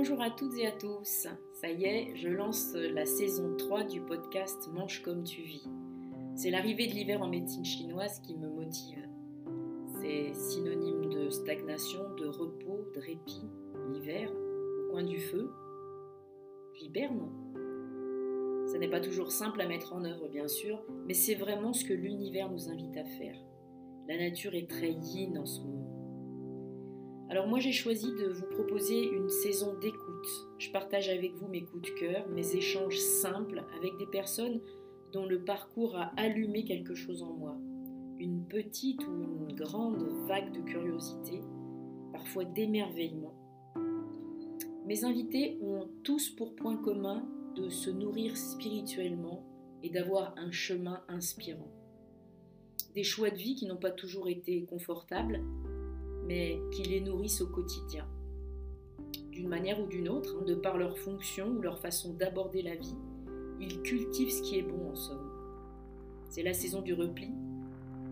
[0.00, 1.26] Bonjour à toutes et à tous.
[1.54, 5.68] Ça y est, je lance la saison 3 du podcast Mange comme tu vis.
[6.36, 9.08] C'est l'arrivée de l'hiver en médecine chinoise qui me motive.
[10.00, 13.42] C'est synonyme de stagnation, de repos, de répit.
[13.92, 15.50] L'hiver, au coin du feu.
[16.74, 17.28] J'hiberne.
[18.68, 21.84] Ça n'est pas toujours simple à mettre en œuvre, bien sûr, mais c'est vraiment ce
[21.84, 23.36] que l'univers nous invite à faire.
[24.06, 25.77] La nature est très yin en ce moment.
[27.30, 30.48] Alors moi j'ai choisi de vous proposer une saison d'écoute.
[30.58, 34.62] Je partage avec vous mes coups de cœur, mes échanges simples avec des personnes
[35.12, 37.54] dont le parcours a allumé quelque chose en moi.
[38.18, 41.42] Une petite ou une grande vague de curiosité,
[42.12, 43.34] parfois d'émerveillement.
[44.86, 49.44] Mes invités ont tous pour point commun de se nourrir spirituellement
[49.82, 51.70] et d'avoir un chemin inspirant.
[52.94, 55.42] Des choix de vie qui n'ont pas toujours été confortables,
[56.28, 58.06] mais qui les nourrissent au quotidien.
[59.30, 62.76] D'une manière ou d'une autre, hein, de par leur fonction ou leur façon d'aborder la
[62.76, 62.96] vie,
[63.60, 65.30] ils cultivent ce qui est bon en somme.
[66.28, 67.30] C'est la saison du repli.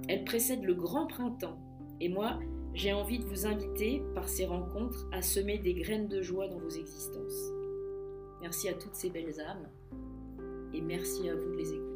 [0.08, 1.58] Elle précède le grand printemps.
[2.00, 2.38] Et moi,
[2.74, 6.58] j'ai envie de vous inviter, par ces rencontres, à semer des graines de joie dans
[6.58, 7.52] vos existences.
[8.40, 9.68] Merci à toutes ces belles âmes
[10.74, 11.95] et merci à vous de les écouter.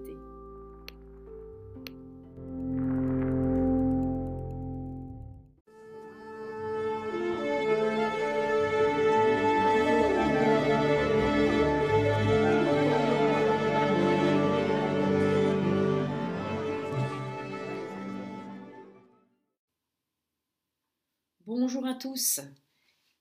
[22.01, 22.41] Tous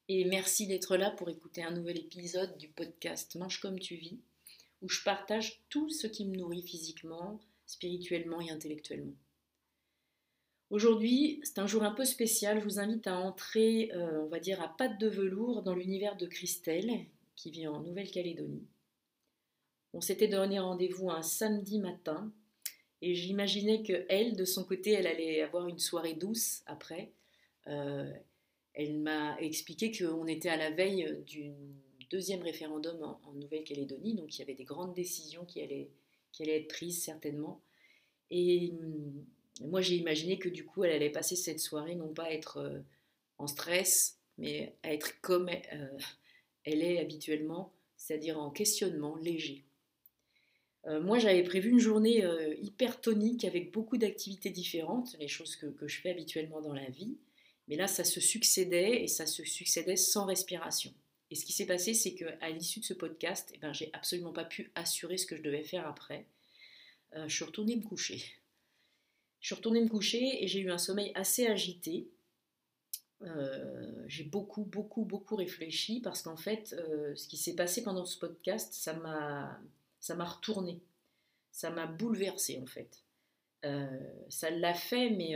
[0.08, 4.20] et merci d'être là pour écouter un nouvel épisode du podcast Mange comme tu vis
[4.82, 9.18] où je partage tout ce qui me nourrit physiquement, spirituellement et intellectuellement.
[10.70, 12.60] Aujourd'hui, c'est un jour un peu spécial.
[12.60, 16.16] Je vous invite à entrer, euh, on va dire, à pattes de velours dans l'univers
[16.16, 18.66] de Christelle, qui vit en Nouvelle-Calédonie.
[19.92, 22.32] On s'était donné rendez-vous un samedi matin,
[23.02, 27.12] et j'imaginais que elle, de son côté, elle allait avoir une soirée douce après,
[27.68, 28.10] euh,
[28.80, 31.52] elle m'a expliqué qu'on était à la veille du
[32.10, 35.92] deuxième référendum en, Nouvelle-Calédonie, donc il y avait des grandes décisions qui allaient,
[36.40, 37.62] être prises certainement.
[38.32, 39.26] Et hum,
[39.62, 42.80] moi j'ai imaginé que du coup elle allait passer cette soirée non pas être euh,
[43.38, 45.98] en stress, mais à être comme euh,
[46.64, 49.66] elle est habituellement, c'est-à-dire en questionnement léger.
[50.86, 52.23] moi, j'avais prévu une journée
[52.62, 57.18] hyper tonique avec beaucoup d'activités différentes, les choses que, je fais habituellement dans la vie.
[57.70, 60.92] Mais là, ça se succédait et ça se succédait sans respiration.
[61.32, 64.34] Et ce qui s'est passé, c'est qu'à l'issue de ce podcast, eh ben, j'ai absolument
[64.34, 66.26] pas pu assurer ce que je devais faire après.
[67.16, 68.24] Euh, je suis retournée me coucher.
[69.40, 72.10] Je suis retournée me coucher et j'ai eu un sommeil assez agité.
[73.22, 78.06] Euh, j'ai beaucoup, beaucoup, beaucoup réfléchi parce qu'en fait, euh, ce qui s'est passé pendant
[78.06, 79.60] ce podcast, ça m'a,
[80.00, 80.82] ça m'a retourné.
[81.52, 83.04] Ça m'a bouleversé en fait.
[84.30, 85.36] ça l'a fait, mais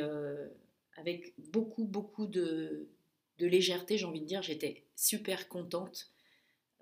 [0.97, 2.87] avec beaucoup, beaucoup de,
[3.39, 4.41] légèreté, j'ai envie de dire.
[4.41, 6.09] J'étais super contente,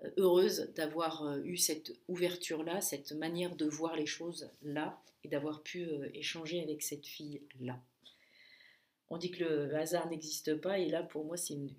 [0.04, 5.28] euh, heureuse d'avoir euh, eu cette ouverture-là, cette manière de voir les choses là, et
[5.28, 7.80] d'avoir pu euh, échanger avec cette fille-là.
[9.10, 11.70] On dit que le hasard n'existe pas, et là, pour moi, c'est une,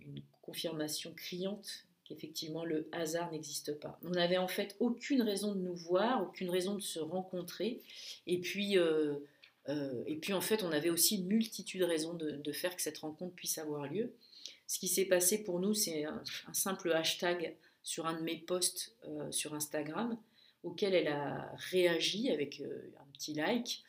[0.41, 3.97] confirmation criante qu'effectivement le hasard n'existe pas.
[4.03, 7.81] On n'avait en fait aucune raison de nous voir, aucune raison de se rencontrer,
[8.27, 8.77] et puis
[9.67, 12.97] et puis en fait, on avait aussi une multitude de raisons de, faire que cette
[12.97, 14.13] rencontre puisse avoir lieu.
[14.67, 18.95] Ce qui s'est passé pour nous, c'est un, simple hashtag sur un de mes posts
[19.07, 20.17] euh, sur Instagram,
[20.63, 23.83] auquel elle a réagi avec euh, un petit like.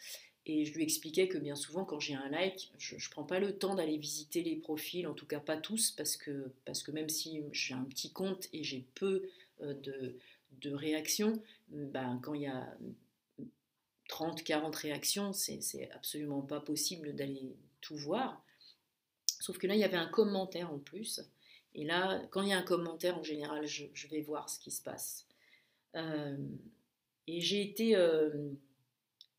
[0.47, 3.39] Et je lui expliquais que bien souvent, quand j'ai un like, je ne prends pas
[3.39, 6.91] le temps d'aller visiter les profils, en tout cas pas tous, parce que, parce que
[6.91, 9.23] même si j'ai un petit compte et j'ai peu
[9.63, 10.19] de,
[10.61, 12.77] de réactions, ben, quand il y a
[14.09, 18.45] 30, 40 réactions, c'est absolument pas possible d'aller tout voir.
[19.41, 21.21] Sauf que là, il y avait un commentaire en plus.
[21.75, 24.71] Et là, quand il y a un commentaire, en général, je, vais voir ce qui
[24.71, 25.27] se passe.
[25.97, 26.37] Euh,
[27.27, 28.51] et j'ai été, euh,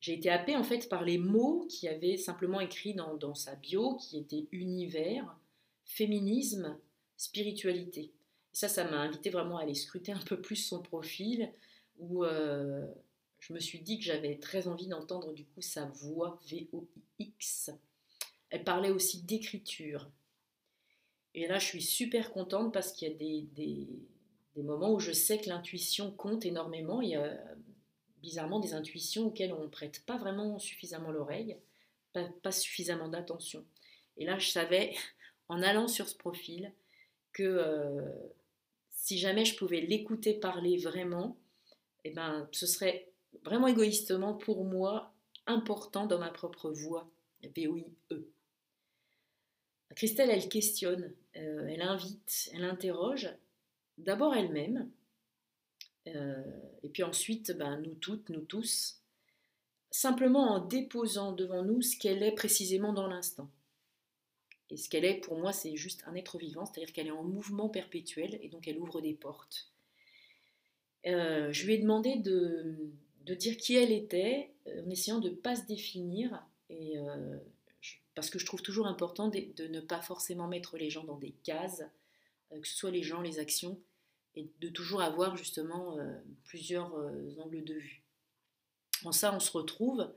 [0.06, 3.96] été happée en fait par les mots qui avaient simplement écrit dans, dans sa bio,
[3.98, 5.38] qui étaient univers,
[5.86, 6.78] féminisme,
[7.18, 8.12] spiritualité.
[8.54, 11.52] Et ça, ça m'a invité vraiment à aller scruter un peu plus son profil,
[11.98, 12.86] où euh,
[13.48, 17.70] je me suis dit que j'avais très envie d'entendre du coup sa voix V-O-I-X.
[18.50, 20.10] Elle parlait aussi d'écriture.
[21.36, 25.12] Et là, je suis super contente parce qu'il y a des, des, moments où je
[25.12, 27.02] sais que l'intuition compte énormément.
[27.02, 27.38] Il y a
[28.18, 31.56] bizarrement des intuitions auxquelles on ne prête pas vraiment suffisamment l'oreille,
[32.14, 33.64] pas, suffisamment d'attention.
[34.18, 34.96] Et là, je savais,
[35.50, 36.74] en allant sur ce profil,
[37.32, 38.10] que euh,
[38.90, 41.38] si jamais je pouvais l'écouter parler vraiment,
[42.06, 43.12] eh ben, ce serait
[43.44, 45.14] vraiment égoïstement pour moi
[45.48, 47.10] important dans ma propre voix,
[47.44, 48.32] V-O-I-E.
[49.96, 53.30] Christelle, elle questionne, euh, elle invite, elle interroge,
[53.98, 54.90] d'abord elle-même,
[56.08, 56.44] euh,
[56.84, 59.00] et puis ensuite ben, nous toutes, nous tous,
[59.92, 63.50] simplement en déposant devant nous ce qu'elle est précisément dans l'instant.
[64.70, 67.24] Et ce qu'elle est, pour moi, c'est juste un être vivant, c'est-à-dire qu'elle est en
[67.24, 69.72] mouvement perpétuel et donc elle ouvre des portes.
[71.06, 72.92] Euh, je lui ai demandé de,
[73.34, 76.98] dire qui elle était en essayant de ne pas se définir, et,
[78.16, 81.34] parce que je trouve toujours important de, ne pas forcément mettre les gens dans des
[81.44, 81.84] cases,
[82.52, 83.80] euh, que ce soit les gens, les actions,
[84.36, 88.04] et de toujours avoir justement euh, plusieurs euh, angles de vue.
[89.04, 90.10] En ça, on se retrouve,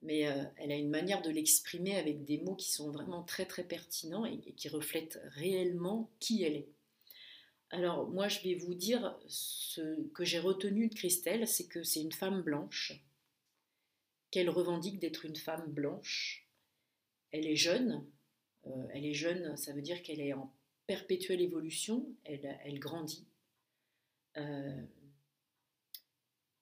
[0.00, 0.20] mais
[0.56, 4.24] elle a une manière de l'exprimer avec des mots qui sont vraiment très très pertinents
[4.24, 6.68] et, qui reflètent réellement qui elle est.
[7.74, 12.00] Alors moi, je vais vous dire ce que j'ai retenu de Christelle, c'est que c'est
[12.00, 12.92] une femme blanche,
[14.30, 16.48] qu'elle revendique d'être une femme blanche,
[17.32, 18.06] elle est jeune.
[18.68, 20.54] Euh, elle est jeune, ça veut dire qu'elle est en
[20.86, 23.26] perpétuelle évolution, elle, grandit.
[24.36, 24.80] Euh,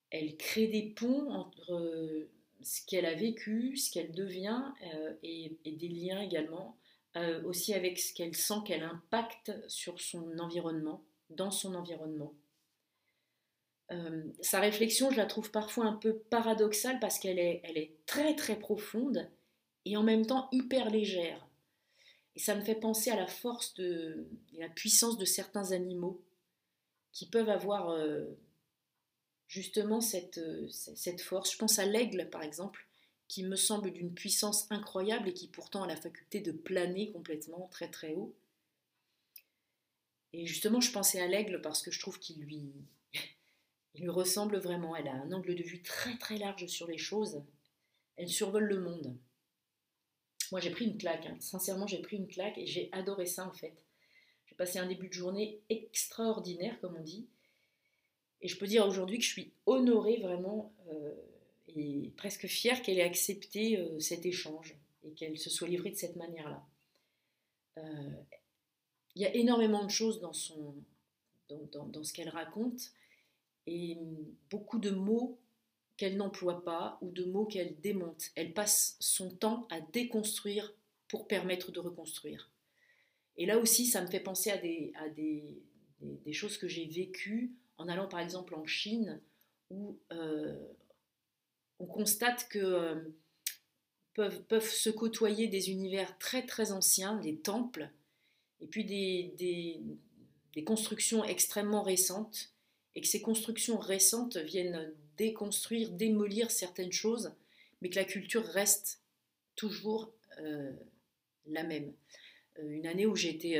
[0.09, 2.31] elle crée des ponts entre euh,
[2.63, 4.63] ce qu'elle a vécu, ce qu'elle devient,
[5.21, 6.75] et, des liens également,
[7.45, 12.33] aussi avec ce qu'elle sent qu'elle impacte sur son environnement, dans son environnement.
[14.41, 19.29] sa réflexion, je la trouve parfois un peu paradoxale parce qu'elle est, très très profonde
[19.85, 21.47] et en même temps hyper légère.
[22.35, 26.19] Et ça me fait penser à la force de, et la puissance de certains animaux
[27.11, 28.25] qui peuvent avoir euh,
[29.47, 31.53] justement cette, euh, cette force.
[31.53, 32.87] Je pense à l'aigle, par exemple,
[33.41, 37.89] me semble d'une puissance incroyable et qui pourtant a la faculté de planer complètement très
[37.89, 38.35] très haut.
[40.33, 42.73] Et justement, je pensais à l'aigle parce que je trouve qu'il lui,
[43.95, 44.95] il lui ressemble vraiment.
[44.95, 47.41] Elle a un angle de vue très très large sur les choses.
[48.17, 49.17] Elle survole le monde.
[50.51, 51.25] Moi, j'ai pris une claque.
[51.25, 51.37] Hein.
[51.39, 53.73] Sincèrement, j'ai pris une claque et j'ai adoré ça en fait.
[54.45, 57.27] J'ai passé un début de journée extraordinaire, comme on dit.
[58.41, 61.15] Et je peux dire aujourd'hui que je suis honorée vraiment euh,
[62.17, 66.15] presque fière qu'elle ait accepté euh, cet échange et qu'elle se soit livrée de cette
[66.15, 66.65] manière-là.
[67.77, 68.11] Euh,
[69.15, 70.75] il y a énormément de choses dans, son,
[71.49, 72.91] dans, dans ce qu'elle raconte
[73.67, 73.97] et
[74.49, 75.39] beaucoup de mots
[75.97, 78.31] qu'elle n'emploie pas ou de mots qu'elle démonte.
[78.35, 80.73] Elle passe son temps à déconstruire
[81.07, 82.49] pour permettre de reconstruire.
[83.37, 85.61] Et là aussi, ça me fait penser à des, à des,
[86.01, 89.21] des, choses que j'ai vécues en allant par exemple en Chine,
[89.69, 90.55] où euh,
[91.83, 92.95] on constate que euh,
[94.13, 97.89] peuvent, se côtoyer des univers très très anciens, des temples,
[98.61, 99.81] et puis des,
[100.65, 102.53] constructions extrêmement récentes,
[102.95, 107.33] et que ces constructions récentes viennent déconstruire, démolir certaines choses,
[107.81, 109.01] mais que la culture reste
[109.55, 110.71] toujours euh,
[111.47, 111.93] la même.
[112.59, 113.57] Euh, une année où j'étais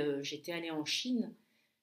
[0.51, 1.33] allée en Chine,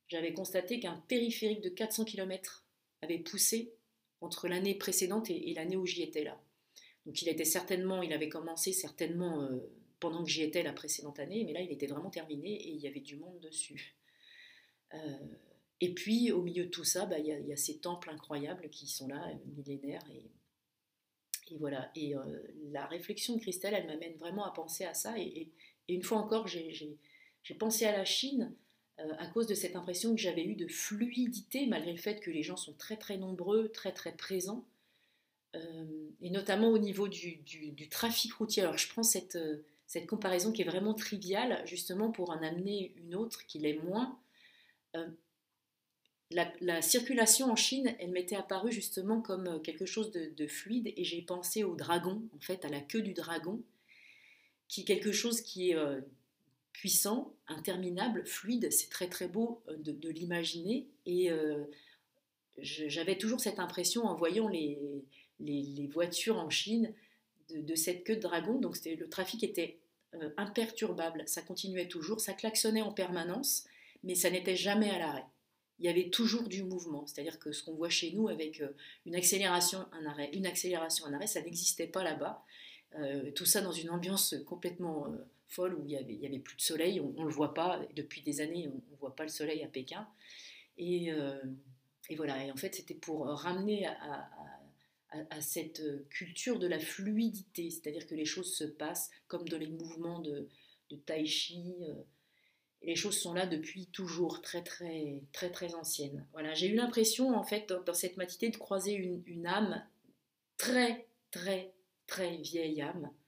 [0.08, 2.64] j'avais constaté qu'un périphérique de 400 km
[3.02, 3.74] avait poussé
[4.20, 6.40] entre l'année précédente et, l'année où j'y étais là.
[7.06, 9.48] Donc il était certainement, il avait commencé certainement
[9.98, 12.80] pendant que j'y étais la précédente année, mais là il était vraiment terminé et il
[12.80, 13.96] y avait du monde dessus.
[15.80, 18.86] Et puis, au milieu de tout ça, bah, il y, a ces temples incroyables qui
[18.86, 20.04] sont là, millénaires.
[21.50, 21.90] Et, voilà.
[21.96, 25.18] Et euh, la réflexion de Christelle, elle m'amène vraiment à penser à ça.
[25.18, 25.50] Et,
[25.88, 26.98] une fois encore, j'ai
[27.58, 28.56] pensé à la Chine euh,
[29.18, 32.42] à cause de cette impression que j'avais eue de fluidité, malgré le fait que les
[32.42, 34.64] gens sont très très nombreux, très très présents.
[35.56, 37.42] Euh, et notamment au niveau du,
[37.90, 38.62] trafic routier.
[38.62, 39.38] Alors je prends cette,
[39.86, 44.18] cette comparaison qui est vraiment triviale, justement pour en amener une autre qui l'est moins
[46.30, 51.04] la, circulation en Chine, elle m'était apparue justement comme euh, quelque chose de, fluide et
[51.04, 53.60] j'ai pensé au dragon, en fait, à la queue du dragon,
[54.68, 56.00] qui est quelque chose qui est euh,
[56.72, 58.70] puissant, interminable, fluide.
[58.72, 61.30] C'est très très beau euh, de, l'imaginer et
[62.58, 64.78] j'avais toujours cette impression en voyant les,
[65.38, 66.92] les, voitures en Chine
[67.54, 68.58] de, cette queue de dragon.
[68.58, 69.78] Donc le trafic était
[70.36, 73.64] imperturbable, ça continuait toujours, ça klaxonnait en permanence,
[74.02, 75.26] mais ça n'était jamais à l'arrêt
[75.80, 77.06] il y avait toujours du mouvement.
[77.06, 78.68] C'est-à-dire que ce qu'on voit chez nous avec euh,
[79.06, 82.44] une accélération, un arrêt, une accélération, un arrêt, ça n'existait pas là-bas.
[82.96, 85.16] Euh, tout ça dans une ambiance complètement euh,
[85.50, 87.80] folle où il n'y avait, y avait plus de soleil, on ne le voit pas.
[87.94, 90.08] Depuis des années, on ne voit pas le soleil à Pékin.
[90.78, 91.10] Et,
[92.08, 98.06] et voilà, et en fait, c'était pour ramener à, cette culture de la fluidité, c'est-à-dire
[98.06, 100.48] que les choses se passent comme dans les mouvements de,
[100.90, 101.74] de tai chi
[102.82, 106.26] Et les choses sont là depuis toujours, très très très très anciennes.
[106.32, 109.84] Voilà, j'ai eu l'impression en fait dans cette matinée de croiser une, âme
[110.56, 111.72] très très
[112.06, 113.19] très vieille âme euh,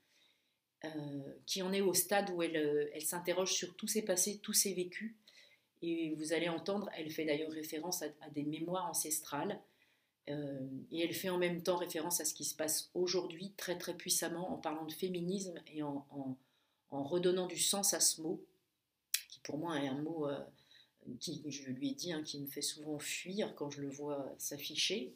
[1.46, 4.52] qui en est au stade où elle, euh, elle s'interroge sur tous ses passés, tous
[4.52, 5.14] ses vécus.
[5.80, 9.60] Et vous allez entendre, elle fait d'ailleurs référence à, des mémoires ancestrales.
[10.28, 13.76] Euh, et elle fait en même temps référence à ce qui se passe aujourd'hui très
[13.76, 18.44] très puissamment en parlant de féminisme et en, en, redonnant du sens à ce mot,
[19.28, 20.28] qui pour moi est un mot
[21.18, 24.32] qui, je lui ai dit, hein, qui me fait souvent fuir quand je le vois
[24.38, 25.14] s'afficher,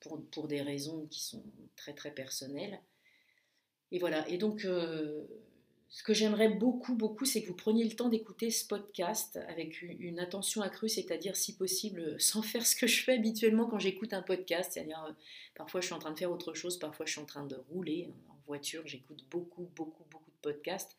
[0.00, 1.44] pour, pour, des raisons qui sont
[1.76, 2.80] très très personnelles.
[3.92, 4.28] Et voilà.
[4.28, 5.24] Et donc, euh,
[5.88, 9.80] ce que j'aimerais beaucoup, beaucoup, c'est que vous preniez le temps d'écouter ce podcast avec
[9.82, 14.12] une, attention accrue, c'est-à-dire, si possible, sans faire ce que je fais habituellement quand j'écoute
[14.12, 14.72] un podcast.
[14.72, 15.12] C'est-à-dire, euh,
[15.54, 17.56] parfois, je suis en train de faire autre chose, parfois, je suis en train de
[17.70, 18.82] rouler en voiture.
[18.86, 20.96] J'écoute beaucoup, beaucoup, beaucoup de podcasts.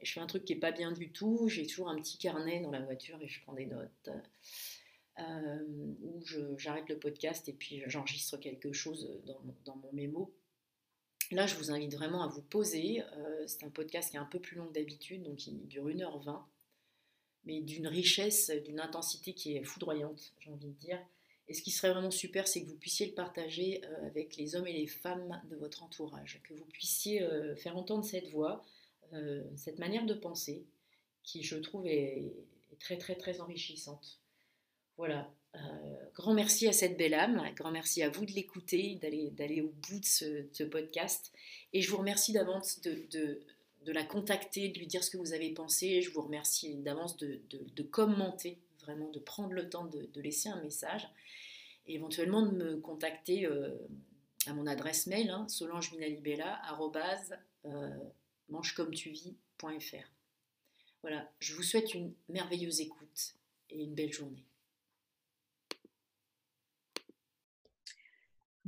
[0.00, 1.48] Et je fais un truc qui n'est pas bien du tout.
[1.48, 4.10] J'ai toujours un petit carnet dans la voiture et je prends des notes.
[5.18, 5.58] Euh,
[6.02, 6.22] où
[6.56, 10.32] j'arrête le podcast et puis j'enregistre quelque chose dans dans mon mémo
[11.30, 13.02] Là, je vous invite vraiment à vous poser.
[13.02, 15.88] Euh, c'est un podcast qui est un peu plus long que d'habitude, donc il dure
[15.88, 16.42] 1h20,
[17.44, 20.98] mais d'une richesse, d'une intensité qui est foudroyante, j'ai envie de dire.
[21.46, 24.56] Et ce qui serait vraiment super, c'est que vous puissiez le partager euh, avec les
[24.56, 28.64] hommes et les femmes de votre entourage, que vous puissiez euh, faire entendre cette voix,
[29.56, 30.64] cette manière de penser,
[31.24, 32.32] qui je trouve est,
[32.78, 34.20] très très très enrichissante.
[34.96, 35.28] Voilà,
[36.14, 40.00] grand merci à cette belle âme, grand merci à vous de l'écouter, d'aller au bout
[40.00, 41.32] de ce, podcast.
[41.72, 45.32] Et je vous remercie d'avance de, de, la contacter, de lui dire ce que vous
[45.32, 46.02] avez pensé.
[46.02, 51.08] Je vous remercie d'avance de, commenter, vraiment de prendre le temps de, laisser un message.
[51.86, 53.74] Et éventuellement de me contacter euh,
[54.46, 55.46] à mon adresse mail, hein,
[57.64, 57.98] euh.
[61.02, 63.34] Voilà, je vous souhaite une merveilleuse écoute
[63.70, 64.44] et une belle journée.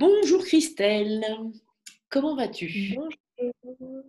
[0.03, 1.25] Bonjour Christelle,
[2.09, 2.97] comment vas-tu?
[3.63, 4.03] Bonjour,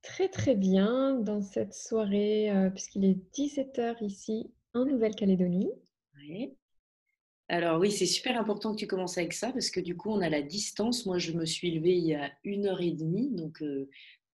[0.00, 5.72] très très bien dans cette soirée, euh, puisqu'il est 17h ici en Nouvelle-Calédonie.
[7.48, 10.20] Alors oui, c'est super important que tu commences avec ça, parce que du coup on
[10.20, 11.06] a la distance.
[11.06, 13.90] Moi je me suis levée il y a une heure et demie, donc euh,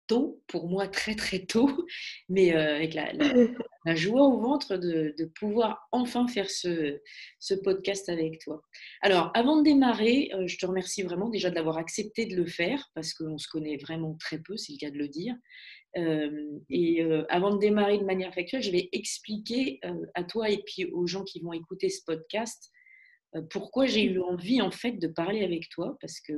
[0.06, 1.68] tôt, pour moi très très tôt,
[2.28, 7.00] mais euh, avec la, joie au ventre de, pouvoir enfin faire ce,
[7.64, 8.62] podcast avec toi.
[9.02, 12.46] Alors, avant de démarrer, euh, je te remercie vraiment déjà de l'avoir accepté de le
[12.46, 15.34] faire, parce qu'on se connaît vraiment très peu, c'est le cas de le dire.
[15.96, 19.80] Euh, et avant de démarrer de manière factuelle, je vais expliquer
[20.14, 22.70] à toi et puis aux gens qui vont écouter ce podcast
[23.50, 26.34] pourquoi j'ai eu envie en fait de parler avec toi, parce que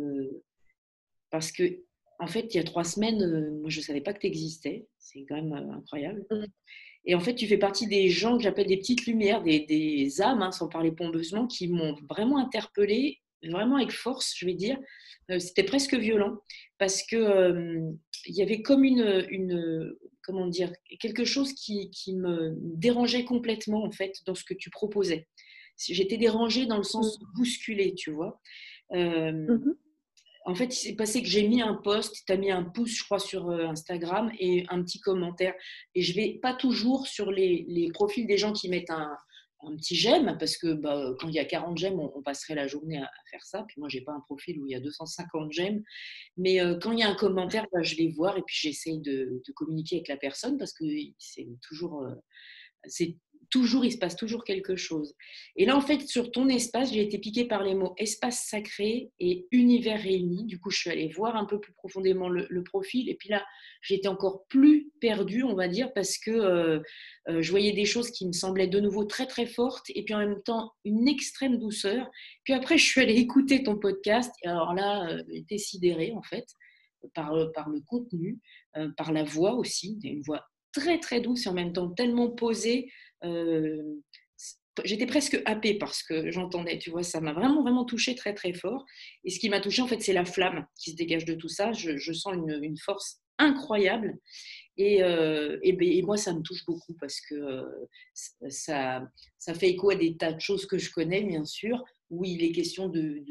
[1.30, 1.84] parce que
[2.18, 4.26] en fait, il y a trois semaines, euh, moi, je ne savais pas que tu
[4.26, 4.86] existais.
[4.98, 6.24] C'est quand même euh, incroyable.
[6.30, 6.46] Mm.
[7.04, 10.42] Et en fait, tu fais partie des gens que j'appelle des petites lumières, des, âmes,
[10.42, 14.78] hein, sans parler pompeusement, qui m'ont vraiment interpellée, vraiment avec force, je vais dire.
[15.30, 16.38] Euh, c'était presque violent
[16.78, 17.80] parce que
[18.26, 23.84] il y avait comme une, une, comment dire, quelque chose qui, qui, me dérangeait complètement
[23.84, 25.28] en fait dans ce que tu proposais.
[25.78, 27.26] J'étais dérangée dans le sens mm.
[27.36, 28.40] bousculé, tu vois.
[28.92, 29.76] Mm-hmm
[30.48, 32.96] en fait, il s'est passé que j'ai mis un post, tu as mis un pouce,
[32.96, 35.54] je crois, sur euh, Instagram et un petit commentaire.
[35.94, 39.14] Et je vais pas toujours sur les, profils des gens qui mettent un,
[39.76, 42.96] petit j'aime, parce que bah, quand il y a 40 j'aime, on, passerait la journée
[42.96, 43.64] à, faire ça.
[43.68, 45.82] Puis moi, j'ai pas un profil où il y a 250 j'aime.
[46.38, 49.00] Mais euh, quand il y a un commentaire, bah, je vais voir et puis j'essaye
[49.00, 50.86] de, communiquer avec la personne parce que
[51.18, 52.04] c'est toujours.
[52.04, 52.14] Euh,
[53.50, 55.14] toujours, il se passe toujours quelque chose.
[55.56, 59.10] Et là, en fait, sur ton espace, j'ai été piquée par les mots espace sacré
[59.18, 60.44] et univers réuni.
[60.44, 63.08] Du coup, je suis allée voir un peu plus profondément le, profil.
[63.08, 63.44] Et puis là,
[63.80, 66.80] j'étais encore plus perdue, on va dire, parce que euh,
[67.28, 69.86] euh, je voyais des choses qui me semblaient de nouveau très, très fortes.
[69.94, 72.10] Et puis en même temps, une extrême douceur.
[72.44, 74.32] Puis après, je suis allée écouter ton podcast.
[74.44, 76.46] Et alors là, euh, j'étais sidérée, en fait,
[77.14, 78.40] par, par le contenu,
[78.96, 79.98] par la voix aussi.
[80.02, 82.90] Une voix très, très douce et en même temps tellement posée.
[84.84, 88.52] J'étais presque happée parce que j'entendais, tu vois, ça m'a vraiment, vraiment touché très, très
[88.52, 88.84] fort.
[89.24, 91.48] Et ce qui m'a touché, en fait, c'est la flamme qui se dégage de tout
[91.48, 91.72] ça.
[91.72, 94.18] Je, sens une, force incroyable.
[94.78, 97.64] Euh, ben, et, moi, ça me touche beaucoup parce que
[98.48, 99.02] ça,
[99.38, 102.42] ça fait écho à des tas de choses que je connais, bien sûr, où il
[102.42, 103.24] est question de,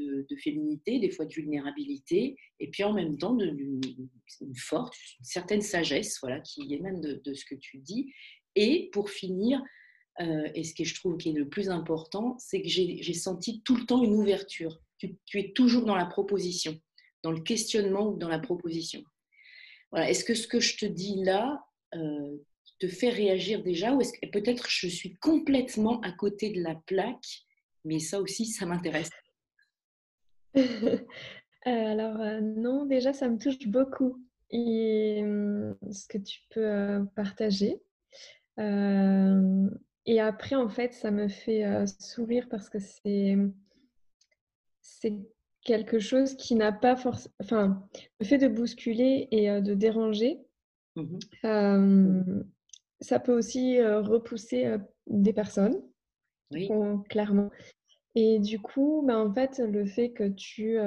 [0.43, 3.81] féminité, des fois de vulnérabilité, et puis en même temps d'une
[4.55, 8.13] forte, une certaine sagesse voilà, qui émane de, de, ce que tu dis.
[8.57, 9.61] Et pour finir,
[10.19, 13.61] euh, et ce que je trouve qui est le plus important, c'est que j'ai senti
[13.61, 14.81] tout le temps une ouverture.
[14.97, 16.75] Tu, es toujours dans la proposition,
[17.21, 19.03] dans le questionnement ou dans la proposition.
[19.91, 20.09] Voilà.
[20.09, 22.37] Est-ce que ce que je te dis là, euh,
[22.79, 26.73] te fait réagir déjà ou est-ce que peut-être je suis complètement à côté de la
[26.73, 27.45] plaque,
[27.85, 29.11] mais ça aussi, ça m'intéresse.
[31.63, 37.81] alors, non, déjà, ça me touche beaucoup et mmh, ce que tu peux, partager.
[38.59, 41.65] Et après, en fait, ça me fait,
[41.99, 43.37] sourire parce que c'est
[44.81, 45.13] c'est
[45.61, 47.87] quelque chose qui n'a pas forcément enfin,
[48.19, 50.39] le fait de bousculer et de déranger,
[50.95, 52.41] mmh
[52.99, 55.79] ça peut aussi, repousser, des personnes,
[56.51, 56.67] Oui.
[57.09, 57.51] clairement
[58.19, 60.79] et du coup, bah, en fait, le fait que tu,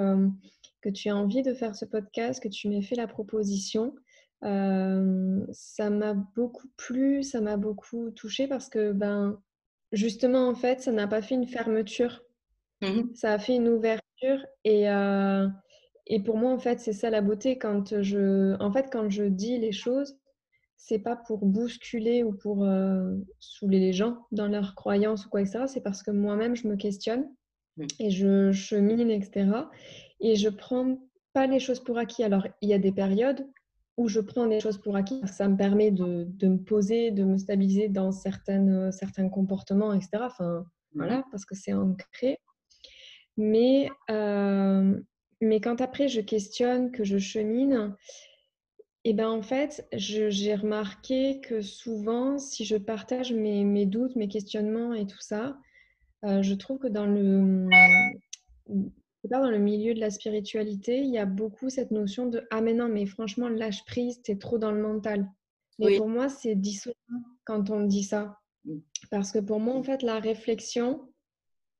[0.80, 3.94] que tu aies envie de faire ce podcast, que tu m'aies fait la proposition,
[4.42, 9.40] ça m'a beaucoup plu, ça m'a beaucoup touchée parce que, ben,
[9.92, 12.22] justement, en fait, ça n'a pas fait une fermeture.
[12.82, 14.86] Mmh Ça a fait une ouverture et
[16.12, 19.24] et pour moi, en fait, c'est ça la beauté quand je en fait, quand je
[19.24, 20.16] dis les choses,
[20.76, 22.66] c'est pas pour bousculer ou pour,
[23.38, 25.68] saouler les gens dans leurs croyances ou quoi et cetera.
[25.68, 27.28] C'est parce que moi-même, je me questionne
[27.76, 27.86] Mmh.
[27.98, 29.70] et je chemine et cetera
[30.20, 30.98] et je prends
[31.32, 32.24] pas les choses pour acquis.
[32.24, 33.46] Alors, il y a des périodes
[34.00, 35.20] où je prends des choses pour acquis.
[35.26, 40.00] Ça me permet de de me poser, de me stabiliser dans certaines, certains comportements et
[40.00, 40.26] cetera.
[40.26, 42.38] Enfin, Mmh voilà, parce que c'est ancré.
[43.36, 45.04] Mais, heu,
[45.40, 47.94] mais quand après je questionne, que je chemine
[49.04, 54.28] et ben, en fait, j'ai remarqué que souvent, si je partage mes mes doutes, mes
[54.28, 55.56] questionnements et tout ça,
[56.26, 57.68] heu, je trouve que dans le,
[59.24, 62.72] dans le milieu de la spiritualité, il y a beaucoup cette notion de: «Ah mais
[62.74, 65.28] non, mais franchement lâche prise, tu es trop dans le mental».
[65.78, 65.96] Mais Oui.
[65.96, 66.94] pour moi, c'est dissonant
[67.44, 68.38] quand on dit ça.
[69.10, 71.06] Parce que pour moi, en fait, la réflexion,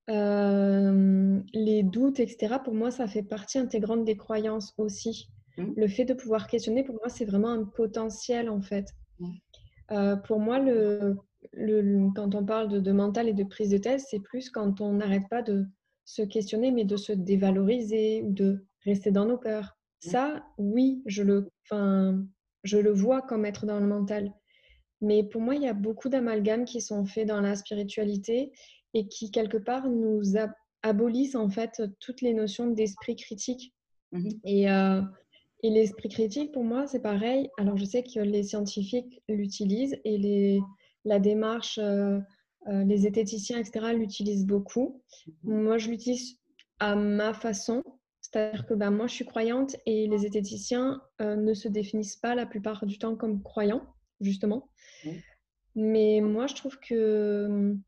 [0.09, 5.29] Hem, les doutes et cetera, pour moi, ça fait partie intégrante des croyances aussi.
[5.57, 5.73] Mmh.
[5.77, 8.89] Le fait de pouvoir questionner, pour moi, c'est vraiment un potentiel, en fait.
[9.21, 9.31] Mmh.
[9.93, 11.17] Heu, pour moi, le
[12.15, 14.95] quand on parle de de mental et de prise de tête, c'est plus quand on
[14.95, 15.67] n'arrête pas de
[16.05, 19.79] se questionner, mais de se dévaloriser ou de rester dans nos peurs.
[20.05, 20.09] Mmh.
[20.11, 21.51] Ça, oui, je le
[22.63, 24.33] je le vois comme être dans le mental.
[25.01, 28.53] Mais pour moi, il y a beaucoup d'amalgames qui sont faits dans la spiritualité
[28.93, 30.51] et qui, quelque part, nous ab
[30.83, 33.75] abolissent, en fait, toutes les notions d'esprit critique
[34.13, 34.31] Mmh mh.
[34.45, 35.03] et heu
[35.63, 37.49] et l'esprit critique, pour moi, c'est pareil.
[37.59, 40.61] Alors, je sais que les scientifiques l'utilisent et les
[41.05, 42.21] la démarche, heu
[42.69, 45.03] heu, les zététiciens et cetera l'utilisent beaucoup.
[45.27, 46.39] Mmh Moi, je l'utilise
[46.79, 47.83] à ma façon,
[48.21, 52.35] c'est-à-dire que, bah, moi, je suis croyante et les zététiciens, heu, ne se définissent pas
[52.35, 54.71] la plupart du temps comme croyants, justement.
[55.75, 57.83] Mais moi, je trouve que, mmh,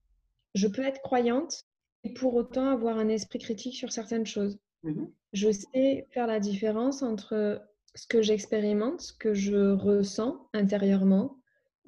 [0.54, 1.64] je peux être croyante
[2.04, 4.58] et pour autant avoir un esprit critique sur certaines choses.
[4.82, 5.12] Mmh mh.
[5.34, 7.62] Je sais faire la différence entre
[7.94, 11.38] ce que j'expérimente, ce que je ressens intérieurement,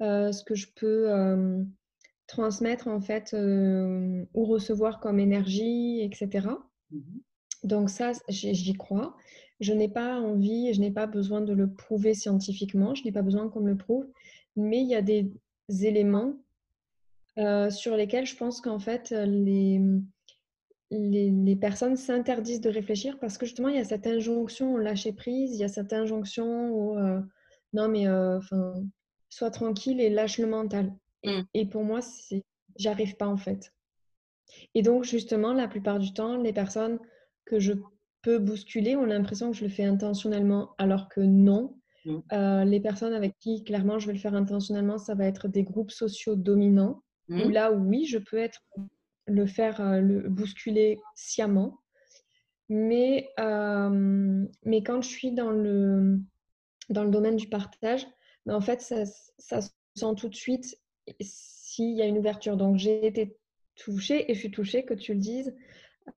[0.01, 1.71] heu, ce que je peux, hem,
[2.27, 6.69] transmettre en fait, hem, ou recevoir comme énergie et cetera.
[6.91, 7.19] Mmh mh.
[7.63, 9.15] Donc ça, j'y crois.
[9.59, 13.11] Je n'ai pas envie et je n'ai pas besoin de le prouver scientifiquement, je n'ai
[13.11, 14.05] pas besoin qu'on me le prouve,
[14.55, 15.31] mais il y a des
[15.83, 16.35] éléments,
[17.39, 19.81] heu, sur lesquels je pense qu'en fait, heu, les,
[20.91, 24.77] les les personnes s'interdisent de réfléchir parce que justement il y a cette injonction au
[24.77, 26.97] lâcher prise, il y a cette injonction au,
[27.73, 28.73] «Non mais, enfin,
[29.29, 30.93] sois tranquille et lâche le mental»
[31.25, 31.43] et Mmh.
[31.53, 32.43] et pour moi, c'est
[32.77, 33.73] j'y arrive pas en fait.
[34.75, 36.99] Et donc justement, la plupart du temps, les personnes
[37.45, 37.73] que je
[38.21, 41.77] peux bousculer ont l'impression que je le fais intentionnellement, alors que non.
[42.05, 42.17] Mmh.
[42.33, 45.63] Heu, les personnes avec qui clairement je vais le faire intentionnellement, ça va être des
[45.63, 47.51] groupes sociaux dominants, où Mmh.
[47.51, 48.61] là, oui, je peux être
[49.27, 51.79] le faire, le bousculer sciemment.
[52.69, 56.19] Mais, hem, mais quand je suis dans le
[56.89, 58.07] dans le domaine du partage,
[58.45, 59.05] bah, en fait, ça
[59.39, 60.77] ça se sent tout de suite
[61.21, 62.57] s'il y a une ouverture.
[62.57, 63.37] Donc j'ai été
[63.75, 65.55] touchée et je suis touchée que tu le dises,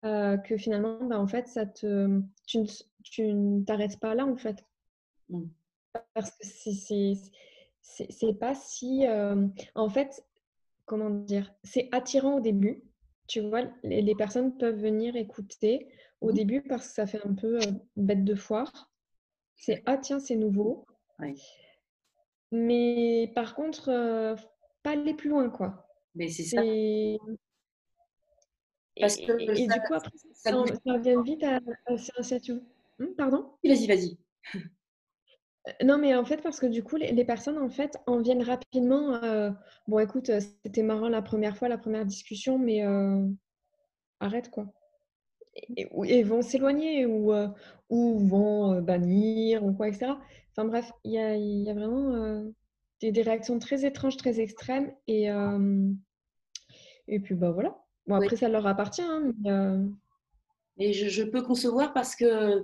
[0.06, 2.60] heu, que finalement, bah, en fait, ça te tu
[3.04, 4.66] tu ne t'arrêtes pas là, en fait.
[5.30, 5.48] Mmh.
[6.14, 7.14] Parce que c'est c'est
[7.82, 10.26] c'est c'est pas si, hem, en fait,
[10.86, 11.54] comment dire?
[11.64, 12.84] C'est attirant au début,
[13.28, 13.64] tu vois?
[13.84, 15.88] Les les personnes peuvent venir écouter
[16.22, 16.36] au Mmh.
[16.36, 18.92] début parce que ça fait un peu, heu, bête de foire.
[19.56, 20.86] C'est: «Ah tiens, c'est nouveau».
[22.52, 23.90] Mais par contre,
[24.88, 25.88] pas aller plus loin, quoi.
[26.16, 26.62] Mais c'est ça,
[29.00, 32.40] parce et que et et ça du coup, après, ça revient vite à à ça
[32.40, 32.54] tu
[33.00, 33.52] mmh, pardon?
[33.64, 34.18] vas-y, vas-y.
[35.66, 38.20] Heu, non, mais en fait, parce que du coup, les les personnes, en fait, en
[38.22, 39.54] viennent rapidement, heu:
[39.88, 42.82] «Bon écoute, heu, c'était marrant la première fois, la première discussion, mais
[44.20, 44.74] arrête, quoi»
[45.78, 47.32] et vont s'éloigner ou
[47.90, 50.20] ou vont, bannir ou quoi et cetera.
[50.52, 52.44] Enfin bref, il y a il y a vraiment,
[53.04, 54.92] heu des, réactions très étranges, très extrêmes.
[55.08, 55.90] Et, euh,
[57.08, 57.78] et puis, bah voilà.
[58.08, 59.02] Bon, après, ça leur appartient.
[59.02, 59.90] Hein,
[60.80, 62.64] et je, peux concevoir parce que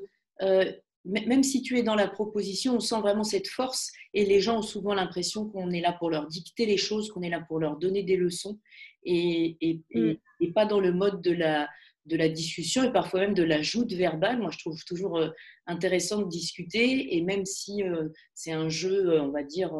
[1.05, 4.59] même si tu es dans la proposition, on sent vraiment cette force et les gens
[4.59, 7.59] ont souvent l'impression qu'on est là pour leur dicter les choses, qu'on est là pour
[7.59, 8.59] leur donner des leçons
[9.03, 10.53] et, et, mm.
[10.53, 11.67] pas dans le mode de la,
[12.05, 14.39] de la discussion et parfois même de la joute verbale.
[14.39, 15.29] Moi, je trouve toujours euh,
[15.67, 19.73] intéressant de discuter et même si euh, c'est un jeu, euh, on va dire,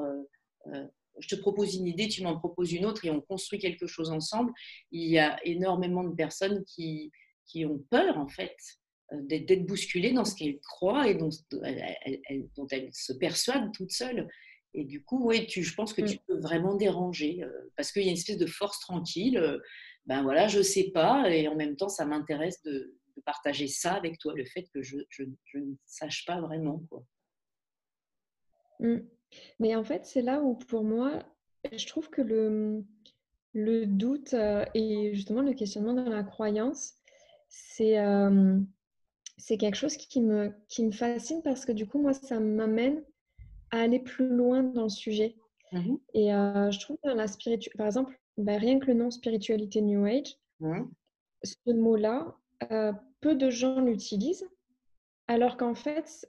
[0.65, 4.10] je te propose une idée, tu m'en proposes une autre et on construit quelque chose
[4.10, 4.52] ensemble,
[4.91, 7.12] il y a énormément de personnes qui,
[7.45, 8.56] qui ont peur en fait
[9.12, 11.30] euh, d'être bousculée dans ce qu'elle croit et dont,
[11.63, 14.28] elle, dont elle se persuade toute seule.
[14.73, 16.19] Et du coup, ouais, tu, je pense que tu mm.
[16.28, 19.38] peux vraiment déranger euh, parce qu'il y a une espèce de force tranquille.
[19.38, 19.60] Euh,
[20.06, 24.17] ben voilà, je sais pas, et en même temps, ça m'intéresse de, partager ça avec
[24.17, 25.23] toi, le fait que je, je,
[25.58, 26.84] ne sache pas vraiment.
[26.89, 27.06] Quoi.
[28.80, 29.08] Mm.
[29.60, 31.12] Mais en fait, c'est là où pour moi,
[31.72, 32.84] je trouve que le,
[33.54, 34.36] le doute
[34.74, 36.93] et justement le questionnement dans la croyance,
[37.50, 37.98] c'est
[39.38, 43.04] c'est quelque chose qui me, qui me fascine parce que du coup, moi, ça m'amène
[43.72, 45.36] à aller plus loin dans le sujet.
[45.72, 48.93] Mmh Et euh, je trouve que dans la spiritualité, par exemple, bah, rien que le
[48.93, 50.84] nom spiritualité New Age, mmh.
[51.43, 52.36] ce mot-là,
[52.72, 54.48] euh, peu de gens l'utilisent,
[55.28, 56.28] alors qu'en fait,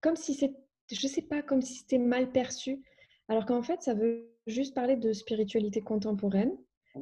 [0.00, 0.54] comme si c'est,
[0.90, 2.82] je sais pas, comme si c'était mal perçu,
[3.28, 6.56] alors qu'en fait, ça veut juste parler de spiritualité contemporaine,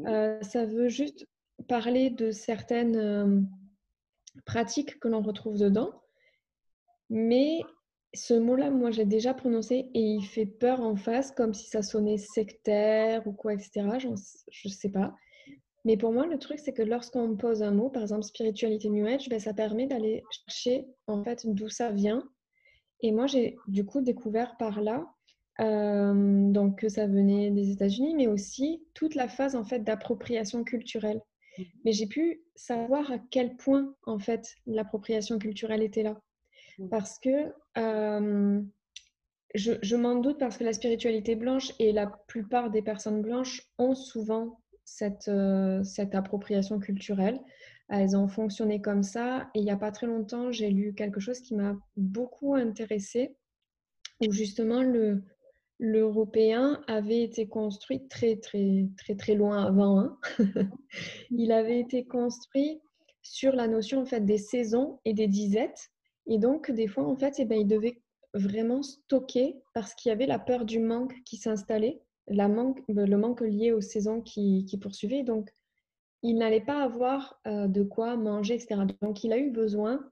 [0.06, 1.26] euh, ça veut juste
[1.68, 3.48] parler de certaines
[4.44, 5.90] pratique que l'on retrouve dedans.
[7.08, 7.60] Mais
[8.14, 11.82] ce mot-là, moi, j'ai déjà prononcé et il fait peur en face, comme si ça
[11.82, 13.88] sonnait sectaire ou quoi, etc.
[13.98, 15.14] Je ne sais pas.
[15.84, 19.06] Mais pour moi, le truc, c'est que lorsqu'on pose un mot, par exemple spiritualité New
[19.06, 22.28] Age, ben, ça permet d'aller chercher en fait d'où ça vient.
[23.00, 25.06] Et moi, j'ai du coup découvert par là
[25.60, 30.64] euh, donc que ça venait des États-Unis, mais aussi toute la phase en fait d'appropriation
[30.64, 31.22] culturelle.
[31.58, 31.62] Mmh.
[31.84, 36.20] Mais j'ai pu savoir à quel point, en fait, l'appropriation culturelle était là.
[36.78, 36.88] Mmh.
[36.88, 37.52] Parce que
[39.54, 43.62] je, je m'en doute parce que la spiritualité blanche et la plupart des personnes blanches
[43.78, 45.30] ont souvent cette,
[45.84, 47.40] cette appropriation culturelle.
[47.88, 49.48] Elles ont fonctionné comme ça.
[49.54, 53.36] Et il n'y a pas très longtemps, j'ai lu quelque chose qui m'a beaucoup intéressée,
[54.26, 55.22] où justement le,
[55.78, 60.00] l'européen avait été construit très très très très loin avant.
[60.00, 60.18] Hein.
[61.30, 62.80] il avait été construit
[63.22, 65.90] sur la notion en fait des saisons et des disettes.
[66.26, 68.00] Et donc des fois en fait, eh ben, il devait
[68.34, 73.40] vraiment stocker parce qu'il y avait la peur du manque qui s'installait, manque, le manque
[73.40, 75.22] lié aux saisons qui, qui poursuivaient.
[75.22, 75.50] Donc
[76.22, 78.80] il n'allait pas avoir euh, de quoi manger, etc.
[79.02, 80.04] Donc il a eu besoin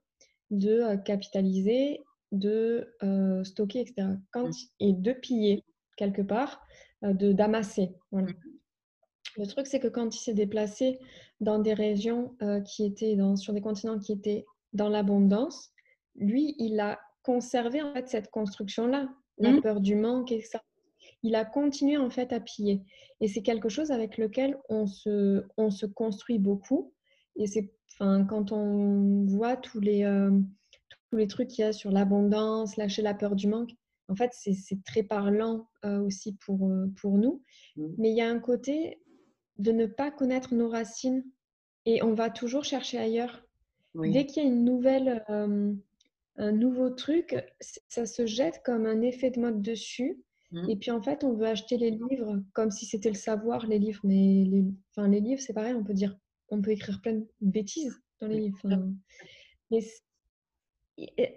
[0.50, 2.00] de euh, capitaliser
[2.32, 4.08] de euh, stocker, etc.
[4.32, 4.68] Quand, mmh.
[4.80, 5.64] et de piller
[5.96, 6.60] quelque part,
[7.02, 7.94] de d'amasser.
[8.12, 8.26] Mmh.
[9.36, 10.98] Le truc, c'est que quand il s'est déplacé
[11.40, 15.72] dans des régions qui étaient dans, sur des continents qui étaient dans l'abondance,
[16.16, 19.60] lui, il a conservé en fait cette construction-là, la mmh.
[19.60, 20.62] peur du manque et ça.
[21.24, 22.82] Il a continué en fait à piller.
[23.20, 26.92] Et c'est quelque chose avec lequel on se, on se construit beaucoup.
[27.34, 30.04] Et c'est, enfin, quand on voit tous les,
[31.16, 33.70] les trucs qu'il y a sur l'abondance, lâcher la peur du manque,
[34.08, 37.42] en fait, c'est très parlant euh, aussi pour, euh, pour nous.
[37.76, 37.86] Mmh.
[37.98, 39.00] Mais il y a un côté
[39.58, 41.24] de ne pas connaître nos racines
[41.86, 43.42] et on va toujours chercher ailleurs.
[43.94, 45.72] Dès qu'il y a une nouvelle, euh,
[46.36, 50.20] un nouveau truc, ça se jette comme un effet de mode dessus.
[50.54, 50.70] Mmh.
[50.70, 53.78] Et puis en fait, on veut acheter les livres comme si c'était le savoir, les
[53.78, 54.00] livres.
[54.04, 56.16] Mais les, enfin, les livres, c'est pareil, on peut dire,
[56.48, 58.58] on peut écrire plein de bêtises dans les livres.
[59.70, 59.80] mais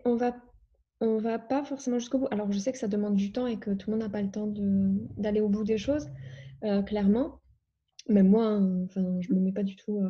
[0.06, 0.36] on va
[1.00, 2.28] on va pas forcément jusqu'au bout.
[2.32, 4.22] Alors, je sais que ça demande du temps et que tout le monde n'a pas
[4.22, 4.52] le temps
[5.18, 6.10] d'aller au bout des choses,
[6.64, 7.40] euh, clairement.
[8.10, 10.00] Même moi, hein, enfin, je me mets pas du tout.
[10.00, 10.10] Euh.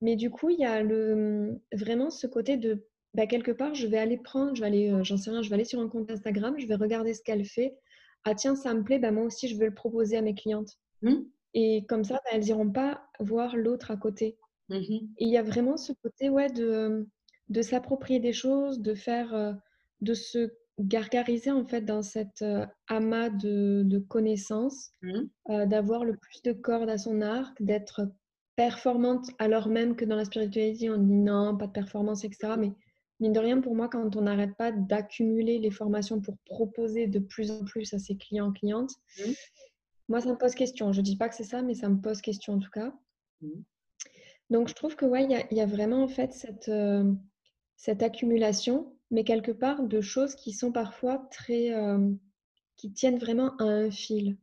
[0.00, 3.86] Mais du coup, il y a le, vraiment ce côté de, bah, quelque part, je
[3.86, 5.88] vais aller prendre, je vais aller, euh, j'en sais rien, je vais aller sur un
[5.88, 7.76] compte Instagram, je vais regarder ce qu'elle fait.
[8.24, 10.78] Ah tiens, ça me plaît, bah, moi aussi, je vais le proposer à mes clientes.
[11.02, 11.14] Mmh.
[11.54, 14.38] Et comme ça, bah, elles n'iront pas voir l'autre à côté.
[14.70, 14.76] Mmh
[15.18, 17.06] et il y a vraiment ce côté ouais, de,
[17.50, 19.58] de s'approprier des choses, de faire
[20.00, 25.20] de se gargariser en fait dans cet euh, amas de, connaissances, mmh.
[25.50, 28.08] euh, d'avoir le plus de cordes à son arc, d'être
[28.56, 32.54] performante alors même que dans la spiritualité on dit non, pas de performance, etc.
[32.58, 32.72] Mais
[33.20, 37.18] mine de rien pour moi quand on n'arrête pas d'accumuler les formations pour proposer de
[37.18, 39.30] plus en plus à ses clients, clientes, mmh.
[40.08, 40.92] moi ça me pose question.
[40.92, 42.92] Je dis pas que c'est ça, mais ça me pose question en tout cas.
[43.40, 43.48] Mmh.
[44.50, 47.12] Donc je trouve que ouais, il y, a vraiment en fait cette, euh,
[47.76, 52.10] cette accumulation mais quelque part de choses qui sont parfois très, euh,
[52.76, 54.36] qui tiennent vraiment à un fil.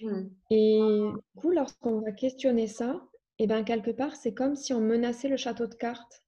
[0.00, 0.22] Mmh.
[0.50, 3.00] Et du coup, lorsqu'on va questionner ça,
[3.38, 6.22] et ben quelque part, c'est comme si on menaçait le château de cartes.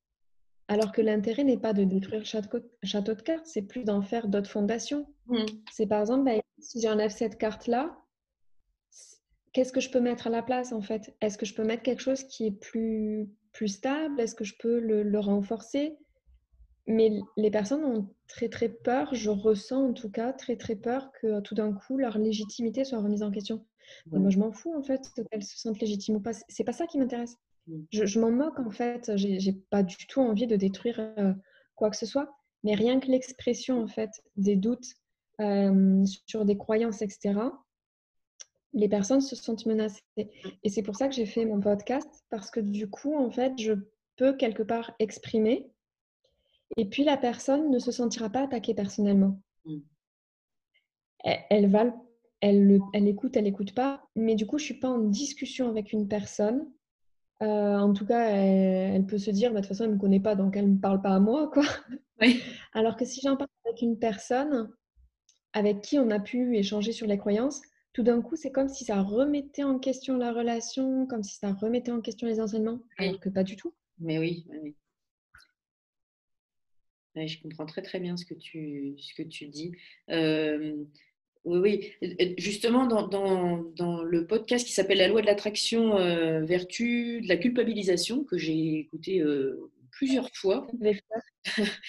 [0.73, 4.27] Alors que l'intérêt n'est pas de détruire le château, de cartes, c'est plus d'en faire
[4.27, 5.07] d'autres fondations.
[5.27, 5.45] Mmh.
[5.71, 7.95] C'est par exemple, bah, si j'enlève cette carte-là,
[9.53, 11.15] qu'est-ce que je peux mettre à la place en fait?
[11.21, 14.19] Est-ce que je peux mettre quelque chose qui est plus, plus stable?
[14.19, 15.99] Est-ce que je peux le, le renforcer?
[16.87, 21.13] Mais les personnes ont très très peur, je ressens en tout cas très très peur
[21.21, 23.67] que tout d'un coup leur légitimité soit remise en question.
[24.11, 26.33] Mais moi je m'en fous en fait qu'elles se sentent légitimes ou pas.
[26.49, 27.37] C'est pas ça qui m'intéresse.
[27.91, 29.13] Je, je m'en moque en fait.
[29.17, 31.33] J'ai pas du tout envie de détruire euh,
[31.75, 32.35] quoi que ce soit.
[32.65, 34.95] Mais rien que l'expression en fait des doutes
[35.41, 37.51] euh, sur des croyances, etc
[38.75, 40.03] les personnes se sentent menacées.
[40.17, 43.53] Et c'est pour ça que j'ai fait mon podcast, parce que du coup, en fait,
[43.59, 43.73] je
[44.17, 45.71] peux quelque part exprimer,
[46.77, 49.41] et puis la personne ne se sentira pas attaquée personnellement.
[49.67, 49.79] Mm.
[51.25, 51.95] Elle, va,
[52.41, 55.69] elle, elle écoute, elle n'écoute pas, mais du coup, je ne suis pas en discussion
[55.69, 56.67] avec une personne.
[57.43, 60.01] Euh, en tout cas, elle, peut se dire, bah, de toute façon, elle ne me
[60.01, 61.51] connaît pas, donc elle ne me parle pas à moi.
[61.53, 61.65] Quoi.
[62.73, 64.71] Alors que si j'en parle avec une personne
[65.53, 67.61] avec qui on a pu échanger sur les croyances,
[67.93, 71.53] tout d'un coup, c'est comme si ça remettait en question la relation, comme si ça
[71.53, 73.75] remettait en question les enseignements, alors que pas du tout.
[73.99, 74.75] Mais oui, oui.
[77.15, 79.73] je comprends très très bien ce que tu, ce que tu dis.
[80.11, 80.85] Euh,
[81.45, 82.35] oui, oui.
[82.39, 87.29] Justement, dans, dans, dans, le podcast qui s'appelle La loi de l'attraction, euh, vertu de
[87.29, 90.67] la culpabilisation, que j'ai écouté euh, plusieurs fois.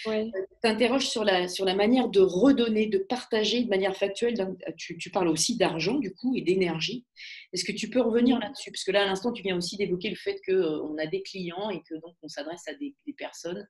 [0.08, 0.32] Ouais.
[0.64, 4.34] t'interroges sur la, sur la manière de redonner, de partager de manière factuelle.
[4.78, 7.06] Tu, tu parles aussi d'argent, du coup, et d'énergie.
[7.54, 8.72] Est-ce que tu peux revenir là-dessus?
[8.72, 11.70] Parce que là, à l'instant, tu viens aussi d'évoquer le fait qu'on a des clients
[11.70, 13.68] et que donc on s'adresse à des, personnes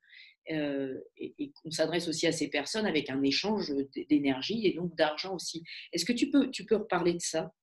[0.52, 3.74] euh, et, qu'on s'adresse aussi à ces personnes avec un échange
[4.10, 5.64] d'énergie et donc d'argent aussi.
[5.94, 7.54] Est-ce que tu peux, tu peux reparler de ça?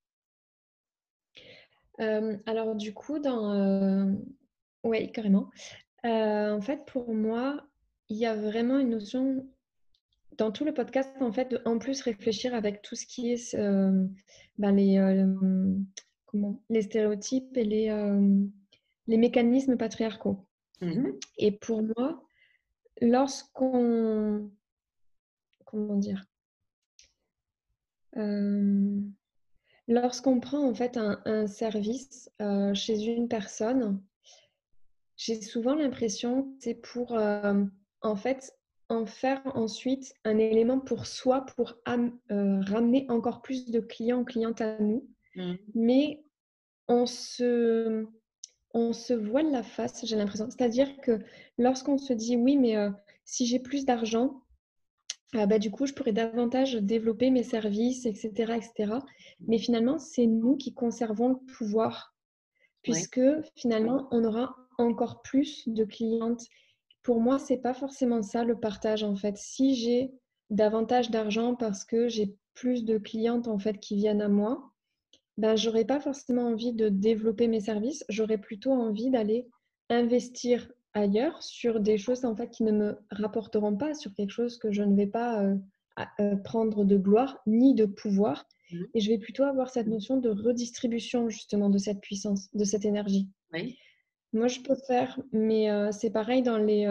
[2.00, 3.52] Euh, Alors, du coup, dans.
[3.52, 4.12] Euh,
[4.84, 5.50] oui, carrément.
[6.06, 7.66] Euh, en fait, pour moi,
[8.08, 9.46] il y a vraiment une notion
[10.38, 13.54] dans tout le podcast, en fait, de en plus réfléchir avec tout ce qui est
[13.54, 15.24] ben, les,
[16.24, 17.90] comment, les stéréotypes et les,
[19.06, 20.46] les mécanismes patriarcaux.
[20.80, 22.26] Mmh et pour moi,
[23.00, 24.50] lorsqu'on...
[25.64, 26.24] Comment dire
[29.86, 32.30] Lorsqu'on prend en fait un, un service
[32.74, 34.02] chez une personne,
[35.20, 37.62] j'ai souvent l'impression que c'est pour, euh,
[38.00, 38.56] en fait,
[38.88, 44.62] en faire ensuite un élément pour soi, pour euh, ramener encore plus de clients, clientes
[44.62, 45.06] à nous.
[45.36, 45.52] Mmh.
[45.74, 46.24] Mais
[46.88, 48.06] on se,
[48.72, 50.48] on se voile la face, j'ai l'impression.
[50.50, 51.18] C'est-à-dire que
[51.58, 52.90] lorsqu'on se dit, oui, mais euh,
[53.24, 54.42] si j'ai plus d'argent,
[55.32, 58.54] bah, du coup, je pourrais davantage développer mes services, etc.
[58.56, 58.94] etc.
[59.46, 62.14] Mais finalement, c'est nous qui conservons le pouvoir,
[62.82, 63.20] puisque
[63.54, 66.42] finalement, on aura encore plus de clientes.
[67.02, 69.36] Pour moi, c'est pas forcément ça le partage en fait.
[69.36, 70.12] Si j'ai
[70.50, 74.72] davantage d'argent parce que j'ai plus de clientes en fait qui viennent à moi,
[75.40, 79.48] ben j'aurais pas forcément envie de développer mes services, j'aurais plutôt envie d'aller
[79.88, 84.58] investir ailleurs sur des choses en fait qui ne me rapporteront pas, sur quelque chose
[84.58, 85.56] que je ne vais pas euh,
[86.20, 88.46] euh, prendre de gloire ni de pouvoir.
[88.70, 88.82] Mmh.
[88.92, 92.84] Et je vais plutôt avoir cette notion de redistribution justement de cette puissance, de cette
[92.84, 93.26] énergie.
[93.54, 93.78] Oui.
[94.34, 96.86] Moi, je peux faire, mais euh, c'est pareil dans les,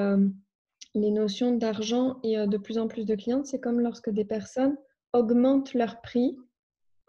[0.95, 3.45] les notions d'argent et de plus en plus de clientes.
[3.45, 4.75] C'est comme lorsque des personnes
[5.13, 6.35] augmentent leur prix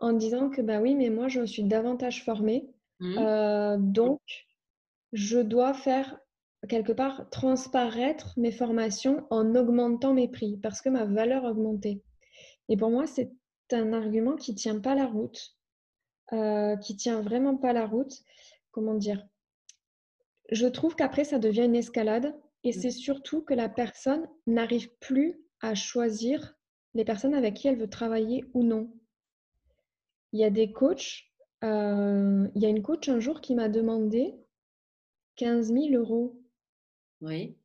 [0.00, 2.68] en disant que, bah oui, mais moi, je suis davantage formée.
[3.02, 3.76] Mmh.
[3.78, 4.20] donc,
[5.14, 6.18] je dois faire
[6.68, 12.02] quelque part transparaître mes formations en augmentant mes prix parce que ma valeur a augmenté.
[12.68, 13.32] Et pour moi, c'est
[13.72, 15.56] un argument qui tient pas la route,
[16.82, 18.12] qui tient vraiment pas la route.
[18.70, 19.26] Comment dire?
[20.50, 22.34] Je trouve qu'après, ça devient une escalade
[22.64, 22.72] et Mmh.
[22.72, 26.54] c'est surtout que la personne n'arrive plus à choisir
[26.94, 28.92] les personnes avec qui elle veut travailler ou non.
[30.33, 31.25] Il y a des coachs,
[31.64, 34.35] euh, il y a une coach un jour qui m'a demandé
[35.37, 36.40] 15 000 euros.
[37.21, 37.57] Oui.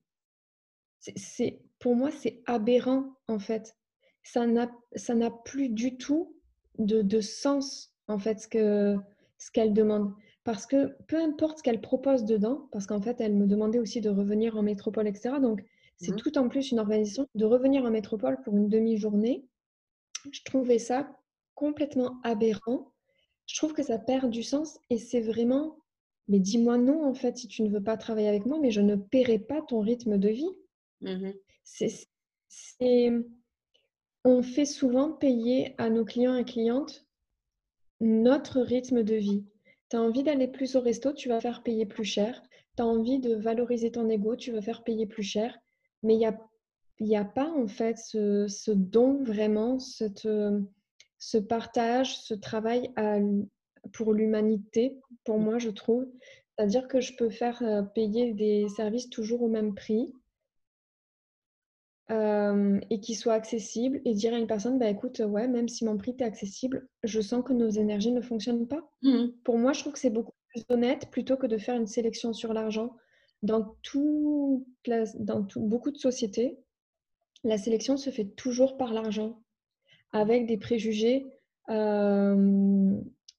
[1.00, 3.78] C'est, pour moi, c'est aberrant en fait.
[4.24, 6.36] Ça n'a, ça n'a plus du tout
[6.80, 8.96] de, de sens en fait ce, que,
[9.38, 10.14] ce qu'elle demande.
[10.44, 14.02] Parce que peu importe ce qu'elle propose dedans, parce qu'en fait, elle me demandait aussi
[14.02, 15.36] de revenir en métropole, etc.
[15.40, 15.64] Donc,
[15.98, 16.16] c'est Mmh.
[16.18, 19.46] tout en plus une organisation de revenir en métropole pour une demi-journée.
[20.32, 21.18] Je trouvais ça
[21.56, 22.92] complètement aberrant.
[23.48, 25.78] Je trouve que ça perd du sens et c'est vraiment,
[26.28, 28.82] mais dis-moi non en fait si tu ne veux pas travailler avec moi, mais je
[28.82, 30.56] ne paierai pas ton rythme de vie.
[31.02, 31.32] Mmh
[31.64, 33.12] C'est,
[34.24, 37.06] on fait souvent payer à nos clients et clientes
[38.02, 39.46] notre rythme de vie.
[39.90, 42.42] Tu as envie d'aller plus au resto, tu vas faire payer plus cher.
[42.76, 45.58] Tu as envie de valoriser ton ego, tu vas faire payer plus cher.
[46.04, 46.38] Mais il n'y a,
[47.00, 49.78] y a pas en fait ce, don vraiment,
[51.18, 52.92] ce partage, ce travail
[53.94, 56.06] pour l'humanité, pour moi, je trouve.
[56.58, 60.14] C'est-à-dire que je peux faire euh, payer des services toujours au même prix
[62.90, 65.98] et qui soit accessible et dire à une personne, bah écoute, ouais, même si mon
[65.98, 68.88] prix est accessible, je sens que nos énergies ne fonctionnent pas.
[69.02, 71.88] Mmh Pour moi, je trouve que c'est beaucoup plus honnête plutôt que de faire une
[71.88, 72.96] sélection sur l'argent.
[73.42, 74.68] Dans, tout,
[75.20, 76.60] dans tout, beaucoup de sociétés,
[77.44, 79.42] la sélection se fait toujours par l'argent,
[80.16, 81.26] avec des préjugés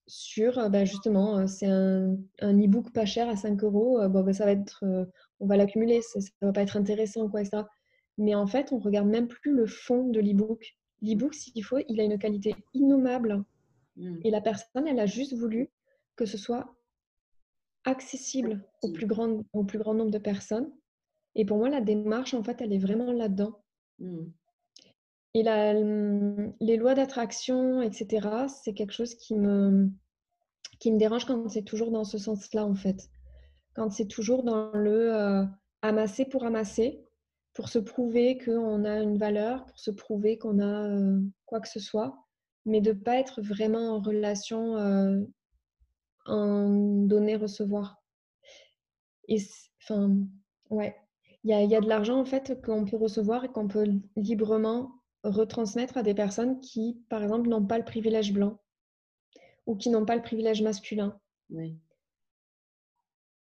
[0.09, 4.45] sur, bah justement, c'est un, un e-book pas cher à 5 euros, bon, bah, ça
[4.45, 4.85] va être,
[5.41, 7.65] on va l'accumuler, ça, ne va pas être intéressant, quoi, etc.
[8.19, 10.77] Mais en fait, on regarde même plus le fond de l'e-book.
[11.03, 13.45] L'e-book, s'il faut, il a une qualité innommable.
[13.97, 14.19] Mmh.
[14.25, 15.71] Et la personne, elle a juste voulu
[16.17, 16.75] que ce soit
[17.85, 20.73] accessible au plus, grand, au plus grand nombre de personnes.
[21.35, 23.61] Et pour moi, la démarche, en fait, elle est vraiment là-dedans.
[23.99, 24.25] Mmh.
[25.37, 29.90] Et la, les lois d'attraction, etc., c'est quelque chose qui me,
[30.79, 33.11] qui me dérange quand c'est toujours dans ce sens-là, en fait.
[33.75, 35.44] Quand c'est toujours dans le euh,
[35.83, 37.05] amasser pour amasser,
[37.53, 41.68] pour se prouver qu'on a une valeur, pour se prouver qu'on a euh, quoi que
[41.68, 42.16] ce soit,
[42.64, 45.20] mais de ne pas être vraiment en relation euh,
[46.25, 46.70] en
[47.05, 48.03] donner-recevoir.
[49.83, 50.16] Enfin,
[50.70, 50.96] ouais,
[51.44, 53.87] il y a, y a, de l'argent en fait qu'on peut recevoir et qu'on peut
[54.16, 54.95] librement
[55.29, 58.59] retransmettre à des personnes qui, par exemple, n'ont pas le privilège blanc
[59.67, 61.19] ou qui n'ont pas le privilège masculin.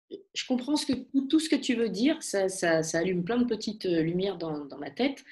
[0.10, 0.94] Je comprends ce que,
[1.28, 4.66] tout ce que tu veux dire, ça, ça, allume plein de petites euh, lumières dans,
[4.80, 5.24] ma tête.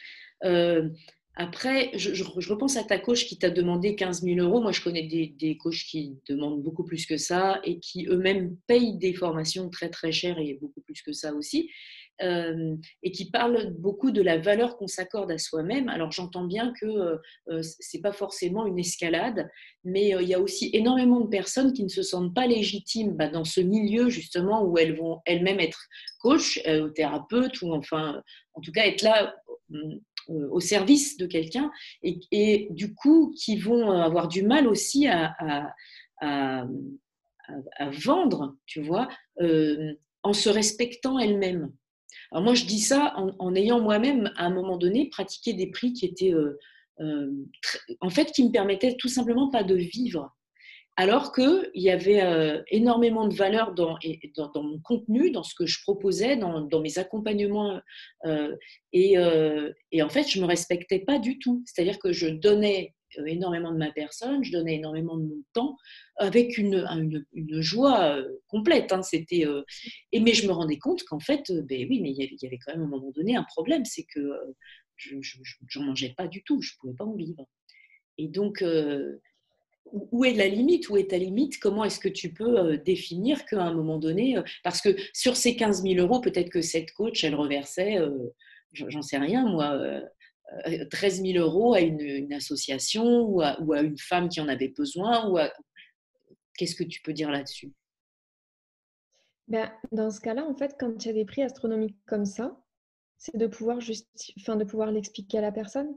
[0.43, 0.89] Euh,
[1.37, 4.61] après, je, je, repense à ta coach qui t'a demandé 15 000 euros.
[4.61, 8.55] Moi, je connais des, des coachs qui demandent beaucoup plus que ça et qui eux-mêmes
[8.67, 11.69] payent des formations très très chères et beaucoup plus que ça aussi.
[12.21, 15.89] Euh, et qui parle beaucoup de la valeur qu'on s'accorde à soi-même.
[15.89, 17.17] Alors j'entends bien que euh,
[17.49, 19.49] euh c'est pas forcément une escalade,
[19.83, 23.17] mais euh, il y a aussi énormément de personnes qui ne se sentent pas légitimes
[23.17, 26.63] bah, dans ce milieu justement où elles vont elles-mêmes être coach,
[26.95, 28.21] thérapeute ou enfin
[28.53, 29.35] en tout cas être là
[30.29, 31.69] au service de quelqu'un
[32.01, 35.35] et, du coup qui vont avoir du mal aussi à
[38.05, 39.09] vendre, tu vois,
[40.23, 41.71] en se respectant elles-mêmes.
[42.31, 45.93] Alors moi, je dis ça en, ayant moi-même, à un moment donné, pratiqué des prix
[45.93, 46.57] qui étaient, euh,
[46.99, 47.31] euh,
[48.01, 50.35] en fait, qui me permettaient tout simplement pas de vivre.
[50.97, 53.97] Alors qu'il y avait euh, énormément de valeur dans,
[54.37, 57.81] dans, mon contenu, dans ce que je proposais, dans, mes accompagnements.
[58.93, 59.15] et,
[59.91, 61.63] et, en fait, je me respectais pas du tout.
[61.65, 62.93] C'est-à-dire que je donnais
[63.25, 65.77] énormément de ma personne, je donnais énormément de mon temps
[66.17, 66.85] avec une,
[67.33, 68.91] une, joie euh, complète.
[68.91, 69.63] Hein, c'était, euh,
[70.11, 72.73] et, mais je me rendais compte qu'en fait, ben oui, mais il y, avait, quand
[72.73, 74.31] même à un moment donné un problème, c'est que
[74.95, 75.15] je
[75.75, 77.45] n'en mangeais pas du tout, je ne pouvais pas en vivre.
[78.17, 78.63] Et donc,
[79.91, 80.89] où est la limite?
[80.89, 81.59] Où est ta limite?
[81.59, 85.83] Comment est-ce que tu peux définir qu'à un moment donné, parce que sur ces 15
[85.83, 87.97] 000 euros, peut-être que cette coach, elle reversait,
[88.71, 90.01] j'en sais rien, moi,
[90.91, 95.37] 13 000 euros à une, association ou à, une femme qui en avait besoin ou
[96.57, 97.73] Qu'est-ce que tu peux dire là-dessus?
[99.47, 102.57] Ben, Dans ce cas-là, en fait, quand il y a des prix astronomiques comme ça,
[103.17, 103.79] c'est de pouvoir,
[104.39, 105.95] enfin, de pouvoir l'expliquer à la personne.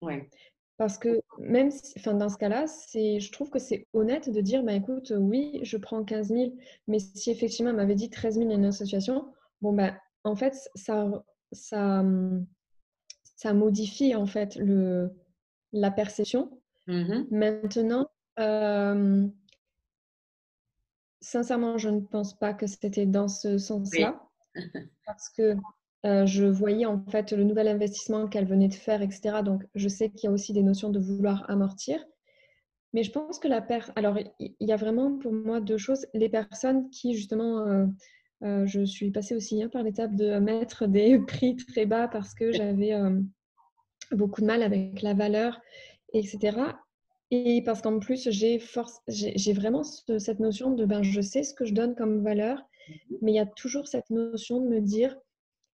[0.00, 0.28] Ouais.
[0.76, 4.74] Parce que même enfin, dans ce cas-là, je trouve que c'est honnête de dire, bah,
[4.74, 6.54] écoute, oui, je prends 15 000,
[6.86, 10.54] mais si effectivement elle m'avait dit 13 000 à une association, bon, ben, en fait,
[10.76, 12.46] ça, ça, hum,
[13.38, 15.12] ça modifie en fait le,
[15.72, 16.50] la perception.
[16.88, 19.28] Mmh Maintenant, euh,
[21.20, 24.20] sincèrement, je ne pense pas que c'était dans ce sens-là,
[25.06, 25.54] parce que
[26.04, 29.42] euh, je voyais en fait le nouvel investissement qu'elle venait de faire, etc.
[29.44, 32.04] Donc, je sais qu'il y a aussi des notions de vouloir amortir.
[32.92, 33.92] Mais je pense que la perte.
[33.94, 36.06] Alors, il y a vraiment pour moi deux choses.
[36.12, 37.86] Les personnes qui, justement, euh,
[38.42, 42.52] je suis passée aussi hein, par l'étape de mettre des prix très bas parce que
[42.52, 42.92] j'avais
[44.12, 45.60] beaucoup de mal avec la valeur,
[46.12, 46.58] etc.
[47.30, 51.52] Et parce qu'en plus, j'ai, force, j'ai, vraiment cette notion de ben, je sais ce
[51.52, 52.58] que je donne comme valeur,
[52.88, 53.18] mhm.
[53.22, 55.16] mais il y a toujours cette notion de me dire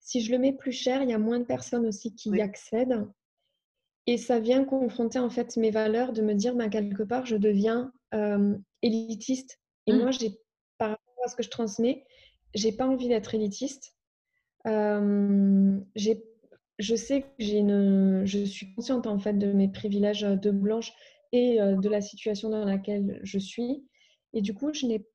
[0.00, 2.40] si je le mets plus cher, il y a moins de personnes aussi qui y
[2.40, 3.06] accèdent.
[4.06, 7.36] Et ça vient confronter en fait mes valeurs, de me dire ben, quelque part, je
[7.36, 7.92] deviens
[8.82, 9.60] élitiste.
[9.86, 9.98] Et mmh.
[9.98, 10.38] moi, j'ai,
[10.78, 12.04] par rapport à ce que je transmets,
[12.54, 13.96] j'ai pas envie d'être élitiste.
[15.94, 16.22] j'ai
[16.80, 20.92] je sais que j'ai une je suis consciente, en fait, de mes privilèges, de blanche
[21.32, 23.86] et heu, de la situation dans laquelle je suis
[24.32, 25.06] et du coup, je n'ai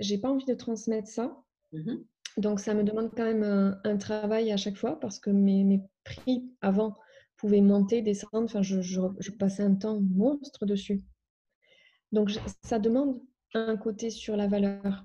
[0.00, 1.42] j'ai pas envie de transmettre ça.
[1.72, 1.94] Mmh
[2.38, 5.64] Donc ça me demande quand même un un travail à chaque fois parce que mes
[5.64, 6.96] mes prix avant
[7.38, 11.02] pouvaient monter, descendre, enfin je je je passais un temps monstre dessus.
[12.12, 12.30] Donc
[12.62, 13.20] ça demande
[13.54, 15.04] un côté sur la valeur.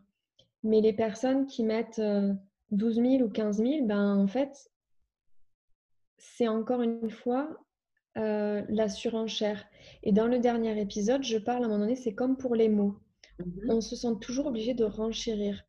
[0.66, 2.36] Mais les personnes qui mettent, heu,
[2.72, 4.72] 12 000 ou 15 000, ben, en fait,
[6.18, 7.50] c'est encore une fois,
[8.18, 9.64] heu, la surenchère
[10.04, 12.68] et dans le dernier épisode, je parle à un moment donné, c'est comme pour les
[12.68, 13.00] mots.
[13.40, 15.64] Mmh On se sent toujours obligé de renchérir.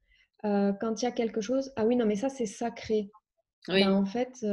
[0.44, 3.10] Heu, quand il y a quelque chose: «Ah oui, non, mais ça, c'est sacré».
[3.68, 3.84] Ben, Oui.
[3.84, 4.44] en fait,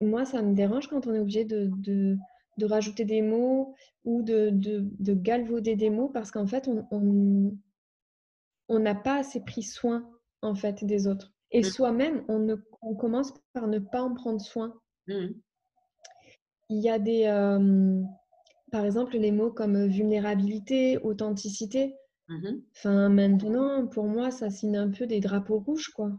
[0.00, 2.16] moi, ça me dérange quand on est obligé de de
[2.58, 6.86] de rajouter des mots ou de de de galvauder des mots parce qu'en fait, on
[6.90, 7.56] on
[8.68, 10.08] on n'a pas assez pris soin,
[10.42, 11.64] en fait, des autres et Mmh.
[11.64, 14.74] soi-même, on ne on commence par ne pas en prendre soin.
[15.06, 15.40] Mmh
[16.68, 17.24] Il y a des,
[18.70, 21.94] par exemple, les mots comme, vulnérabilité, authenticité.
[22.28, 26.12] Mmh Enfin, maintenant, pour moi, ça signe un peu des drapeaux rouges, quoi,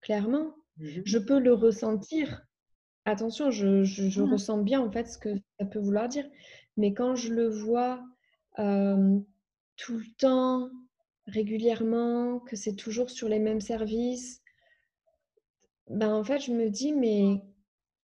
[0.00, 0.54] clairement.
[1.04, 2.42] Je peux le ressentir.
[3.06, 6.26] Attention, je je je ressens bien, en fait, ce que ça peut vouloir dire.
[6.76, 8.02] Mais quand je le vois,
[8.56, 10.70] tout le temps,
[11.26, 14.42] régulièrement, que c'est toujours sur les mêmes services,
[15.88, 17.42] ben, en fait, je me dis: «Mais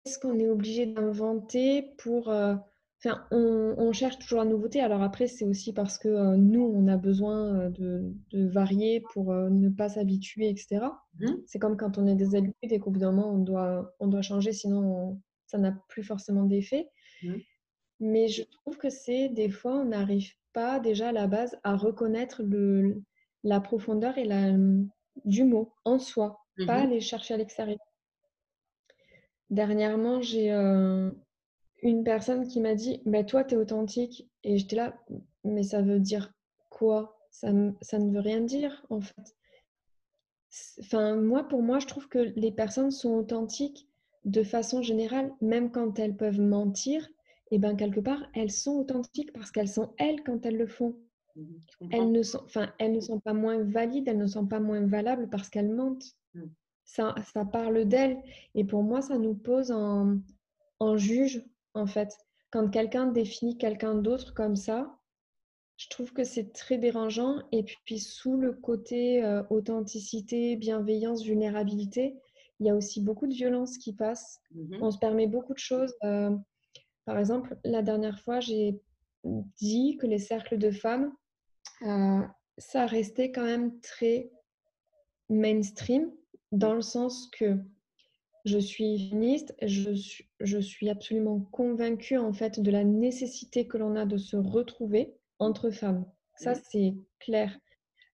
[0.03, 2.57] qu'est-ce qu'on est obligé d'inventer pour, heu»
[3.03, 4.81] enfin, on on cherche toujours la nouveauté.
[4.81, 9.01] Alors après, c'est aussi parce que, heu, nous, on a besoin, heu, de de varier
[9.13, 11.01] pour, ne pas s'habituer et cetera.
[11.19, 13.95] Mmh C'est comme quand on est des habitudes et qu'au bout d'un moment, on doit
[13.99, 16.89] on doit changer, sinon on ça n'a plus forcément d'effet.
[17.21, 17.39] Mmh.
[18.01, 21.75] Mais je trouve que c'est des fois, on n'arrive pas déjà à la base à
[21.77, 23.03] reconnaître le
[23.43, 24.89] la profondeur et la, mmh,
[25.25, 27.79] du mot en soi, pas Mmh aller chercher à l'extérieur.
[29.51, 31.15] Dernièrement, j'ai, heu,
[31.83, 34.95] une personne qui m'a dit: «Bah, toi, tu es authentique» et j'étais là:
[35.43, 36.33] «Mais ça veut dire
[36.69, 37.17] quoi?
[37.31, 39.35] Ça ça ne veut rien dire, en fait».
[40.79, 43.87] Enfin, moi, pour moi, je trouve que les personnes sont authentiques
[44.25, 47.07] de façon générale, même quand elles peuvent mentir
[47.51, 50.95] et ben, quelque part, elles sont authentiques parce qu'elles sont elles quand elles le font.
[51.81, 54.59] Mmh Elles ne sont enfin, elles ne sont pas moins valides, elles ne sont pas
[54.59, 56.15] moins valables parce qu'elles mentent.
[56.33, 56.43] Mmh.
[56.85, 58.17] Ça ça parle d'elles
[58.55, 60.17] et pour moi, ça nous pose en
[60.79, 62.17] en juge, en fait.
[62.51, 64.97] Quand quelqu'un définit quelqu'un d'autre comme ça,
[65.77, 72.17] je trouve que c'est très dérangeant et puis sous le côté, heu, authenticité, bienveillance, vulnérabilité,
[72.59, 74.39] il y a aussi beaucoup de violence qui passe.
[74.53, 76.37] Mmh On se permet beaucoup de choses, heu,
[77.05, 78.79] par exemple, la dernière fois, j'ai
[79.23, 81.11] dit que les cercles de femmes,
[81.83, 82.27] heu,
[82.57, 84.31] ça restait quand même très
[85.29, 86.11] mainstream
[86.51, 87.57] dans le sens que
[88.45, 93.77] je suis féministe, je suis je suis absolument convaincue, en fait, de la nécessité que
[93.77, 96.05] l'on a de se retrouver entre femmes.
[96.35, 96.59] Ça, Mmh.
[96.71, 97.59] c'est clair.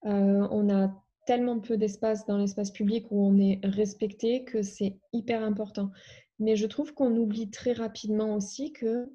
[0.06, 5.00] Heu, on a tellement peu d'espace dans l'espace public où on est respecté que c'est
[5.14, 5.92] hyper important.
[6.40, 9.12] Mais je trouve qu'on oublie très rapidement aussi que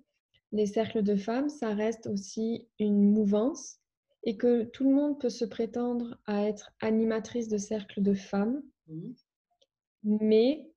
[0.52, 3.79] les cercles de femmes, ça reste aussi une mouvance
[4.24, 8.62] et que tout le monde peut se prétendre à être animatrice de cercles de femmes,
[8.88, 9.14] Mmh
[10.04, 10.70] mais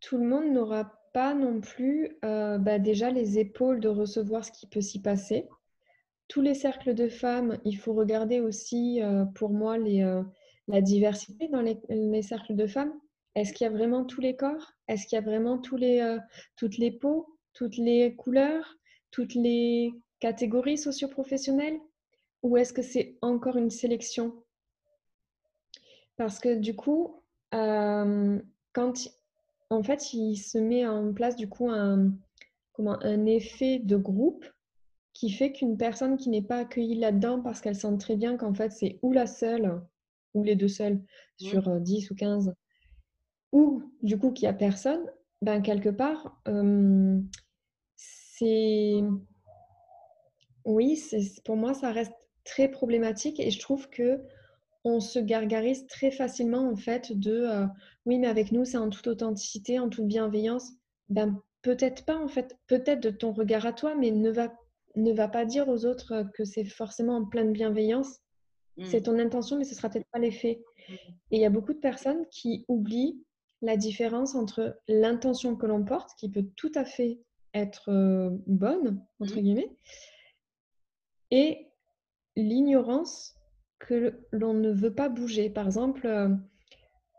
[0.00, 4.52] tout le monde n'aura pas non plus, heu, bah, déjà les épaules de recevoir ce
[4.52, 5.48] qui peut s'y passer.
[6.28, 10.24] Tous les cercles de femmes, il faut regarder aussi, heu, pour moi les, heu,
[10.68, 12.94] la diversité dans les les cercles de femmes.
[13.36, 14.72] Est-ce qu'il y a vraiment tous les corps?
[14.88, 16.20] Est-ce qu'il y a vraiment tous les, heu,
[16.56, 18.76] toutes les peaux, toutes les couleurs,
[19.12, 21.80] toutes les catégories socio-professionnelles?
[22.46, 24.32] Ou est-ce que c'est encore une sélection?
[26.16, 27.20] Parce que du coup,
[27.50, 28.40] hem,
[28.72, 28.92] quand
[29.68, 32.12] en fait, il se met en place du coup un
[32.72, 33.02] comment?
[33.02, 34.46] Un effet de groupe
[35.12, 38.54] qui fait qu'une personne qui n'est pas accueillie là-dedans parce qu'elle sent très bien qu'en
[38.54, 39.82] fait, c'est ou la seule
[40.34, 41.02] ou les 2 seules
[41.40, 41.44] Mmh.
[41.48, 42.54] sur, heu, 10 ou 15
[43.50, 45.04] ou du coup qu'il y a personne,
[45.42, 47.28] ben, quelque part, hem,
[47.96, 49.02] c'est
[50.64, 51.00] oui,
[51.44, 52.12] pour moi, ça reste
[52.46, 57.66] très problématique et je trouve qu'on se gargarise très facilement en fait de, heu:
[58.06, 60.70] «Oui, mais avec nous, c'est en toute authenticité, en toute bienveillance».
[61.10, 64.52] Ben, peut-être pas en fait, peut-être de ton regard à toi, mais ne va
[64.96, 68.20] ne va pas dire aux autres, heu, que c'est forcément en pleine bienveillance.
[68.82, 69.02] C'est Mmh.
[69.04, 70.94] ton intention, mais ce sera peut-être pas l'effet Mmh.
[71.32, 73.22] et il y a beaucoup de personnes qui oublient
[73.62, 77.20] la différence entre l'intention que l'on porte, qui peut tout à fait
[77.54, 79.42] être, heu, «bonne» entre Mmh.
[79.42, 79.76] guillemets
[81.30, 81.68] et
[82.36, 83.34] l'ignorance
[83.78, 85.50] que l'on ne veut pas bouger.
[85.50, 86.36] Par exemple, heu,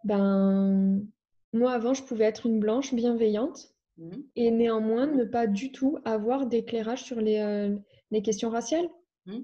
[0.04, 1.02] ben,
[1.54, 4.12] moi, avant, je pouvais être une blanche bienveillante Mmh.
[4.36, 7.76] et néanmoins ne pas du tout avoir d'éclairage sur les, euh,
[8.12, 8.88] les questions raciales.
[9.26, 9.40] Mmh.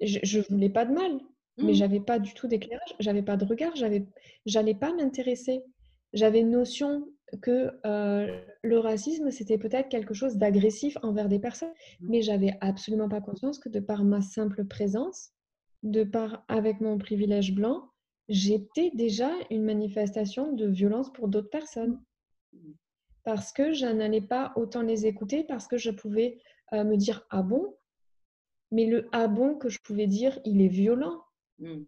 [0.00, 1.18] Je, je voulais pas de mal,
[1.60, 1.74] mais Mmh.
[1.74, 4.06] j'avais pas du tout d'éclairage, j'avais pas de regard, j'avais,
[4.46, 5.62] j'allais pas m'intéresser.
[6.12, 7.08] J'avais une notion
[7.42, 11.68] que euh, le racisme, c'était peut-être quelque chose d'agressif envers des personnes,
[12.00, 12.06] Mmh.
[12.10, 15.30] mais j'avais absolument pas conscience que de par ma simple présence,
[15.82, 17.90] de par avec mon privilège blanc,
[18.28, 22.00] j'étais déjà une manifestation de violence pour d'autres personnes.
[22.52, 22.72] Mmh.
[23.24, 26.38] Parce que je n'allais pas autant les écouter, parce que je pouvais
[26.72, 27.76] euh, me dire ah bon,
[28.70, 31.22] mais le ah bon que je pouvais dire, il est violent.
[31.58, 31.82] Mmh.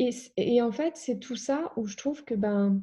[0.00, 2.80] Et, et en fait, c'est tout ça où je trouve que ben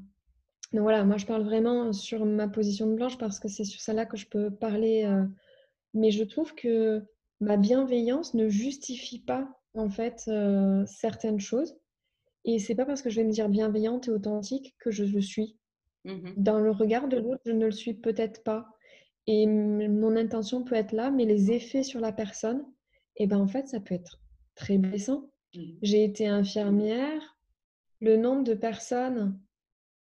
[0.75, 3.81] donc voilà, moi je parle vraiment sur ma position de blanche parce que c'est sur
[3.81, 5.03] celle-là que je peux parler.
[5.05, 5.25] euh,
[5.95, 7.03] mais je trouve que
[7.39, 11.75] ma bienveillance ne justifie pas en fait euh, certaines choses.
[12.43, 15.21] Et c'est pas parce que je vais me dire bienveillante et authentique que je le
[15.21, 15.57] suis.
[16.03, 16.33] Mmh.
[16.37, 18.67] Dans le regard de l'autre, je ne le suis peut-être pas.
[19.25, 22.63] Et mon intention peut être là, mais les effets sur la personne,
[23.15, 24.21] et ben en fait, ça peut être
[24.53, 25.31] très blessant.
[25.55, 25.61] Mmh.
[25.81, 27.37] J'ai été infirmière.
[28.01, 29.39] Le nombre de personnes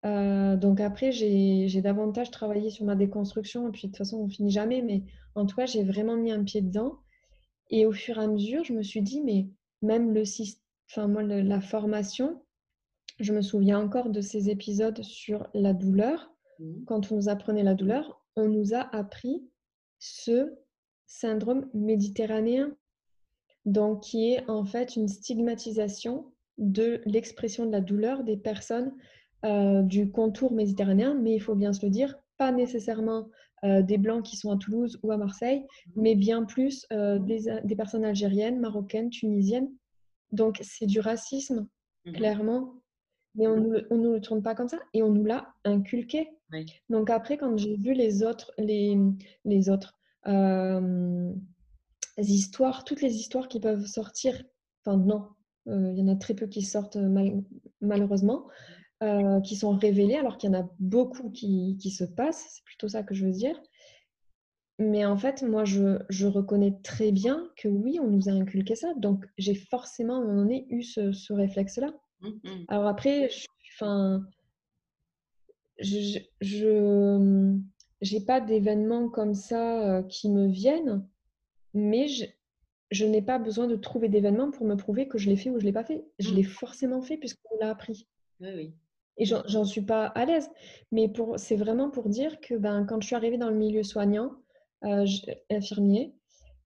[0.04, 4.28] euh, donc après, j'ai davantage travaillé sur ma déconstruction, et puis de toute façon, on
[4.28, 6.98] finit jamais, mais en tout cas, j'ai vraiment mis un pied dedans.
[7.70, 9.48] Et au fur et à mesure, je me suis dit, mais
[9.82, 10.22] même le
[10.90, 12.42] enfin moi, le- la formation,
[13.20, 16.30] je me souviens encore de ces épisodes sur la douleur.
[16.58, 16.84] Mmh.
[16.86, 19.48] Quand on nous apprenait la douleur, on nous a appris
[19.98, 20.54] ce
[21.06, 22.76] syndrome méditerranéen,
[23.64, 28.94] donc qui est en fait une stigmatisation de l'expression de la douleur des personnes
[29.44, 33.28] euh, du contour méditerranéen, mais il faut bien se le dire, pas nécessairement
[33.64, 35.64] euh, des Blancs qui sont à Toulouse ou à Marseille,
[35.96, 39.70] mais bien plus euh, des, des personnes algériennes, marocaines, tunisiennes.
[40.32, 41.66] Donc c'est du racisme,
[42.06, 42.12] Mmh.
[42.12, 42.74] clairement,
[43.34, 46.28] mais on ne nous le tourne pas comme ça et on nous l'a inculqué.
[46.52, 46.66] Oui.
[46.90, 48.94] Donc après, quand j'ai vu les autres, les,
[49.46, 49.94] les autres
[52.18, 54.42] histoires, toutes les histoires qui peuvent sortir,
[54.84, 55.28] enfin non,
[55.66, 57.42] il y en a très peu qui sortent mal-
[57.80, 58.48] malheureusement,
[59.02, 62.64] euh, qui sont révélées, alors qu'il y en a beaucoup qui, qui se passent, c'est
[62.64, 63.60] plutôt ça que je veux dire.
[64.78, 68.74] Mais en fait, moi, je, je reconnais très bien que oui, on nous a inculqué
[68.74, 71.92] ça, donc j'ai forcément à un moment donné eu ce, ce réflexe-là.
[72.20, 72.28] Mmh.
[72.28, 72.64] Mmh.
[72.68, 74.24] Alors après, je, enfin,
[75.78, 77.56] je, je,
[78.00, 81.06] j'ai pas d'événements comme ça euh, qui me viennent,
[81.72, 82.24] mais je,
[82.90, 85.58] je n'ai pas besoin de trouver d'événements pour me prouver que je l'ai fait ou
[85.60, 86.04] je l'ai pas fait.
[86.18, 86.34] Je Mm.
[86.34, 88.08] l'ai forcément fait puisqu'on l'a appris.
[88.40, 88.74] Oui, oui.
[89.16, 90.50] Et j'en suis pas à l'aise.
[90.90, 94.32] Mais c'est vraiment pour dire que ben, quand je suis arrivée dans le milieu soignant,
[94.84, 95.06] euh,
[95.50, 96.14] infirmier,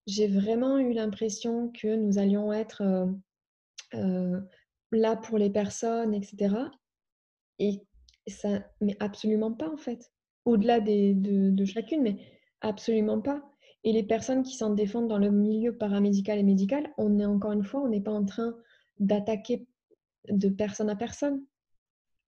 [0.06, 3.06] j'ai vraiment eu l'impression que nous allions être euh,
[3.94, 4.40] euh,
[4.90, 6.56] là pour les personnes, etc.
[7.58, 7.82] Et
[8.26, 10.10] ça, mais absolument pas en fait.
[10.46, 11.12] Au-delà de,
[11.50, 12.16] de chacune, mais
[12.62, 13.42] absolument pas.
[13.84, 17.52] Et les personnes qui s'en défendent dans le milieu paramédical et médical, on est encore
[17.52, 18.56] une fois, on n'est pas en train
[18.98, 19.66] d'attaquer
[20.28, 21.44] de personne à personne,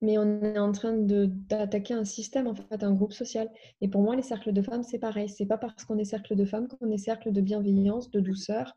[0.03, 3.51] mais on est en train d'attaquer un système, en fait, un groupe social.
[3.81, 5.29] Et pour moi, les cercles de femmes, c'est pareil.
[5.29, 8.77] C'est pas parce qu'on est cercle de femmes qu'on est cercle de bienveillance, de douceur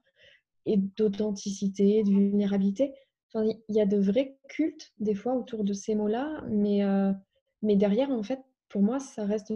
[0.66, 2.94] et d'authenticité, de vulnérabilité.
[3.34, 7.12] Enfin, il y a de vrais cultes, des fois, autour de ces mots-là, mais, euh,
[7.62, 9.54] mais derrière, en fait, pour moi, ça reste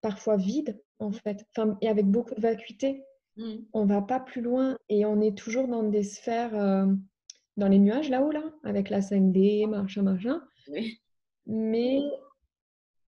[0.00, 3.02] parfois vide, en fait, enfin, et avec beaucoup de vacuité.
[3.36, 3.54] Mmh.
[3.72, 6.86] On va pas plus loin et on est toujours dans des sphères, euh,
[7.56, 11.00] dans les nuages là-haut, là, avec la 5D, machin, machin, Oui.
[11.46, 12.00] mais,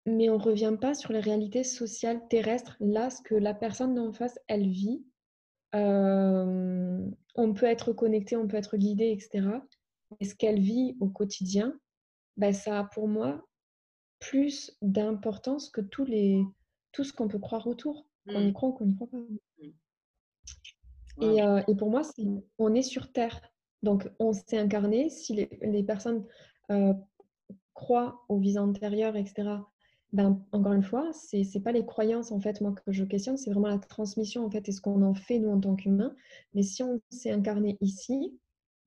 [0.06, 4.12] mais on revient pas sur les réalités sociales terrestres, là, ce que la personne d'en
[4.12, 5.04] face, elle vit.
[5.74, 9.48] Euh, on peut être connecté, on peut être guidé, etc.
[10.20, 11.78] Et ce qu'elle vit au quotidien,
[12.36, 13.46] ben, ça a pour moi
[14.18, 16.44] plus d'importance que tous les,
[16.92, 18.52] tout ce qu'on peut croire autour, qu'on y Mmh.
[18.52, 19.18] croit ou qu'on n'y croit pas.
[21.16, 21.32] Waouh.
[21.36, 22.24] Et, euh, et pour moi, c'est,
[22.58, 23.40] on est sur Terre.
[23.82, 25.10] Donc, on s'est incarné.
[25.10, 26.24] Si les, personnes
[26.70, 26.94] euh,
[27.74, 29.58] croient aux vies antérieures, etc.,
[30.12, 33.38] ben, encore une fois, c'est c'est pas les croyances en fait moi que je questionne,
[33.38, 36.14] c'est vraiment la transmission en fait et ce qu'on en fait nous en tant qu'humains.
[36.52, 38.38] Mais si on s'est incarné ici,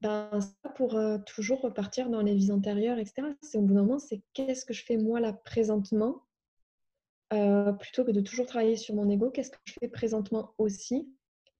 [0.02, 0.30] ben,
[0.62, 3.30] pas pour euh, toujours repartir dans les vies antérieures, etc.
[3.42, 6.22] C'est au bout d'un moment, c'est qu'est-ce que je fais moi là présentement,
[7.34, 11.10] euh, plutôt que de toujours travailler sur mon ego, qu'est-ce que je fais présentement aussi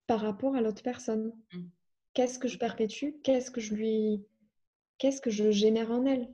[0.06, 1.34] par rapport à l'autre personne.
[2.16, 2.22] Mmh.
[2.22, 4.24] Qu'est-ce que je perpétue Qu'est-ce que je lui,
[4.98, 6.30] qu'est-ce que je génère en elle?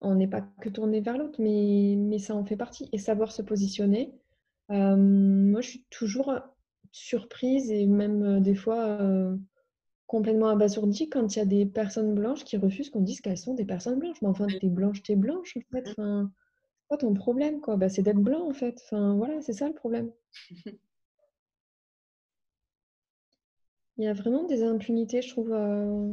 [0.00, 2.88] On n'est pas que tourné vers l'autre, mais, mais ça en fait partie.
[2.92, 4.14] Et savoir se positionner.
[4.70, 6.34] Euh, moi, je suis toujours
[6.92, 9.36] surprise et même euh, des fois, euh,
[10.06, 13.54] complètement abasourdie quand il y a des personnes blanches qui refusent qu'on dise qu'elles sont
[13.54, 14.20] des personnes blanches.
[14.22, 15.88] Mais enfin, t'es blanche, t'es blanche, en fait.
[15.90, 16.30] Enfin,
[16.76, 17.76] c'est quoi ton problème, quoi?
[17.76, 18.80] Bah, c'est d'être blanc, en fait.
[18.84, 20.10] Enfin, voilà, c'est ça le problème.
[23.96, 25.52] Il y a vraiment des impunités, je trouve.
[25.52, 26.12] euh,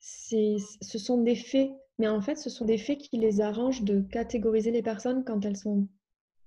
[0.00, 4.00] ce sont des faits, mais en fait, ce sont des faits qui les arrangent de
[4.00, 5.88] catégoriser les personnes quand elles sont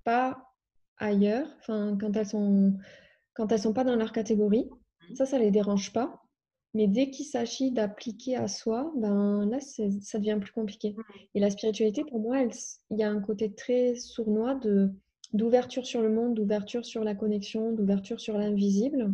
[0.04, 0.38] pas
[0.98, 2.74] ailleurs, enfin, quand elles sont,
[3.34, 4.70] quand elles sont pas dans leur catégorie.
[5.16, 6.22] Ça, ça les dérange pas.
[6.76, 10.96] Mais dès qu'il s'agit d'appliquer à soi, ben là, ça devient plus compliqué.
[11.34, 14.92] Et la spiritualité, pour moi, il y a un côté très sournois de,
[15.34, 19.12] d'ouverture sur le monde, d'ouverture sur la connexion, d'ouverture sur l'invisible.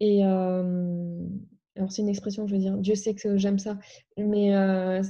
[0.00, 1.26] Et euh,
[1.76, 3.78] alors, c'est une expression, je veux dire, Dieu sait que j'aime ça,
[4.16, 5.02] mais euh,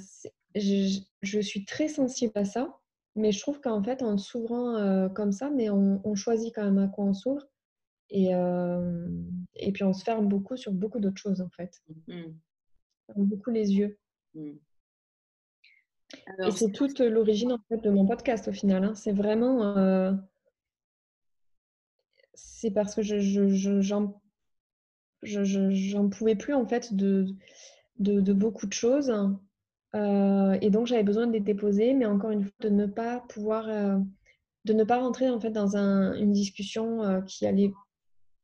[0.55, 2.77] je, je suis très sensible à ça.
[3.17, 6.65] Mais je trouve qu'en fait, en s'ouvrant euh, comme ça, mais on, on choisit quand
[6.65, 7.43] même à quoi on s'ouvre.
[8.09, 8.31] Et,
[9.55, 11.81] et puis, on se ferme beaucoup sur beaucoup d'autres choses, en fait.
[12.09, 12.23] Mm.
[13.09, 13.99] On ferme beaucoup les yeux.
[14.35, 14.51] Mm.
[16.47, 18.85] Et c'est toute l'origine, en fait, de mon podcast, au final.
[18.85, 18.95] hein.
[18.95, 20.17] C'est vraiment...
[22.35, 23.81] c'est parce que je, je, je-
[25.23, 27.27] j'en je, je- pouvais plus en fait de,
[27.99, 29.13] de, beaucoup de choses.
[29.97, 33.21] Euh, et donc j'avais besoin de les déposer, mais encore une fois, de ne pas
[33.29, 33.99] pouvoir, euh,
[34.65, 37.73] de ne pas rentrer en fait dans un- une discussion euh, qui allait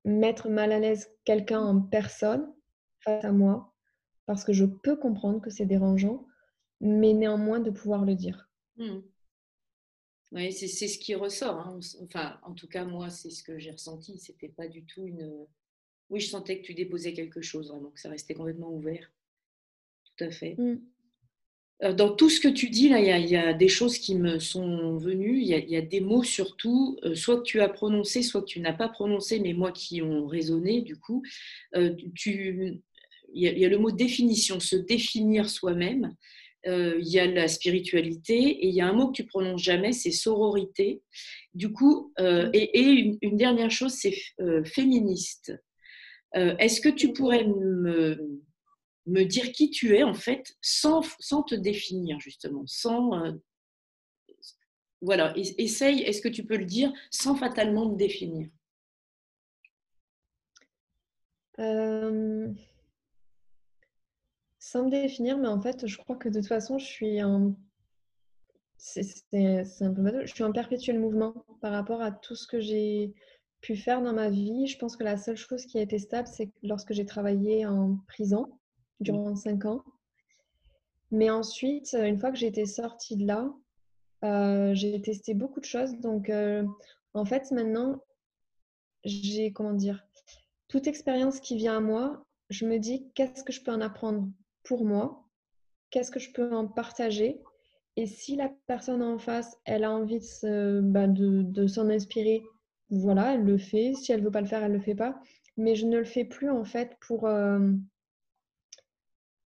[0.04, 2.52] mettre mal à l'aise quelqu'un en personne
[3.00, 3.72] face à moi,
[4.26, 6.26] parce que je peux comprendre que c'est dérangeant,
[6.80, 8.48] mais néanmoins de pouvoir le dire.
[8.76, 8.98] mm.
[10.32, 11.58] Oui, c'est ce qui ressort.
[11.60, 11.78] hein.
[12.02, 14.18] Enfin, en tout cas, moi, c'est ce que j'ai ressenti.
[14.18, 15.46] C'était pas du tout une.
[16.10, 19.10] Oui, je sentais que tu déposais quelque chose, vraiment, que ça restait complètement ouvert.
[20.04, 20.54] Tout à fait.
[20.56, 20.80] Mm.
[21.82, 23.68] Euh, Dans tout ce que tu dis, là, il y a, il y a des
[23.68, 25.40] choses qui me sont venues.
[25.40, 28.22] Il y a, il y a des mots surtout, euh, soit que tu as prononcé,
[28.22, 31.22] soit que tu n'as pas prononcé, mais moi qui ont résonné, du coup.
[31.74, 32.80] Euh, tu,
[33.34, 36.14] il y, a, il y a le mot définition, se définir soi-même.
[36.66, 39.62] Euh, il y a la spiritualité et il y a un mot que tu prononces
[39.62, 41.02] jamais, c'est sororité.
[41.54, 45.52] Du coup, euh, et, et une, une dernière chose, c'est euh, féministe.
[46.34, 48.40] Euh, Est-ce que tu pourrais me,
[49.24, 51.00] dire qui tu es en fait sans,
[51.46, 53.32] te définir justement, sans euh,
[55.00, 56.02] voilà, es- essaye.
[56.02, 58.48] Est-ce que tu peux le dire sans fatalement te définir?
[61.58, 62.52] Euh,
[64.58, 67.54] Sans me définir, mais en fait, je crois que de toute façon, je suis en
[68.78, 70.26] c'est un peu.
[70.26, 73.14] Je suis en perpétuel mouvement par rapport à tout ce que j'ai
[73.60, 74.66] pu faire dans ma vie.
[74.66, 77.66] Je pense que la seule chose qui a été stable, c'est que lorsque j'ai travaillé
[77.66, 78.58] en prison
[79.00, 79.82] durant cinq ans.
[81.10, 83.52] Mais ensuite, une fois que j'ai été sortie de là,
[84.24, 85.98] euh, j'ai testé beaucoup de choses.
[86.00, 86.64] Donc, euh,
[87.14, 88.02] en fait, maintenant,
[89.04, 90.04] j'ai, comment dire,
[90.68, 94.28] toute expérience qui vient à moi, je me dis qu'est-ce que je peux en apprendre
[94.64, 95.24] pour moi,
[95.90, 97.40] qu'est-ce que je peux en partager?
[97.96, 101.88] Et si la personne en face, elle a envie de, se- bah, de, de s'en
[101.88, 102.42] inspirer,
[102.90, 103.94] voilà, elle le fait.
[103.94, 105.20] Si elle veut pas le faire, elle le fait pas.
[105.56, 107.72] Mais je ne le fais plus en fait pour, euh,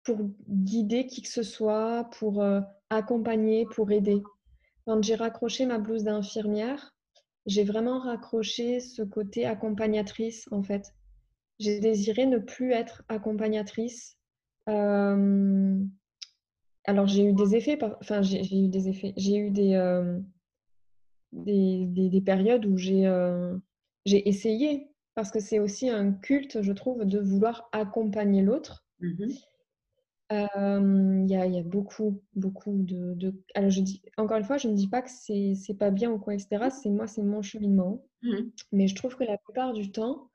[0.03, 0.17] pour
[0.47, 4.21] guider qui que ce soit, pour euh, accompagner, pour aider.
[4.85, 6.95] Quand j'ai raccroché ma blouse d'infirmière,
[7.47, 10.93] j'ai vraiment raccroché ce côté accompagnatrice en fait.
[11.59, 14.17] J'ai désiré ne plus être accompagnatrice.
[14.69, 15.77] Euh,
[16.83, 19.75] alors j'ai eu des effets, enfin j'ai eu des effets, j'ai eu des,
[21.35, 23.57] des, des- des périodes où j'ai euh,
[24.05, 28.85] essayé, parce que c'est aussi un culte, je trouve, de vouloir accompagner l'autre.
[28.99, 29.29] Mhm.
[30.31, 34.43] Euh, Il y a, y a beaucoup, beaucoup de, de- Alors, je dis, encore une
[34.43, 36.69] fois, je ne dis pas que c'est pas bien ou quoi, etc.
[36.69, 38.03] C'est moi, c'est mon cheminement.
[38.23, 38.51] Mhm.
[38.71, 40.31] Mais je trouve que la plupart du temps,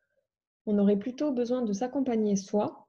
[0.66, 2.86] on aurait plutôt besoin de s'accompagner soi.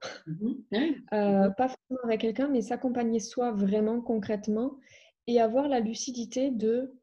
[0.72, 0.96] Ouais.
[1.14, 4.78] euh, pas forcément avec quelqu'un, mais s'accompagner soi vraiment concrètement
[5.26, 6.94] et avoir la lucidité de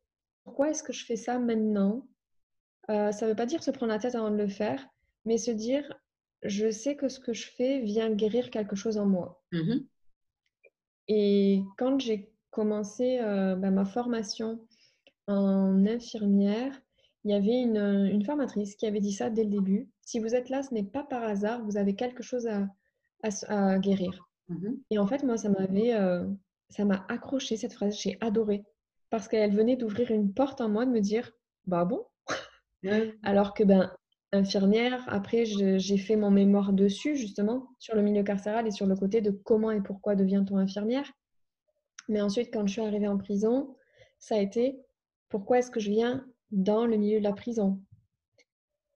[0.49, 2.07] pourquoi est-ce que je fais ça maintenant?
[2.89, 4.83] Euh, ça ne veut pas dire se prendre la tête avant de le faire,
[5.25, 5.93] mais se dire,
[6.41, 9.43] je sais que ce que je fais vient guérir quelque chose en moi.
[9.51, 9.85] Mhm.
[11.07, 14.59] Et quand j'ai commencé euh, bah, ma formation
[15.27, 16.73] en infirmière,
[17.25, 17.77] il y avait une,
[18.11, 19.87] une formatrice qui avait dit ça dès le début.
[20.01, 22.67] Si vous êtes là, ce n'est pas par hasard, vous avez quelque chose à,
[23.21, 24.27] à s- à guérir.
[24.47, 24.79] Mhm.
[24.89, 26.25] Et en fait, moi, ça m'avait, euh,
[26.69, 28.63] ça m'a accroché cette phrase, j'ai adoré.
[29.09, 31.31] Parce qu'elle venait d'ouvrir une porte en moi, de me dire,
[31.65, 32.05] bah bon,
[32.83, 33.13] Ouais.
[33.23, 33.91] alors que ben
[34.31, 38.95] infirmière, après j'ai fait mon mémoire dessus justement sur le milieu carcéral et sur le
[38.95, 41.11] côté de comment et pourquoi devient-on infirmière.
[42.07, 43.75] Mais ensuite, quand je suis arrivée en prison,
[44.19, 44.79] ça a été
[45.29, 47.81] pourquoi est-ce que je viens dans le milieu de la prison?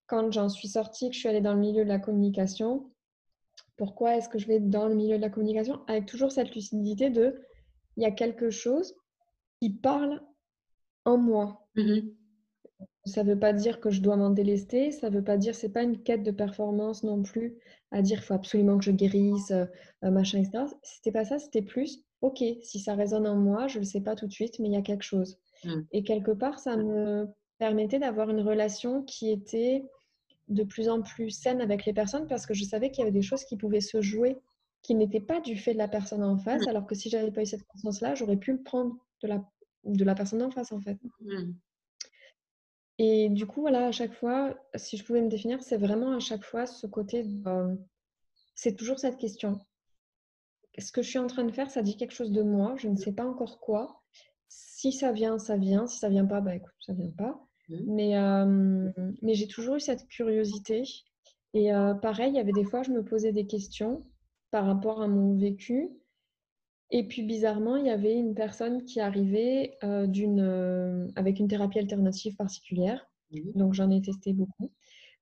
[0.08, 2.92] Quand j'en suis sortie, que je suis allée dans le milieu de la communication,
[3.78, 5.82] Pourquoi est-ce que je vais dans le milieu de la communication?
[5.88, 7.42] Avec toujours cette lucidité de
[7.98, 8.96] il y a quelque chose
[9.64, 10.22] qui parle
[11.06, 11.70] en moi.
[11.76, 12.00] Mmh
[13.06, 15.56] ça ne veut pas dire que je dois m'en délester, ça ne veut pas dire,
[15.56, 17.58] c'est pas une quête de performance non plus,
[17.92, 20.68] à dire il faut absolument que je guérisse, euh, machin, etc.
[20.84, 24.00] C'était pas ça, c'était plus, ok, si ça résonne en moi, je ne le sais
[24.00, 25.38] pas tout de suite, mais il y a quelque chose.
[25.66, 25.82] Mmh.
[25.92, 29.84] Et quelque part, ça me permettait d'avoir une relation qui était
[30.48, 33.12] de plus en plus saine avec les personnes parce que je savais qu'il y avait
[33.12, 34.38] des choses qui pouvaient se jouer
[34.82, 36.70] qui n'étaient pas du fait de la personne en face, mmh.
[36.70, 39.44] alors que si j'avais pas eu cette conscience-là, j'aurais pu le prendre de la,
[39.86, 40.98] de la personne en face, en fait.
[41.22, 41.54] Mmh.
[43.00, 46.20] Et du coup, voilà, à chaque fois, si je pouvais me définir, c'est vraiment à
[46.20, 47.78] chaque fois ce côté de,
[48.54, 49.60] c'est toujours cette question.
[50.78, 52.88] Ce que je suis en train de faire, ça dit quelque chose de moi, je
[52.88, 54.02] ne sais pas encore quoi.
[54.48, 55.88] Si ça vient, ça vient.
[55.88, 57.48] Si ça vient pas, bah écoute, ça vient pas.
[57.70, 57.76] Mmh.
[57.88, 58.16] Mais,
[59.22, 60.84] mais j'ai toujours eu cette curiosité.
[61.56, 61.72] Et
[62.02, 64.02] pareil, il y avait des fois, je me posais des questions
[64.52, 65.90] par rapport à mon vécu.
[66.96, 72.36] Et puis bizarrement, il y avait une personne qui arrivait d'une, avec une thérapie alternative
[72.36, 73.10] particulière.
[73.32, 73.40] Mmh.
[73.56, 74.72] Donc j'en ai testé beaucoup.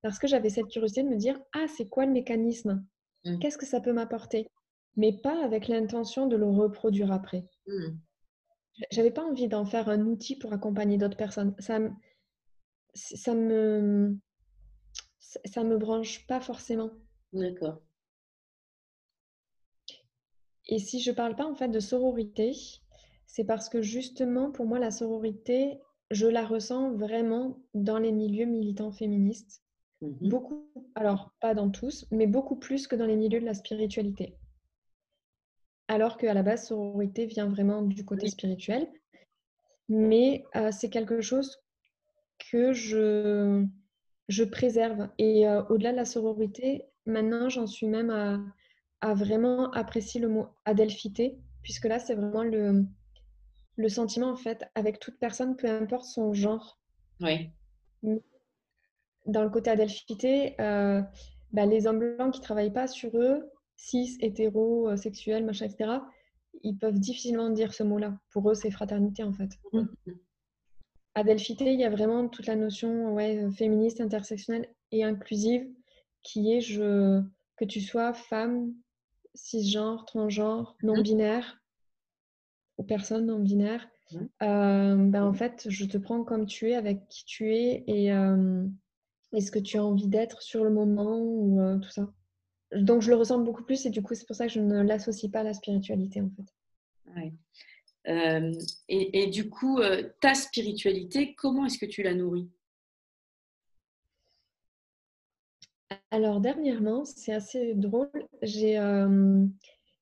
[0.01, 2.85] Parce que j'avais cette curiosité de me dire, ah, c'est quoi le mécanisme?
[3.23, 3.39] Mmh.
[3.39, 4.47] Qu'est-ce que ça peut m'apporter?
[4.97, 7.45] Mais pas avec l'intention de le reproduire après.
[8.91, 11.55] J'avais pas envie d'en faire un outil pour accompagner d'autres personnes.
[11.59, 11.79] Ça,
[12.93, 14.17] ça me
[15.19, 16.91] ça me branche pas forcément.
[17.31, 17.81] D'accord.
[20.71, 22.53] Et si je parle pas en fait de sororité,
[23.27, 28.45] c'est parce que justement pour moi la sororité, je la ressens vraiment dans les milieux
[28.45, 29.61] militants féministes.
[30.01, 33.53] Mmh beaucoup, alors pas dans tous, mais beaucoup plus que dans les milieux de la
[33.53, 34.35] spiritualité.
[35.87, 38.87] Alors qu'à la base, sororité vient vraiment du côté spirituel.
[39.89, 41.59] Mais euh, c'est quelque chose
[42.49, 43.65] que je,
[44.29, 45.09] je préserve.
[45.17, 48.39] Et euh, au-delà de la sororité, maintenant, j'en suis même à,
[49.01, 52.85] vraiment apprécier le mot adelphité, puisque là, c'est vraiment le,
[53.75, 56.79] le sentiment, en fait, avec toute personne, peu importe son genre.
[57.21, 57.49] Oui.
[59.25, 61.01] Dans le côté adelphité, euh,
[61.51, 65.99] bah, les hommes blancs qui travaillent pas sur eux, cis, hétéro, euh, sexuels, machin, etc.,
[66.63, 68.17] ils peuvent difficilement dire ce mot-là.
[68.31, 69.49] Pour eux, c'est fraternité, en fait.
[69.73, 69.85] Mmh.
[71.15, 75.67] À Delphité, il y a vraiment toute la notion ouais, féministe, intersectionnelle et inclusive
[76.23, 77.21] qui est je,
[77.57, 78.73] que tu sois femme,
[79.33, 80.87] cisgenre, transgenre, mmh.
[80.87, 81.61] non-binaire
[82.77, 83.87] ou personne non-binaire.
[84.11, 84.17] Mmh.
[84.43, 88.11] Euh, ben, en fait, je te prends comme tu es, avec qui tu es et,
[88.11, 88.65] euh,
[89.39, 92.11] ce que tu as envie d'être sur le moment ou euh, tout ça.
[92.73, 94.81] Donc, je le ressens beaucoup plus et du coup, c'est pour ça que je ne
[94.81, 97.15] l'associe pas à la spiritualité en fait.
[97.15, 97.33] Ouais.
[98.07, 98.53] Euh,
[98.87, 99.79] et, du coup,
[100.21, 102.49] ta spiritualité, comment est-ce que tu la nourris?
[106.11, 108.09] Alors, dernièrement, c'est assez drôle.
[108.41, 109.45] J'ai euh,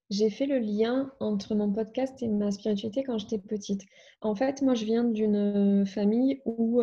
[0.10, 3.84] j'ai fait le lien entre mon podcast et ma spiritualité quand j'étais petite.
[4.22, 6.82] En fait, moi, je viens d'une famille où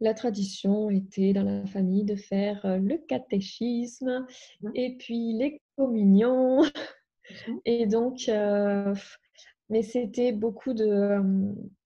[0.00, 4.26] la tradition était dans la famille de faire le catéchisme
[4.62, 4.70] mmh.
[4.74, 6.64] et puis les communions.
[6.64, 7.56] Mmh.
[7.66, 8.28] Et donc,
[9.68, 11.20] mais c'était beaucoup de,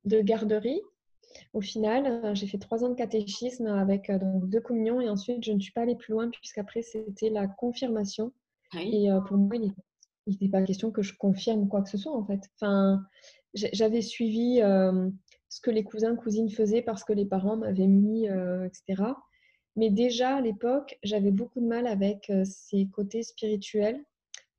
[0.04, 0.80] de garderie.
[1.52, 5.52] Au final, j'ai fait trois ans de catéchisme avec donc, deux communions et ensuite je
[5.52, 8.32] ne suis pas allée plus loin puisqu'après c'était la confirmation.
[8.74, 9.72] Et pour moi, il
[10.26, 12.40] n'était pas question que je confirme quoi que ce soit en fait.
[12.56, 13.02] Enfin,
[13.54, 19.02] j'avais suivi ce que les cousins, cousines faisaient parce que les parents m'avaient mis, etc.
[19.76, 24.04] Mais déjà à l'époque, j'avais beaucoup de mal avec ces côtés spirituels,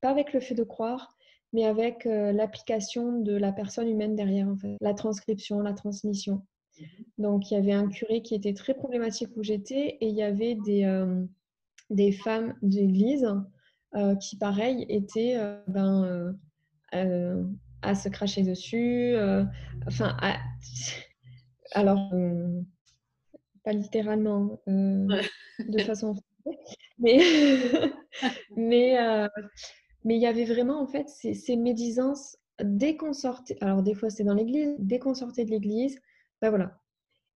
[0.00, 1.16] pas avec le fait de croire,
[1.52, 4.76] mais avec euh, l'application de la personne humaine derrière, en fait.
[4.80, 6.42] la transcription, la transmission.
[7.18, 10.22] Donc, il y avait un curé qui était très problématique où j'étais et il y
[10.22, 11.24] avait des, euh,
[11.90, 13.28] des femmes d'église
[13.94, 15.36] euh, qui, pareil, étaient
[15.68, 16.36] ben,
[17.82, 19.14] à se cracher dessus.
[19.86, 20.16] Enfin,
[21.72, 22.10] alors,
[23.64, 26.14] pas littéralement, de façon.
[26.98, 27.18] Mais,
[28.56, 29.28] mais
[30.04, 33.56] mais il y avait vraiment, en fait, ces, médisances dès qu'on sortait.
[33.60, 34.74] Alors, des fois, c'était dans l'église.
[34.78, 35.98] Dès qu'on sortait de l'église,
[36.42, 36.82] ben voilà.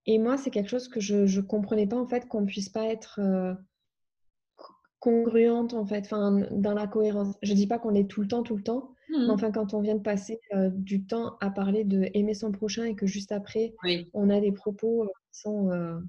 [0.06, 2.68] Et moi, c'est quelque chose que je ne comprenais pas, en fait, qu'on ne puisse
[2.68, 3.54] pas être euh,
[5.00, 7.34] congruente, en fait, enfin, dans la cohérence.
[7.42, 8.92] Je ne dis pas qu'on est tout le temps, tout le temps.
[9.08, 9.30] Mais mmh.
[9.30, 12.84] enfin, quand on vient de passer euh, du temps à parler de aimer son prochain
[12.84, 13.74] et que juste après,
[14.12, 16.02] on a des propos euh, qui sont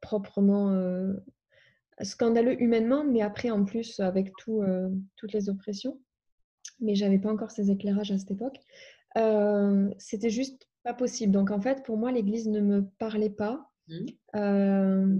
[0.00, 0.80] proprement
[2.00, 4.62] scandaleux humainement, mais après, en plus, avec tout,
[5.16, 6.00] toutes les oppressions.
[6.80, 8.60] Mais j'avais pas encore ces éclairages à cette époque.
[9.98, 11.32] C'était juste pas possible.
[11.32, 13.70] Donc, en fait, pour moi, l'Église ne me parlait pas.
[13.88, 14.06] Mmh.
[14.36, 15.16] Euh,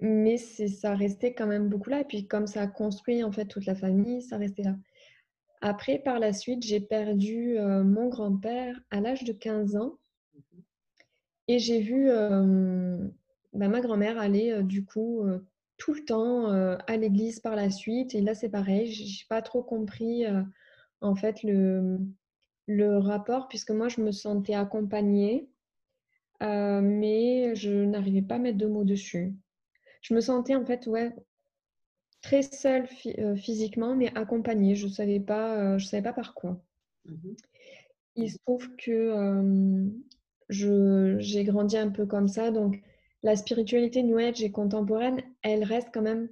[0.00, 2.00] mais ça restait quand même beaucoup là.
[2.00, 4.76] Et puis comme ça a construit en fait toute la famille, ça restait là.
[5.62, 9.98] Après, par la suite, j'ai perdu euh, mon grand-père à l'âge de 15 ans.
[10.34, 10.40] Mmh
[11.46, 12.96] et j'ai vu euh,
[13.52, 15.26] bah, ma grand-mère aller euh, du coup
[15.76, 18.14] tout le temps à l'église par la suite.
[18.14, 20.24] Et là, c'est pareil, j'ai pas trop compris
[21.02, 21.98] en fait le,
[22.66, 25.48] le rapport, puisque moi, je me sentais accompagnée,
[26.40, 29.34] mais je n'arrivais pas à mettre de mots dessus.
[30.02, 31.14] Je me sentais en fait, ouais,
[32.20, 32.86] très seule
[33.36, 34.74] physiquement, mais accompagnée.
[34.74, 36.62] Je ne savais, pas, je savais pas par quoi.
[37.06, 37.34] Mmh
[38.16, 39.90] Il se trouve que
[40.48, 42.82] j'ai grandi un peu comme ça, donc
[43.22, 46.28] la spiritualité New Age et contemporaine, elle reste quand même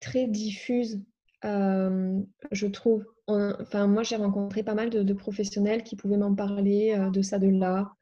[0.00, 1.00] très diffuse,
[1.46, 3.06] je trouve.
[3.26, 7.48] enfin, moi, j'ai rencontré pas mal de, professionnels qui pouvaient m'en parler de ça, de
[7.48, 7.92] là.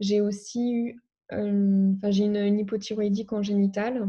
[0.00, 4.08] j'ai aussi eu, enfin, j'ai une, une, hypothyroïdie congénitale.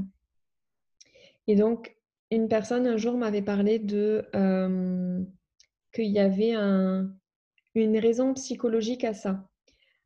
[1.48, 1.98] Et donc,
[2.32, 4.26] une personne un jour m'avait parlé de
[5.94, 7.14] qu'il y avait un,
[7.76, 9.48] une raison psychologique à ça.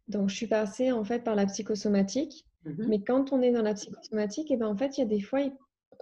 [0.08, 2.46] Donc, je suis passée en fait par la psychosomatique.
[2.66, 5.04] Mmh Mais quand on est dans la psychosomatique, et eh ben, en fait, il y
[5.04, 5.42] a des fois,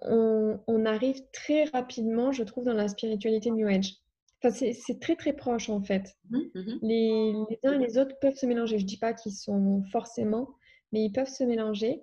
[0.01, 3.95] on, arrive très rapidement, je trouve, dans la spiritualité New Age.
[4.43, 6.15] Enfin, c'est très, très proche, en fait.
[6.29, 8.77] Mmh mmh les, les, uns et les autres peuvent se mélanger.
[8.77, 10.49] Je ne dis pas qu'ils sont forcément,
[10.91, 12.01] mais ils peuvent se mélanger.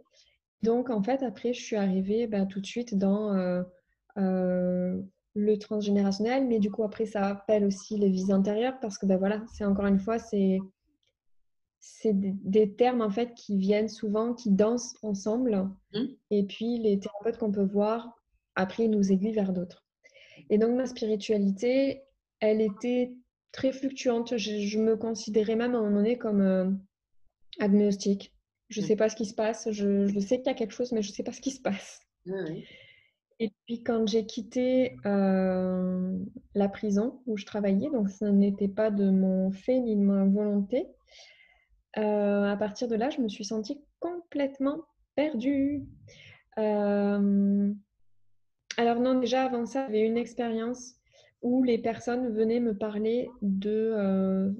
[0.62, 3.62] Donc, en fait, après, je suis arrivée bah, tout de suite dans euh,
[4.16, 5.00] euh,
[5.34, 6.46] le transgénérationnel.
[6.46, 9.64] Mais du coup, après, ça appelle aussi les vies intérieures parce que, ben voilà, c'est
[9.64, 10.58] encore une fois, c'est
[11.84, 15.68] c'est des, termes en fait qui viennent souvent, qui dansent ensemble.
[15.92, 16.04] Mmh.
[16.30, 18.14] Et puis les thérapeutes qu'on peut voir,
[18.54, 19.84] après, ils nous aiguillent vers d'autres.
[20.48, 22.02] Et donc ma spiritualité,
[22.38, 23.12] elle était
[23.50, 24.36] très fluctuante.
[24.36, 26.70] Je, me considérais même à un moment donné comme euh,
[27.58, 28.32] agnostique.
[28.68, 28.88] Je ne mmh.
[28.88, 29.68] sais pas ce qui se passe.
[29.72, 31.60] Je, sais qu'il y a quelque chose, mais je ne sais pas ce qui se
[31.60, 32.00] passe.
[33.40, 36.16] Et puis quand j'ai quitté euh,
[36.54, 40.24] la prison où je travaillais, donc ça n'était pas de mon fait ni de ma
[40.26, 40.86] volonté,
[41.98, 44.82] euh, à partir de là, je me suis sentie complètement
[45.14, 45.84] perdue.
[46.58, 47.72] Euh,
[48.76, 50.94] alors non, déjà avant ça, j'avais une expérience
[51.42, 54.50] où les personnes venaient me parler de, euh,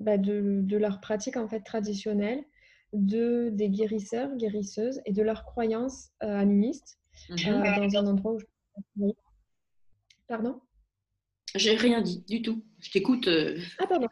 [0.00, 2.42] bah de, de, leur pratique en fait traditionnelle,
[2.92, 6.98] de, des guérisseurs, guérisseuses et de leurs croyances animistes
[7.28, 7.62] mhm.
[7.90, 9.06] dans un endroit où je...
[10.28, 10.60] Pardon?
[11.54, 12.64] J'ai rien dit du tout.
[12.78, 13.28] Je t'écoute.
[13.78, 14.08] Ah pardon.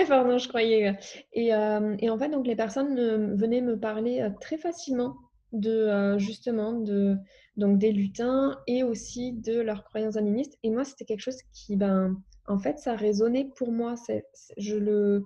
[0.08, 0.96] Pardon, je croyais.
[1.32, 5.16] Et, euh, et, en fait, donc, les personnes venaient me parler euh, très facilement
[5.52, 7.16] de euh, justement de,
[7.56, 10.58] donc, des lutins et aussi de leurs croyances animistes.
[10.62, 13.94] Et moi, c'était quelque chose qui, ben, en fait, ça résonnait pour moi.
[14.56, 15.24] Je, le,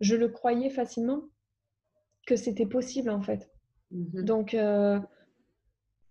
[0.00, 1.22] je le croyais facilement
[2.26, 3.50] que c'était possible, en fait.
[3.90, 4.56] Mmh donc,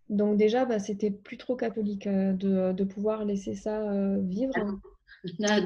[0.10, 3.82] donc déjà, bah, c'était plus trop catholique de, de, pouvoir laisser ça
[4.20, 4.54] vivre.
[5.46, 5.62] Ah,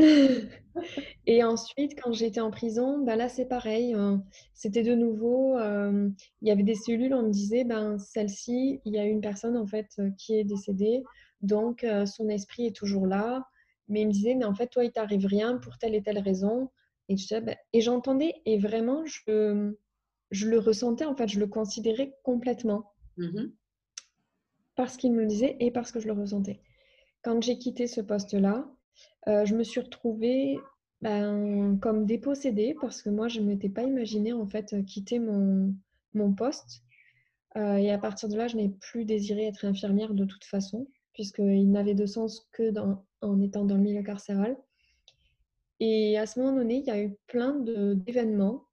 [1.26, 3.92] et ensuite, quand j'étais en prison, ben là, c'est pareil.
[3.92, 4.22] Hein.
[4.54, 6.08] C'était de nouveau, euh,
[6.42, 9.56] il y avait des cellules, on me disait, ben, celle-ci, il y a une personne
[9.56, 11.02] en fait euh, qui est décédée,
[11.42, 13.46] donc euh, son esprit est toujours là.
[13.88, 16.20] Mais il me disait, mais en fait, toi, il t'arrive rien pour telle et telle
[16.20, 16.70] raison.
[17.08, 19.72] Et, ben, et j'entendais, et vraiment, je,
[20.30, 22.92] je le ressentais, en fait, je le considérais complètement.
[23.16, 23.48] Mmh
[24.80, 26.58] parce qu'il me le disait et parce que je le ressentais.
[27.22, 28.66] Quand j'ai quitté ce poste-là,
[29.28, 30.58] euh, je me suis retrouvée
[31.02, 35.74] ben, comme dépossédée parce que moi, je ne m'étais pas imaginé en fait quitter mon,
[36.14, 36.82] mon poste.
[37.56, 40.86] Euh, et à partir de là, je n'ai plus désiré être infirmière de toute façon,
[41.12, 44.56] puisqu'il n'avait de sens que dans, en étant dans le milieu carcéral.
[45.80, 48.64] Et à ce moment donné, il y a eu plein d'événements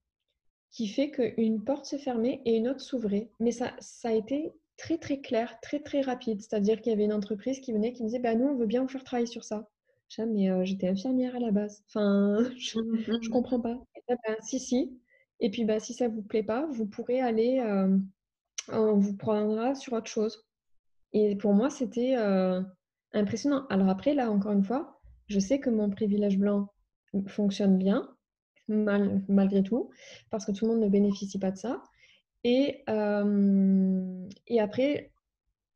[0.71, 3.31] qui fait qu'une porte s'est fermée et une autre s'ouvrait.
[3.39, 6.41] Mais ça, ça a été très très clair, très très rapide.
[6.41, 8.65] C'est-à-dire qu'il y avait une entreprise qui venait qui me disait bah, Nous, on veut
[8.65, 9.67] bien vous faire travailler sur ça
[10.27, 11.83] mais j'étais infirmière à la base.
[11.87, 13.77] Enfin, je, ne mmh comprends pas.
[14.07, 14.99] Ben, si, si.
[15.39, 17.61] Et puis, bah, si ça vous plaît pas, vous pourrez aller,
[18.69, 20.45] on vous prendra sur autre chose.
[21.13, 22.15] Et pour moi, c'était
[23.13, 23.65] impressionnant.
[23.69, 26.69] Alors après, là, encore une fois, je sais que mon privilège blanc
[27.27, 28.09] fonctionne bien,
[28.67, 29.89] mal, malgré tout,
[30.29, 31.83] parce que tout le monde ne bénéficie pas de ça.
[32.43, 32.83] Et,
[34.47, 35.11] et après,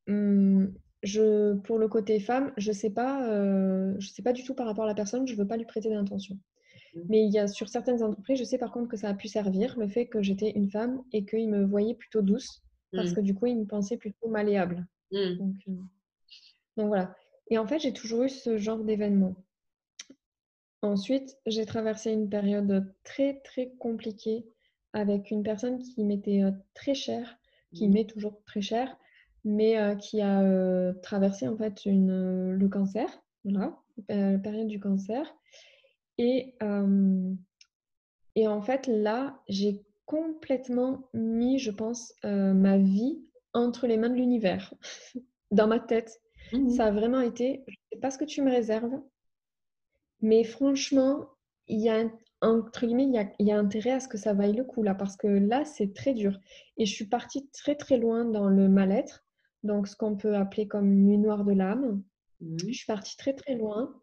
[0.08, 0.66] mmh,
[1.04, 4.68] je, pour le côté femme, je sais pas, euh, je sais pas du tout par
[4.68, 6.36] rapport à la personne, je veux pas lui prêter d'intention.
[6.94, 7.00] Mmh.
[7.10, 9.28] Mais il y a sur certaines entreprises, je sais par contre que ça a pu
[9.28, 13.16] servir le fait que j'étais une femme et qu'ils me voyaient plutôt douce parce mmh.
[13.16, 14.86] que du coup ils me pensaient plutôt malléable.
[15.12, 15.18] Mmh.
[15.18, 15.36] Euh,
[16.78, 17.16] donc, voilà.
[17.50, 19.36] Et en fait, j'ai toujours eu ce genre d'événement.
[20.82, 24.46] Ensuite, j'ai traversé une période très très compliquée
[24.94, 26.42] avec une personne qui m'était
[26.74, 27.38] très chère,
[27.74, 28.98] qui m'est toujours très chère,
[29.44, 33.08] mais qui a traversé en fait une, le cancer,
[33.44, 33.78] voilà,
[34.10, 35.26] la période du cancer.
[36.18, 36.56] Et,
[38.36, 43.20] et en fait, là, j'ai complètement mis, je pense, ma vie
[43.54, 44.74] entre les mains de l'univers,
[45.52, 46.22] dans ma tête.
[46.54, 49.02] Mmh Ça a vraiment été, je ne sais pas ce que tu me réserves,
[50.22, 51.28] mais franchement,
[51.68, 52.10] il y a
[52.42, 54.64] entre guillemets, il y, a, il y, a, intérêt à ce que ça vaille le
[54.64, 56.40] coup là, parce que là, c'est très dur.
[56.78, 59.24] Et je suis partie très très loin dans le mal-être,
[59.64, 62.04] donc ce qu'on peut appeler comme une nuit noire de l'âme.
[62.42, 62.58] Mmh.
[62.68, 63.96] Je suis partie très très loin,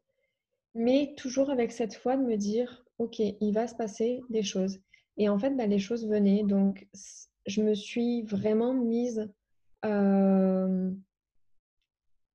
[0.74, 4.78] mais toujours avec cette foi de me dire, ok, il va se passer des choses.
[5.16, 6.86] Et en fait, bah, les choses venaient, donc
[7.46, 9.28] je me suis vraiment mise
[9.84, 10.90] euh,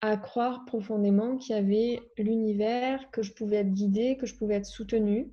[0.01, 4.55] à croire profondément qu'il y avait l'univers, que je pouvais être guidée, que je pouvais
[4.55, 5.32] être soutenue,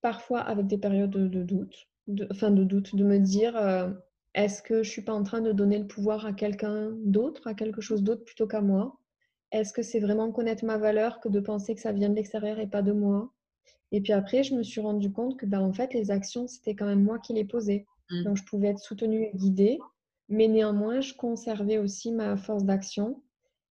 [0.00, 3.90] parfois avec des périodes de, doute, de, enfin de doute, de me dire euh,
[4.34, 7.54] est-ce que je suis pas en train de donner le pouvoir à quelqu'un d'autre, à
[7.54, 8.98] quelque chose d'autre plutôt qu'à moi?
[9.52, 12.58] Est-ce que c'est vraiment connaître ma valeur que de penser que ça vient de l'extérieur
[12.58, 13.32] et pas de moi?
[13.92, 16.74] Et puis après, je me suis rendu compte que ben, en fait, les actions, c'était
[16.74, 17.86] quand même moi qui les posais.
[18.10, 18.24] Mmh.
[18.24, 19.78] Donc, je pouvais être soutenue et guidée,
[20.28, 23.22] mais néanmoins, je conservais aussi ma force d'action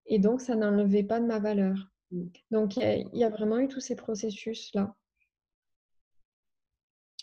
[0.05, 1.91] et donc, ça n'enlevait pas de ma valeur.
[2.11, 2.24] Mmh.
[2.51, 4.95] Donc, il y, a vraiment eu tous ces processus-là.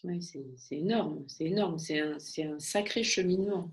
[0.05, 3.70] Oui, c'est énorme, c'est énorme, c'est un, un, sacré cheminement.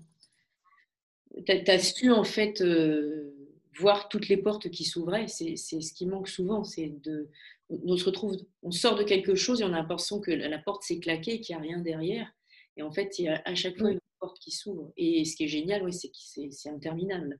[1.46, 3.34] Tu as, su en fait euh,
[3.78, 7.28] voir toutes les portes qui s'ouvraient, c'est ce qui manque souvent, c'est de,
[7.70, 10.82] on se retrouve, on sort de quelque chose et on a l'impression que la porte
[10.82, 12.30] s'est claquée, qu'il n'y a rien derrière,
[12.76, 14.92] et en fait il y a à chaque fois une porte qui s'ouvre.
[14.96, 17.38] Et ce qui est génial, oui, c'est que c'est interminable.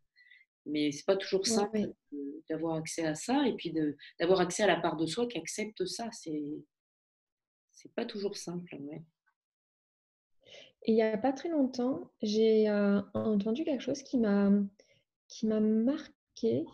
[0.67, 1.93] Mais c'est pas toujours simple
[2.49, 3.73] d'avoir accès à ça et puis
[4.21, 6.11] d'avoir accès à la part de soi qui accepte ça.
[6.13, 6.43] C'est
[7.79, 8.75] c'est pas toujours simple.
[8.81, 9.03] Ouais.
[10.85, 14.51] Et il n'y a pas très longtemps, j'ai euh, entendu quelque chose qui m'a
[15.29, 16.65] qui m'a marqué.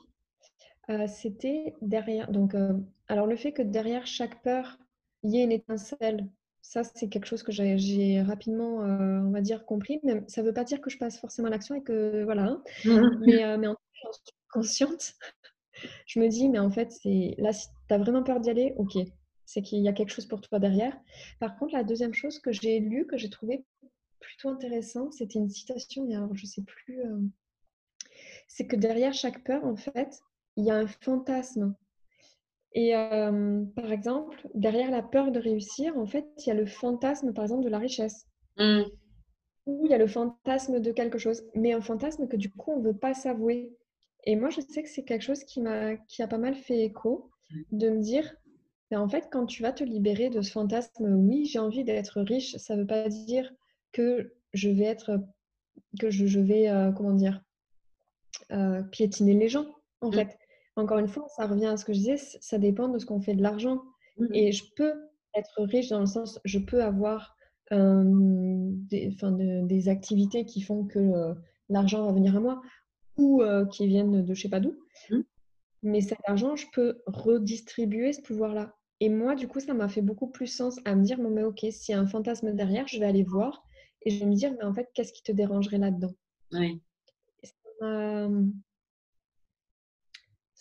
[0.90, 2.30] Euh, c'était derrière.
[2.30, 2.74] Donc, euh,
[3.08, 4.78] alors le fait que derrière chaque peur,
[5.22, 6.28] il y ait une étincelle
[6.66, 10.00] ça, c'est quelque chose que j'ai rapidement, on va dire, compris.
[10.02, 12.44] Mais ça ne veut pas dire que je passe forcément à l'action et que voilà.
[12.44, 12.62] Hein.
[13.20, 15.12] mais, mais en fait, consciente.
[16.06, 18.72] je me dis, mais en fait, c'est là, si tu as vraiment peur d'y aller,
[18.78, 18.96] ok,
[19.46, 20.98] c'est qu'il y a quelque chose pour toi derrière.
[21.40, 23.64] Par contre, la deuxième chose que j'ai lue, que j'ai trouvée
[24.20, 27.20] plutôt intéressante, c'était une citation, alors je ne sais plus, euh,
[28.48, 30.20] c'est que derrière chaque peur, en fait,
[30.56, 31.74] il y a un fantasme
[32.74, 32.92] et
[33.76, 37.44] par exemple, derrière la peur de réussir, en fait, il y a le fantasme, par
[37.44, 38.26] exemple, de la richesse.
[38.58, 38.82] Mmh.
[39.66, 42.72] Ou il y a le fantasme de quelque chose, mais un fantasme que du coup,
[42.72, 43.72] on ne veut pas s'avouer.
[44.24, 46.80] Et moi, je sais que c'est quelque chose qui, m'a, qui a pas mal fait
[46.80, 47.62] écho, mmh.
[47.78, 48.34] de me dire,
[48.94, 52.20] ben, en fait, quand tu vas te libérer de ce fantasme, oui, j'ai envie d'être
[52.20, 53.52] riche, ça ne veut pas dire
[53.90, 55.18] que je vais être,
[55.98, 57.42] que je, vais, comment dire,
[58.92, 59.66] piétiner les gens,
[60.00, 60.14] en mmh.
[60.14, 60.38] fait
[60.76, 63.20] encore une fois, ça revient à ce que je disais, ça dépend de ce qu'on
[63.20, 63.82] fait de l'argent.
[64.18, 64.92] Mmh Et je peux
[65.34, 67.36] être riche dans le sens, je peux avoir
[67.72, 69.16] des,
[69.62, 71.34] des, activités qui font que
[71.68, 72.62] l'argent va venir à moi
[73.16, 73.42] ou
[73.72, 74.76] qui viennent de je sais pas d'où.
[75.10, 75.20] Mmh.
[75.82, 78.72] Mais cet argent, je peux redistribuer ce pouvoir-là.
[79.00, 81.42] Et moi, du coup, ça m'a fait beaucoup plus sens à me dire, bon, mais
[81.42, 83.66] ok, s'il y a un fantasme derrière, je vais aller voir
[84.02, 86.12] et je vais me dire, mais en fait, qu'est-ce qui te dérangerait là-dedans?
[86.52, 86.80] Oui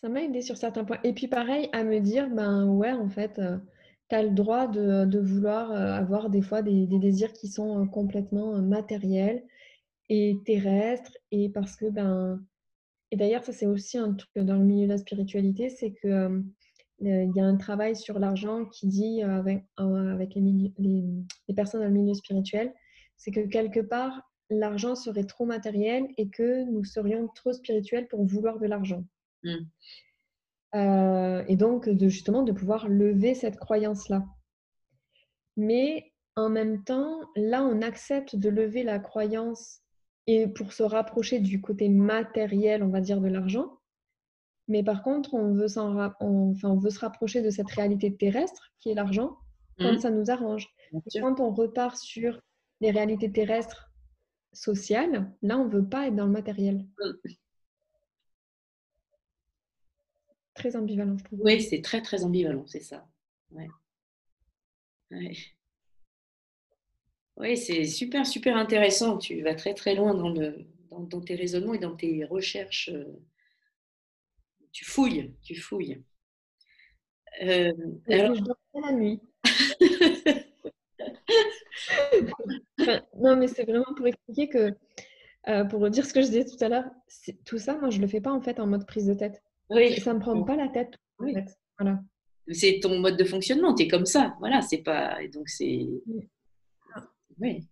[0.04, 1.00] ça m'a aidé sur certains points.
[1.04, 3.58] Et puis pareil, à me dire, ben ouais, en fait, euh,
[4.10, 9.44] tu as le droit de, vouloir avoir des fois des, désirs qui sont complètement matériels
[10.10, 11.14] et terrestres.
[11.32, 12.44] Et parce que, ben,
[13.12, 16.44] et d'ailleurs, ça c'est aussi un truc dans le milieu de la spiritualité, c'est que
[17.00, 21.88] il y a un travail sur l'argent qui dit avec, avec les, les, personnes dans
[21.88, 22.74] le milieu spirituel,
[23.18, 28.26] c'est que quelque part, l'argent serait trop matériel et que nous serions trop spirituels pour
[28.26, 29.04] vouloir de l'argent.
[29.44, 29.56] Mmh.
[30.76, 34.26] Euh, et donc, de, justement, de pouvoir lever cette croyance-là.
[35.56, 39.82] Mais en même temps, là, on accepte de lever la croyance
[40.26, 43.78] et pour se rapprocher du côté matériel, on va dire, de l'argent.
[44.68, 48.90] Mais par contre, on veut, enfin, on veut se rapprocher de cette réalité terrestre qui
[48.90, 49.38] est l'argent
[49.78, 50.00] quand mmh.
[50.00, 50.70] ça nous arrange.
[51.20, 52.40] Quand on repart sur
[52.80, 53.92] les réalités terrestres
[54.54, 56.86] sociales, là, on ne veut pas être dans le matériel.
[57.00, 57.30] Mmh.
[60.54, 61.40] Très ambivalent, je trouve.
[61.42, 63.08] Oui, c'est très, très ambivalent, c'est ça.
[63.52, 63.68] Ouais.
[67.38, 69.18] Oui, c'est super, super intéressant.
[69.18, 72.90] Tu vas très, très loin dans, le, dans, tes raisonnements et dans tes recherches.
[72.94, 73.06] Euh,
[74.74, 76.04] tu fouilles, tu fouilles.
[77.42, 77.72] Euh,
[78.10, 78.36] alors...
[78.36, 79.22] Je dors la nuit.
[83.18, 84.74] non, mais c'est vraiment pour expliquer que,
[85.48, 86.90] euh, pour dire ce que je disais tout à l'heure,
[87.46, 89.44] tout ça, moi, je le fais pas en fait en mode prise de tête.
[89.70, 90.00] Oui.
[90.00, 90.96] Ça me prend pas la tête.
[91.20, 91.56] En fait.
[91.80, 92.00] Voilà.
[92.52, 94.36] C'est ton mode de fonctionnement, tu es comme ça.
[94.40, 95.18] Voilà, c'est pas.
[95.32, 95.88] Donc, c'est.
[97.40, 97.66] Oui.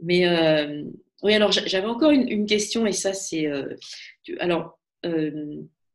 [0.00, 0.84] Mais euh,
[1.22, 3.46] oui, alors j'avais encore une, question, et ça, c'est.
[4.40, 4.80] Alors,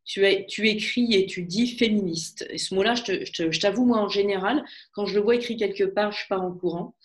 [0.06, 0.26] tu,
[0.68, 2.46] écris et tu dis féministe.
[2.50, 6.12] Et ce mot-là, je t'avoue, moi, en général, quand je le vois écrit quelque part,
[6.12, 6.96] je pars en courant.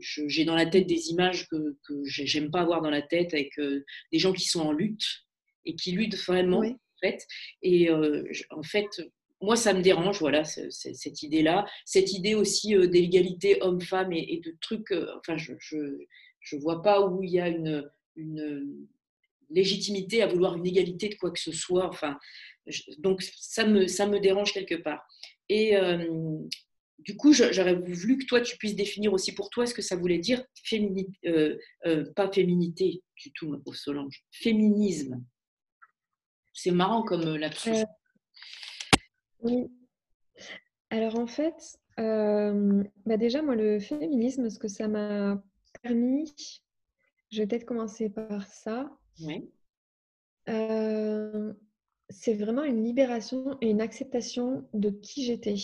[0.00, 3.52] J'ai dans la tête des images que, que j'aime pas avoir dans la tête avec
[3.58, 5.24] des gens qui sont en lutte
[5.64, 6.60] et qui luttent vraiment.
[6.60, 7.26] En fait.
[7.62, 8.88] Et en fait,
[9.44, 11.66] moi, ça me dérange, voilà, cette idée-là.
[11.84, 14.90] Cette idée aussi euh, d'égalité homme-femme et, de trucs.
[14.90, 18.86] Euh, enfin, je ne vois pas où il y a une, une,
[19.54, 21.88] légitimité à vouloir une égalité de quoi que ce soit.
[21.88, 22.18] Enfin,
[22.98, 25.06] donc, ça me, ça me dérange quelque part.
[25.48, 26.38] Et euh,
[26.98, 29.96] du coup, j'aurais voulu que toi, tu puisses définir aussi pour toi ce que ça
[29.96, 31.18] voulait dire féminité,
[32.16, 35.22] pas féminité du tout, pauvre Solange, féminisme.
[36.54, 37.84] C'est marrant comme lapsus.
[39.40, 39.66] Oui.
[40.90, 45.42] Alors en fait, euh, bah déjà moi le féminisme, ce que ça m'a
[45.82, 46.32] permis,
[47.30, 48.90] je vais peut-être commencer par ça.
[49.20, 49.50] Oui.
[50.48, 51.52] Euh,
[52.10, 55.56] c'est vraiment une libération et une acceptation de qui j'étais.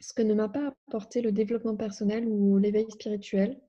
[0.00, 3.60] Ce que ne m'a pas apporté le développement personnel ou l'éveil spirituel.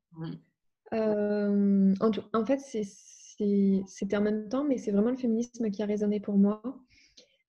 [0.94, 5.86] Euh, en, en, fait, c'était en même temps, mais c'est vraiment le féminisme qui a
[5.86, 6.62] résonné pour moi.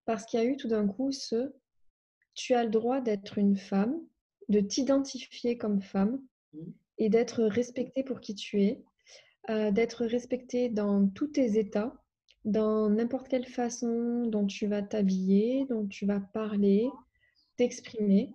[0.07, 1.53] Parce qu'il y a eu tout d'un coup ce
[2.35, 4.01] tu as le droit d'être une femme,
[4.49, 6.23] de t'identifier comme femme
[6.97, 8.83] et d'être respectée pour qui tu es,
[9.49, 11.95] euh, d'être respectée dans tous tes états,
[12.45, 16.89] dans n'importe quelle façon dont tu vas t'habiller, dont tu vas parler,
[17.57, 18.35] t'exprimer.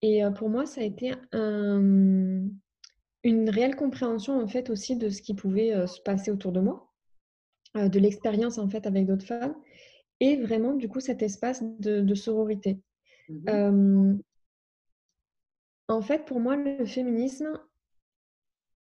[0.00, 2.50] Et euh, pour moi, ça a été une
[3.24, 6.88] réelle compréhension en fait aussi de ce qui pouvait euh, se passer autour de moi,
[7.74, 9.54] de l'expérience en fait avec d'autres femmes
[10.20, 12.80] et vraiment du coup cet espace de, sororité.
[13.28, 14.18] Mmh
[15.92, 17.58] en fait, pour moi, le féminisme,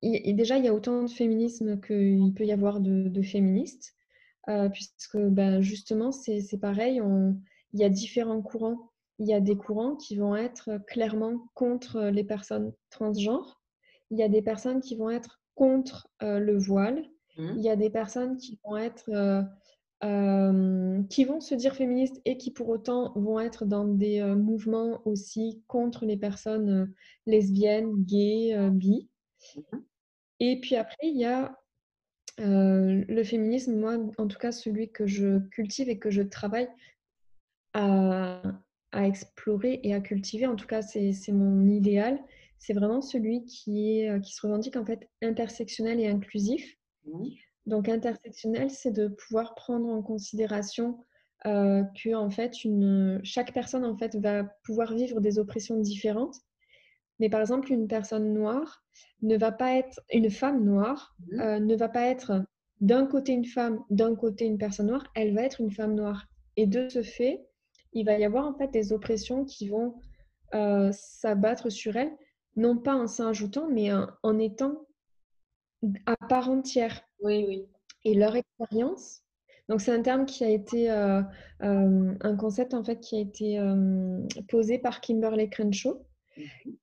[0.03, 3.95] et déjà, il y a autant de féminisme qu'il peut y avoir de, féministes,
[4.49, 7.03] euh, puisque ben, justement, c'est pareil,
[7.73, 8.91] il y a différents courants.
[9.19, 13.61] Il y a des courants qui vont être clairement contre les personnes transgenres.
[14.11, 17.05] Il y a des personnes qui vont être contre euh, le voile.
[17.37, 17.55] Mmh.
[17.57, 19.11] Il y a des personnes qui vont être
[20.05, 25.01] euh, qui vont se dire féministes et qui pour autant vont être dans des mouvements
[25.05, 26.95] aussi contre les personnes
[27.27, 29.09] lesbiennes, gays, bi.
[30.41, 31.57] Et puis après, il y a
[32.41, 36.69] le féminisme, moi en tout cas celui que je cultive et que je travaille
[37.75, 38.41] à,
[38.93, 42.23] à explorer et à cultiver, en tout cas c'est mon idéal,
[42.61, 46.77] c'est vraiment celui qui, est, qui se revendique en fait intersectionnel et inclusif.
[47.07, 47.27] Mmh
[47.69, 51.05] donc intersectionnel, c'est de pouvoir prendre en considération
[51.47, 56.37] euh, que en fait, une, chaque personne en fait va pouvoir vivre des oppressions différentes.
[57.21, 58.83] Mais par exemple, une personne noire
[59.23, 61.41] ne va pas être une femme noire mmh.
[61.41, 62.45] euh, ne va pas être
[62.81, 65.05] d'un côté une femme, d'un côté une personne noire.
[65.15, 66.27] Elle va être une femme noire.
[66.57, 67.47] Et de ce fait,
[67.93, 69.95] il va y avoir en fait des oppressions qui vont
[70.55, 72.13] euh, s'abattre sur elle,
[72.57, 73.91] non pas en s'ajoutant, mais
[74.23, 74.87] en étant
[76.07, 77.01] à part entière.
[77.21, 77.67] Oui, oui.
[78.05, 79.23] Et leur expérience.
[79.69, 81.21] Donc c'est un terme qui a été euh,
[81.63, 83.61] euh, un concept en fait qui a été
[84.49, 86.05] posé par Kimberly Crenshaw.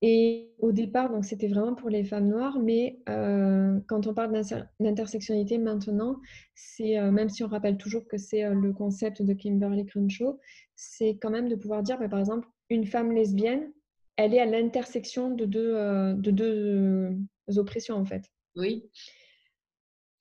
[0.01, 4.39] Et au départ, donc c'était vraiment pour les femmes noires, mais quand on parle
[4.79, 6.19] d'intersectionnalité maintenant,
[6.53, 10.39] c'est même si on rappelle toujours que c'est le concept de Kimberly Crenshaw,
[10.75, 13.71] c'est quand même de pouvoir dire, bah, par exemple, une femme lesbienne,
[14.17, 15.73] elle est à l'intersection de deux,
[16.15, 17.17] de deux
[17.57, 18.31] oppressions en fait.
[18.55, 18.89] Oui.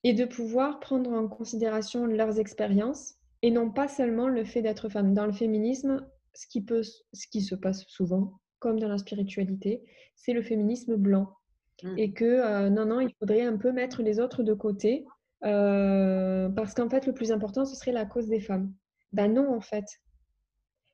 [0.02, 4.88] Et de pouvoir prendre en considération leurs expériences et non pas seulement le fait d'être
[4.88, 5.14] femme.
[5.14, 8.32] Dans le féminisme, ce qui, peut, ce qui se passe souvent,
[8.64, 9.82] comme dans la spiritualité,
[10.16, 11.36] c'est le féminisme blanc.
[11.82, 11.98] Mmh.
[11.98, 15.04] Et que euh, non, non, il faudrait un peu mettre les autres de côté
[15.44, 18.72] euh, parce qu'en fait, le plus important, ce serait la cause des femmes.
[19.12, 19.84] Ben non, en fait.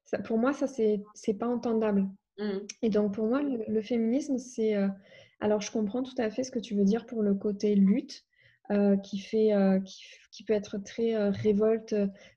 [0.05, 2.09] Ça, pour moi, ça, c'est pas entendable.
[2.39, 2.59] Mmh.
[2.83, 4.89] Et donc, pour moi, le, féminisme, c'est euh,
[5.39, 8.27] alors, je comprends tout à fait ce que tu veux dire pour le côté lutte,
[8.71, 9.81] euh, qui, fait, euh,
[10.31, 11.95] qui, peut être très euh, révolte,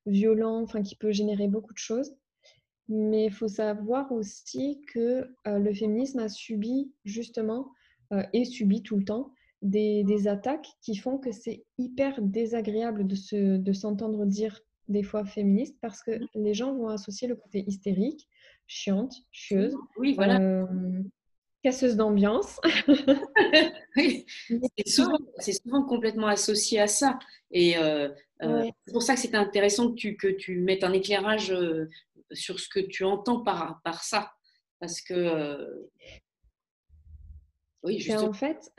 [0.07, 2.15] violent, enfin, qui peut générer beaucoup de choses.
[2.89, 7.71] Mais il faut savoir aussi que le féminisme a subi justement,
[8.33, 13.57] et subit tout le temps, des, des attaques qui font que c'est hyper désagréable de,
[13.57, 16.27] de s'entendre dire des fois féministe parce que mmh.
[16.35, 18.27] les gens vont associer le côté hystérique,
[18.67, 19.73] chiante, chieuse.
[19.97, 20.67] Oui, voilà
[21.63, 22.59] casseuse d'ambiance.
[23.95, 24.25] c'est
[24.85, 27.17] souvent, complètement associé à ça.
[27.51, 28.09] Et euh,
[28.43, 31.89] euh, c'est pour ça que c'est intéressant que tu, que tu mettes un éclairage euh,
[32.33, 34.31] sur ce que tu entends par, par ça.
[34.79, 35.89] Parce que.
[37.83, 38.29] oui, justement.
[38.29, 38.71] En fait,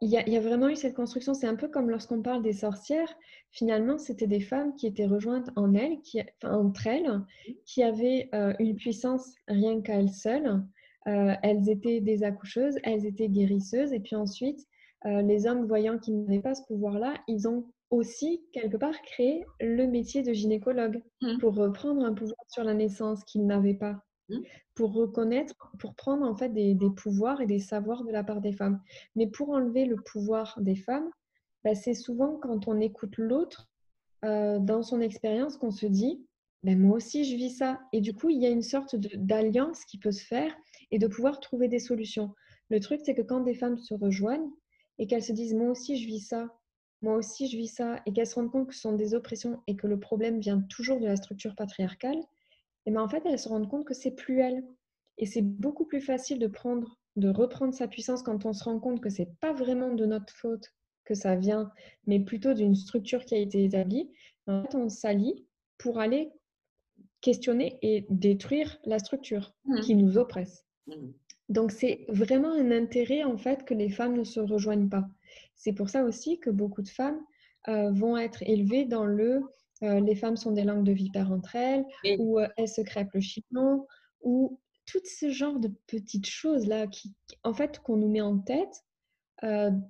[0.00, 1.32] il y, a, vraiment eu cette construction.
[1.32, 3.12] C'est un peu comme lorsqu'on parle des sorcières.
[3.52, 7.22] Finalement, c'était des femmes qui étaient rejointes en elles, qui, entre elles,
[7.64, 8.28] qui avaient
[8.58, 10.62] une puissance rien qu'à elles seules.
[11.06, 13.94] elles étaient des accoucheuses, elles étaient guérisseuses.
[13.94, 14.60] Et puis ensuite,
[15.04, 17.64] les hommes voyant qu'ils n'avaient pas ce pouvoir-là, ils ont
[17.94, 21.38] aussi, quelque part, créé le métier de gynécologue mmh.
[21.38, 24.04] pour reprendre un pouvoir sur la naissance qu'ils n'avaient pas.
[24.28, 24.38] Mmh.
[24.74, 28.52] Pour reconnaître, pour prendre en fait des, pouvoirs et des savoirs de la part des
[28.52, 28.80] femmes.
[29.16, 31.10] Mais pour enlever le pouvoir des femmes,
[31.62, 33.68] bah, c'est souvent quand on écoute l'autre
[34.24, 36.24] euh, dans son expérience qu'on se dit
[36.62, 37.80] ben, moi aussi je vis ça.
[37.92, 40.54] Et du coup, il y a une sorte d'alliance qui peut se faire
[40.90, 42.34] et de pouvoir trouver des solutions.
[42.70, 44.50] Le truc, c'est que quand des femmes se rejoignent
[44.98, 46.48] et qu'elles se disent moi aussi je vis ça,
[47.04, 49.60] moi aussi je vis ça, et qu'elles se rendent compte que ce sont des oppressions
[49.66, 52.18] et que le problème vient toujours de la structure patriarcale,
[52.86, 54.64] et ben en fait, elles se rendent compte que c'est plus elles.
[55.18, 58.80] Et c'est beaucoup plus facile de prendre, de reprendre sa puissance quand on se rend
[58.80, 60.72] compte que c'est pas vraiment de notre faute
[61.04, 61.70] que ça vient,
[62.06, 64.10] mais plutôt d'une structure qui a été établie.
[64.46, 65.46] En fait, on s'allie
[65.78, 66.32] pour aller
[67.20, 69.80] questionner et détruire la structure mmh.
[69.80, 70.66] qui nous oppresse.
[70.86, 70.92] Mmh.
[71.48, 75.04] Donc c'est vraiment un intérêt en fait que les femmes ne se rejoignent pas.
[75.56, 77.20] C'est pour ça aussi que beaucoup de femmes
[77.68, 79.42] euh, vont être élevées dans le
[79.82, 81.84] euh, les femmes sont des langues de vipère entre elles,
[82.18, 83.86] ou euh, elles se crêpent le chiffon,
[84.22, 87.12] ou tout ce genre de petites choses-là qui,
[87.42, 88.84] en fait, qu'on nous met en tête.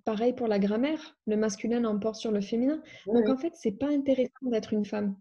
[0.04, 2.82] Pareil pour la grammaire, le masculin l'emporte sur le féminin.
[3.06, 5.14] Donc en fait, c'est pas intéressant d'être une femme.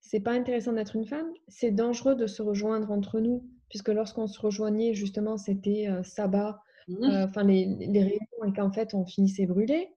[0.00, 1.30] C'est pas intéressant d'être une femme.
[1.48, 7.04] C'est dangereux de se rejoindre entre nous, puisque lorsqu'on se rejoignait, justement, c'était sabbat, mmh.
[7.24, 9.90] enfin les, les réunions, et qu'en fait, on finissait brûlé.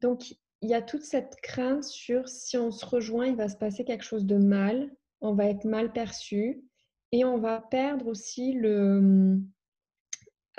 [0.00, 3.56] Donc il y a toute cette crainte sur si on se rejoint, il va se
[3.56, 4.90] passer quelque chose de mal,
[5.20, 6.64] on va être mal perçu
[7.12, 9.38] et on va perdre aussi le,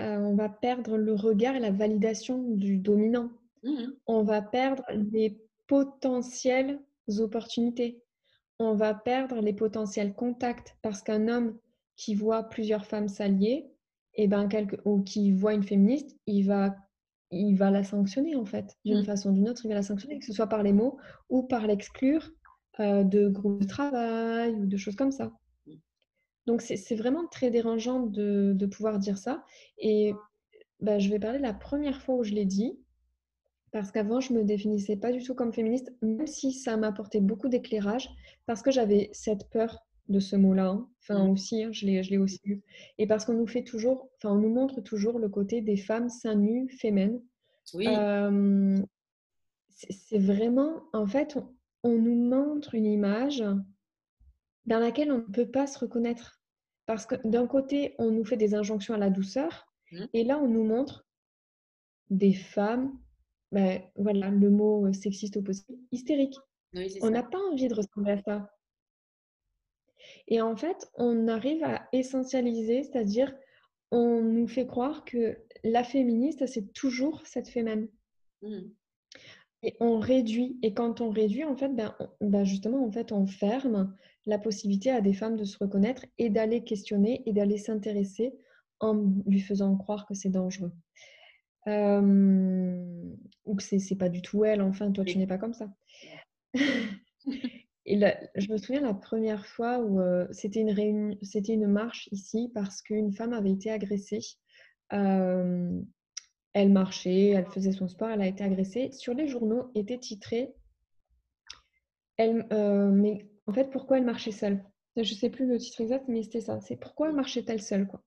[0.02, 3.32] euh, on va perdre le regard et la validation du dominant.
[3.64, 6.80] Mmh on va perdre les potentielles
[7.18, 8.04] opportunités.
[8.60, 11.58] On va perdre les potentiels contacts parce qu'un homme
[11.96, 13.72] qui voit plusieurs femmes s'allier,
[14.16, 14.48] et ben,
[14.86, 16.76] ou qui voit une féministe, il va
[17.32, 19.06] il va la sanctionner en fait, d'une mmh.
[19.06, 20.98] façon ou d'une autre, il va la sanctionner, que ce soit par les mots
[21.30, 22.32] ou par l'exclure
[22.80, 25.32] euh, de groupes de travail ou de choses comme ça.
[26.46, 29.44] Donc c'est vraiment très dérangeant de, pouvoir dire ça.
[29.80, 30.14] Et
[30.80, 32.78] bah, je vais parler de la première fois où je l'ai dit,
[33.72, 37.20] parce qu'avant je me définissais pas du tout comme féministe, même si ça m'a apporté
[37.20, 38.10] beaucoup d'éclairage,
[38.46, 40.68] parce que j'avais cette peur de ce mot-là.
[40.68, 40.90] Hein.
[41.02, 41.30] Enfin, mmh.
[41.30, 42.64] aussi, hein, je l'ai aussi lu.
[42.98, 46.10] Et parce qu'on nous fait toujours, enfin, on nous montre toujours le côté des femmes
[46.10, 47.20] seins nus, féminin.
[47.74, 47.88] Oui.
[49.70, 51.38] c'est vraiment, en fait,
[51.84, 53.44] on, nous montre une image
[54.66, 56.40] dans laquelle on ne peut pas se reconnaître.
[56.86, 60.06] Parce que d'un côté, on nous fait des injonctions à la douceur, mmh.
[60.14, 61.08] et là, on nous montre
[62.12, 62.96] des femmes,
[63.52, 66.38] ben, voilà, le mot sexiste au possible, hystériques.
[67.02, 68.55] on n'a pas envie de ressembler à ça.
[70.28, 73.34] Et en fait, on arrive à essentialiser, c'est-à-dire
[73.92, 77.90] on nous fait croire que la féministe, c'est toujours cette féminine.
[78.42, 78.60] Mmh.
[79.64, 80.60] Et on réduit.
[80.62, 84.92] Et quand on réduit, en fait, ben, ben, justement, en fait, on ferme la possibilité
[84.92, 88.34] à des femmes de se reconnaître et d'aller questionner et d'aller s'intéresser
[88.80, 88.94] en
[89.26, 90.72] lui faisant croire que c'est dangereux.
[91.68, 95.70] ou que c'est pas du tout elle, enfin, toi, tu n'es pas comme ça.
[97.86, 98.00] Et
[98.36, 102.50] je me souviens la première fois où euh, c'était une réunion, c'était une marche ici
[102.54, 104.22] parce qu'une femme avait été agressée.
[104.90, 105.84] elle
[106.56, 108.92] marchait, elle faisait son sport, elle a été agressée.
[108.92, 110.56] Sur les journaux était titré
[112.18, 114.64] elle, euh, mais en fait, pourquoi elle marchait seule?
[114.96, 116.60] Je ne sais plus le titre exact, mais c'était ça.
[116.62, 118.02] C'est pourquoi marchait-elle seule quoi?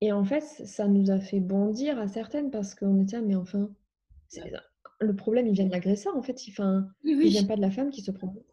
[0.00, 3.70] Et en fait, ça nous a fait bondir à certaines parce qu'on était, mais enfin,
[5.00, 6.46] le problème, il vient de l'agresseur en fait.
[6.46, 6.54] Il,
[7.02, 8.44] il vient pas de la femme qui se prend pour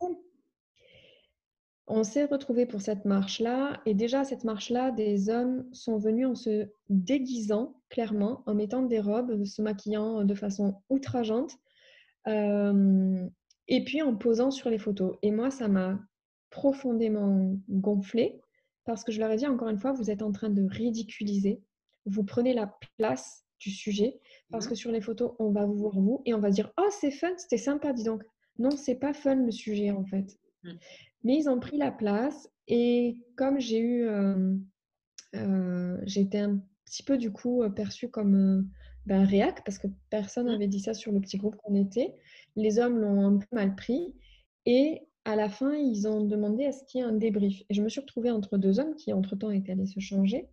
[1.91, 3.81] on s'est retrouvés pour cette marche-là.
[3.85, 8.99] Et déjà, cette marche-là, des hommes sont venus en se déguisant, clairement, en mettant des
[8.99, 11.57] robes, se maquillant de façon outrageante.
[12.27, 13.27] Euh,
[13.67, 15.17] et puis en posant sur les photos.
[15.21, 15.99] Et moi, ça m'a
[16.49, 18.41] profondément gonflé
[18.85, 21.61] parce que je leur ai dit encore une fois, vous êtes en train de ridiculiser.
[22.05, 24.19] Vous prenez la place du sujet
[24.49, 26.87] parce que sur les photos, on va vous voir vous et on va dire Oh,
[26.89, 28.23] c'est fun, c'était sympa, dis donc.
[28.59, 30.37] Non, c'est pas fun le sujet en fait.
[31.23, 34.55] Mais ils ont pris la place et comme j'ai eu, euh,
[35.35, 38.65] euh, j'étais un petit peu du coup perçu comme un
[39.05, 40.51] ben, réac parce que personne Mmh.
[40.51, 42.15] n'avait dit ça sur le petit groupe qu'on était.
[42.55, 44.15] Les hommes l'ont un peu mal pris
[44.65, 47.61] et à la fin, ils ont demandé à ce qu'il y ait un débrief.
[47.69, 50.49] Et je me suis retrouvée entre deux hommes qui entre-temps étaient allés se changer.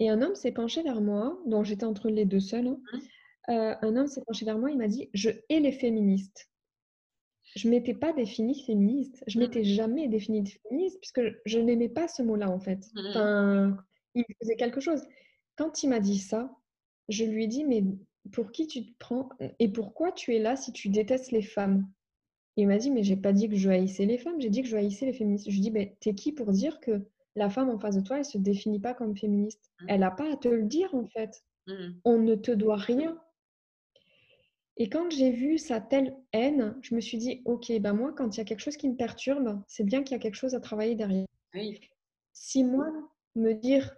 [0.00, 2.68] Et un homme s'est penché vers moi, donc j'étais entre les deux seuls.
[2.68, 2.80] hein.
[2.92, 2.98] Mmh.
[3.50, 6.50] Euh, un homme s'est penché vers moi, il m'a dit Je hais les féministes.
[7.56, 9.22] Je m'étais pas définie féministe.
[9.26, 9.40] Je Mmh.
[9.42, 12.86] m'étais jamais définie de féministe puisque je n'aimais pas ce mot-là en fait.
[12.94, 13.06] Mmh.
[13.08, 13.76] Enfin,
[14.14, 15.02] il me faisait quelque chose.
[15.56, 16.50] Quand il m'a dit ça,
[17.08, 17.82] je lui ai dit Mais
[18.32, 19.28] pour qui tu te prends?
[19.58, 21.88] Et pourquoi tu es là si tu détestes les femmes?
[22.56, 24.68] Il m'a dit Mais j'ai pas dit que je haïssais les femmes, j'ai dit que
[24.68, 25.46] je haïssais les féministes.
[25.46, 27.02] Je lui ai dit Mais t'es qui pour dire que
[27.36, 29.70] la femme en face de toi, elle se définit pas comme féministe?
[29.80, 29.86] Mmh.
[29.88, 31.42] Elle n'a pas à te le dire en fait.
[31.66, 31.72] Mmh.
[32.04, 33.18] On ne te doit rien.
[34.80, 38.36] Et quand j'ai vu sa telle haine, je me suis dit, ok, ben moi, quand
[38.36, 40.54] il y a quelque chose qui me perturbe, c'est bien qu'il y a quelque chose
[40.54, 41.26] à travailler derrière.
[41.54, 41.80] Oui.
[42.32, 42.86] Si moi,
[43.34, 43.94] me dire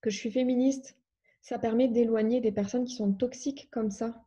[0.00, 0.96] que je suis féministe,
[1.40, 4.24] ça permet d'éloigner des personnes qui sont toxiques comme ça.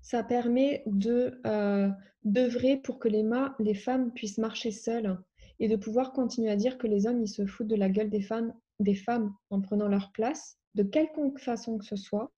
[0.00, 1.90] Ça permet de euh,
[2.24, 5.18] d'œuvrer pour que les, ma- les femmes puissent marcher seules
[5.58, 8.10] et de pouvoir continuer à dire que les hommes, ils se foutent de la gueule
[8.10, 12.32] des femmes, des femmes en prenant leur place, de quelconque façon que ce soit.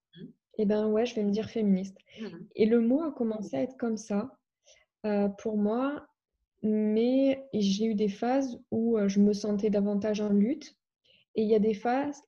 [0.59, 1.97] Et ben ouais, je vais me dire féministe.
[2.21, 2.27] Mmh.
[2.57, 4.37] Et le mot a commencé à être comme ça
[5.07, 6.07] euh, pour moi,
[6.63, 10.77] mais j'ai eu des phases où euh, je me sentais davantage en lutte.
[11.37, 12.23] Et il y a des phases,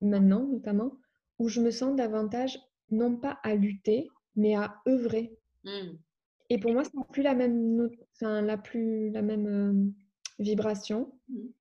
[0.00, 0.92] maintenant notamment,
[1.38, 2.58] où je me sens davantage,
[2.90, 5.36] non pas à lutter, mais à œuvrer.
[5.64, 5.96] Mmh.
[6.50, 9.90] Et pour moi, c'est plus la même, enfin, la plus la même euh,
[10.38, 11.12] vibration.
[11.28, 11.52] Mhm.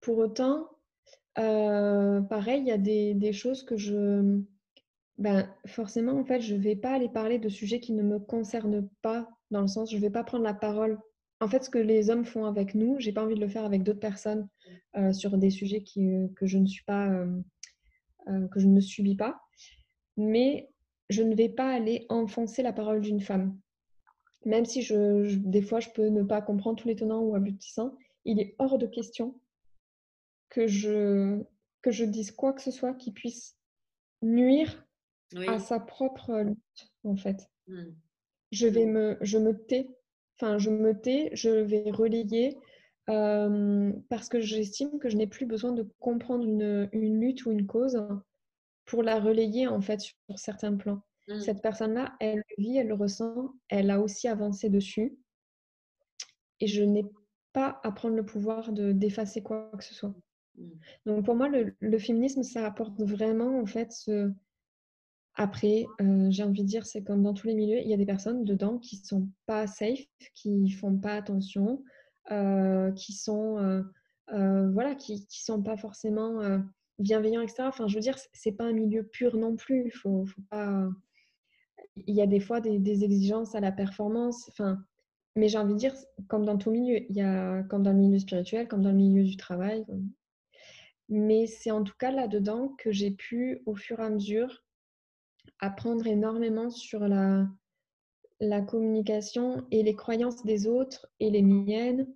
[0.00, 0.68] Pour autant,
[1.38, 4.40] euh, pareil, il y a des, des choses que je...
[5.20, 8.18] Ben, forcément, en fait, je ne vais pas aller parler de sujets qui ne me
[8.18, 10.98] concernent pas, dans le sens, je ne vais pas prendre la parole.
[11.40, 13.66] En fait, ce que les hommes font avec nous, j'ai pas envie de le faire
[13.66, 14.48] avec d'autres personnes
[14.96, 19.14] euh, sur des sujets euh, que je ne suis pas, euh, que je ne subis
[19.14, 19.42] pas.
[20.16, 20.70] Mais
[21.10, 23.58] je ne vais pas aller enfoncer la parole d'une femme.
[24.46, 27.94] Même si des fois, je peux ne pas comprendre tous les tenants ou aboutissants,
[28.24, 29.38] il est hors de question
[30.48, 31.42] que je,
[31.82, 33.58] que je dise quoi que ce soit qui puisse
[34.22, 34.86] nuire
[35.34, 35.46] Oui.
[35.48, 37.48] à sa propre lutte, en fait.
[37.68, 37.84] Mmh.
[38.52, 39.88] Je vais me, je me tais,
[40.36, 42.58] enfin, je me tais, je vais relayer
[43.08, 47.52] euh, parce que j'estime que je n'ai plus besoin de comprendre une, une lutte ou
[47.52, 48.02] une cause
[48.86, 51.02] pour la relayer, en fait, sur certains plans.
[51.28, 51.40] Mmh.
[51.40, 55.16] Cette personne-là, elle le vit, elle le ressent, elle a aussi avancé dessus.
[56.58, 57.04] Et je n'ai
[57.52, 60.14] pas à prendre le pouvoir de d'effacer quoi que ce soit.
[60.56, 60.70] Mmh.
[61.06, 64.32] Donc pour moi, le, le féminisme, ça apporte vraiment, en fait, ce...
[65.40, 67.96] Après, euh, j'ai envie de dire, c'est comme dans tous les milieux, il y a
[67.96, 70.04] des personnes dedans qui sont pas safe,
[70.34, 71.82] qui font pas attention,
[72.30, 76.60] euh, qui sont, euh, voilà, qui, sont pas forcément
[76.98, 77.62] bienveillants, etc.
[77.62, 79.86] Enfin, je veux dire, c'est pas un milieu pur non plus.
[79.86, 80.26] Il faut.
[82.06, 84.46] Il y a des fois des, des exigences à la performance.
[84.50, 84.84] Enfin,
[85.36, 85.94] mais j'ai envie de dire,
[86.28, 88.96] comme dans tout milieu, il y a comme dans le milieu spirituel, comme dans le
[88.96, 89.86] milieu du travail.
[91.08, 94.62] Mais c'est en tout cas là-dedans que j'ai pu, au fur et à mesure,
[95.58, 97.46] apprendre énormément sur la,
[98.40, 102.06] la communication et les croyances des autres et les miennes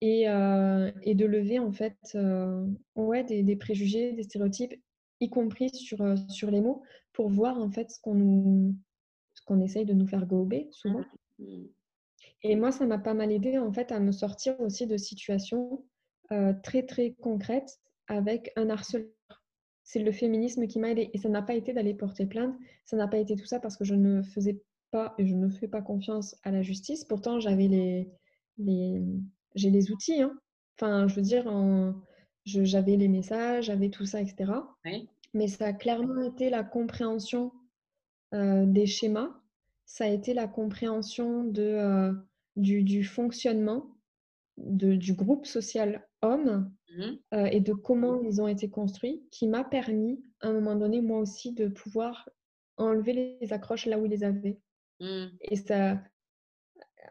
[0.00, 2.66] et, euh, et de lever en fait euh,
[2.96, 4.74] ouais, des, des préjugés, des stéréotypes,
[5.20, 6.82] y compris sur, euh, sur les mots,
[7.12, 8.74] pour voir en fait ce qu'on nous
[9.34, 11.04] ce qu'on essaye de nous faire gober souvent.
[11.38, 11.64] Mmh.
[12.42, 15.84] Et moi, ça m'a pas mal aidé en fait à me sortir aussi de situations
[16.32, 19.06] euh, très très concrètes avec un harceleur.
[19.84, 22.96] C'est le féminisme qui m'a aidé et ça n'a pas été d'aller porter plainte, ça
[22.96, 25.68] n'a pas été tout ça parce que je ne faisais pas et je ne fais
[25.68, 27.04] pas confiance à la justice.
[27.04, 28.08] Pourtant, j'avais les,
[28.58, 29.02] les
[29.54, 30.22] j'ai les outils.
[30.22, 30.38] hein.
[30.78, 31.94] Enfin, je veux dire, en-
[32.44, 34.76] je- j'avais les messages, j'avais tout ça, etc.
[34.84, 35.08] Oui.
[35.34, 37.52] Mais ça a clairement été la compréhension
[38.34, 39.30] euh, des schémas,
[39.84, 42.12] ça a été la compréhension de, euh,
[42.56, 43.96] du, du fonctionnement
[44.58, 46.72] de- du groupe social homme.
[47.34, 51.00] Euh, et de comment ils ont été construits qui m'a permis, à un moment donné,
[51.00, 52.28] moi aussi, de pouvoir
[52.76, 54.58] enlever les accroches là où ils les avaient.
[55.00, 55.26] Mmh.
[55.42, 56.00] Et ça,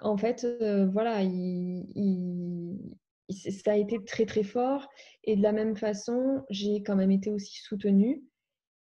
[0.01, 2.97] en fait, euh, voilà, il- il-
[3.27, 4.87] il- ça a été très très fort.
[5.23, 8.23] Et de la même façon, j'ai quand même été aussi soutenue.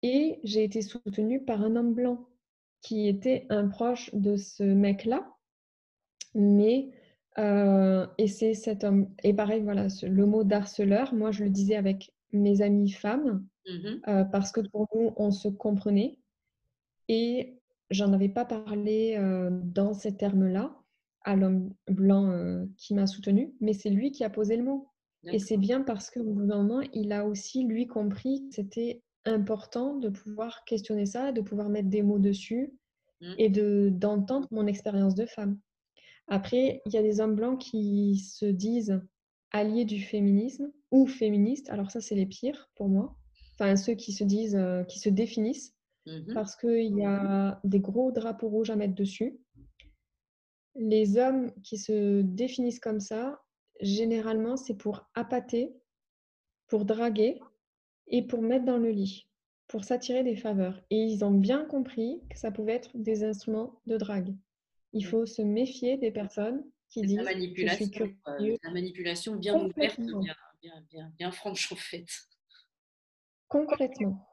[0.03, 2.27] Et j'ai été soutenue par un homme blanc
[2.81, 5.27] qui était un proche de ce mec-là.
[6.33, 6.91] Mais,
[7.37, 9.09] euh, et c'est cet homme.
[9.23, 13.45] Et pareil, voilà, ce- le mot d'harceleur, moi je le disais avec mes amies femmes,
[13.67, 13.87] Mmh.
[14.09, 16.19] euh, parce que pour nous, on se comprenait.
[17.07, 17.59] Et
[17.89, 20.75] j'en avais pas parlé euh, dans ces termes-là
[21.23, 24.87] à l'homme blanc qui m'a soutenue, mais c'est lui qui a posé le mot.
[25.33, 29.03] Et c'est bien parce qu'au bout d'un moment, il a aussi, lui, compris que c'était
[29.25, 32.73] important de pouvoir questionner ça, de pouvoir mettre des mots dessus
[33.21, 33.33] Mmh.
[33.37, 35.59] et de d'entendre mon expérience de femme.
[36.27, 39.01] Après, il y a des hommes blancs qui se disent
[39.51, 41.69] alliés du féminisme ou féministes.
[41.69, 43.15] Alors ça, c'est les pires pour moi.
[43.55, 45.75] Enfin, ceux qui se disent, euh, qui se définissent
[46.07, 49.39] Mmh parce qu'il y a des gros drapeaux rouges à mettre dessus.
[50.75, 53.41] Les hommes qui se définissent comme ça,
[53.81, 55.75] généralement, c'est pour appâter,
[56.67, 57.39] pour draguer
[58.07, 59.27] et pour mettre dans le lit,
[59.67, 60.81] pour s'attirer des faveurs.
[60.89, 64.33] Et ils ont bien compris que ça pouvait être des instruments de drague.
[64.93, 69.99] Il faut se méfier des personnes qui disent la manipulation, de la manipulation bien ouverte,
[69.99, 72.05] bien, bien, bien, bien franche en fait.
[73.47, 74.27] Complètement.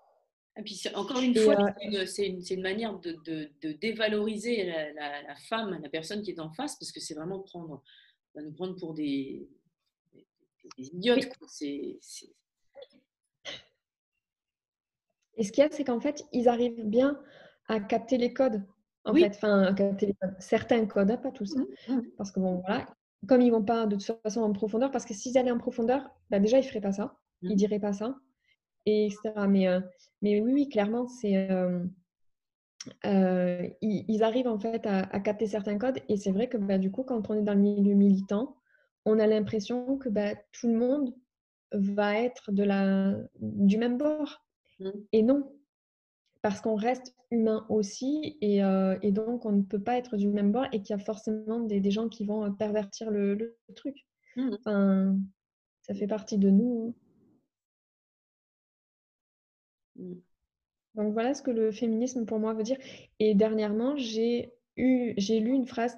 [0.57, 4.65] Et puis encore une Et, fois, euh, c'est une, une- manière de, de- de dévaloriser
[4.65, 7.83] la, la- la femme, la personne qui est en face, parce que c'est vraiment prendre,
[8.35, 9.49] va nous prendre pour des,
[10.13, 10.27] des-
[10.77, 11.29] des idiotes.
[15.37, 17.23] Et ce qu'il y a, c'est qu'en fait, ils arrivent bien
[17.69, 18.67] à capter les codes.
[19.09, 19.23] En Oui.
[19.23, 19.75] fait, enfin.
[20.39, 21.57] Certains codes, hein, pas tous.
[21.57, 21.67] hein.
[21.89, 22.03] Mhm.
[22.17, 22.87] Parce que bon, voilà,
[23.27, 26.11] comme ils vont pas de toute façon en profondeur, parce que s'ils allaient en profondeur,
[26.31, 27.17] bah, déjà, ils feraient pas ça.
[27.43, 27.57] Ils Mhm.
[27.57, 28.17] diraient pas ça,
[28.87, 29.47] et etc.
[29.49, 29.81] Mais, euh,
[30.23, 31.51] mais oui, oui, clairement, c'est...
[31.51, 31.85] euh,
[33.07, 35.99] euh, ils, ils arrivent en fait à, à capter certains codes.
[36.09, 38.57] Et c'est vrai que bah, du coup, quand on est dans le milieu militant,
[39.05, 41.15] on a l'impression que bah, tout le monde
[41.73, 44.45] va être de la, du même bord.
[45.13, 45.53] Et non,
[46.43, 50.29] parce qu'on reste humain aussi, et, euh, et donc on ne peut pas être du
[50.29, 53.35] même bord, et qu'il y a forcément des, des gens qui vont euh, pervertir le,
[53.35, 54.07] le truc.
[54.37, 54.55] Mhm.
[54.61, 55.17] Enfin,
[55.83, 56.95] ça fait partie de nous.
[59.97, 60.03] hein.
[60.03, 60.23] Mhm.
[60.95, 62.79] Donc voilà ce que le féminisme pour moi veut dire.
[63.21, 65.97] Et dernièrement, j'ai eu, j'ai lu une phrase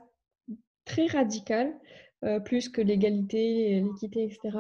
[0.85, 1.75] très radicale,
[2.25, 4.59] euh, plus que l'égalité, l'équité, etc.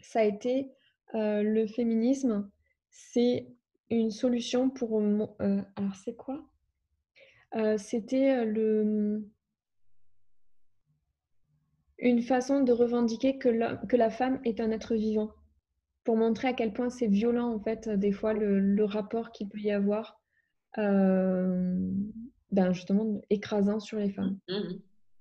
[0.00, 0.70] Ça a été
[1.14, 2.50] euh, le féminisme,
[2.90, 3.46] c'est
[3.96, 5.00] une solution pour...
[5.00, 6.44] mon- euh, alors c'est quoi?
[7.54, 9.28] Euh, C'était euh, le,
[11.98, 15.30] une façon de revendiquer que la, que la femme est un être vivant,
[16.04, 19.48] pour montrer à quel point c'est violent en fait des fois le, le rapport qu'il
[19.48, 20.20] peut y avoir,
[20.78, 21.76] euh,
[22.50, 24.38] ben, justement écrasant sur les femmes.
[24.48, 24.80] Mhm.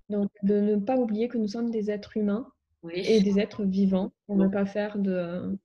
[0.09, 2.51] Donc de ne pas oublier que nous sommes des êtres humains
[2.83, 2.93] Oui.
[2.95, 5.57] et des êtres vivants, pour ne pas faire de...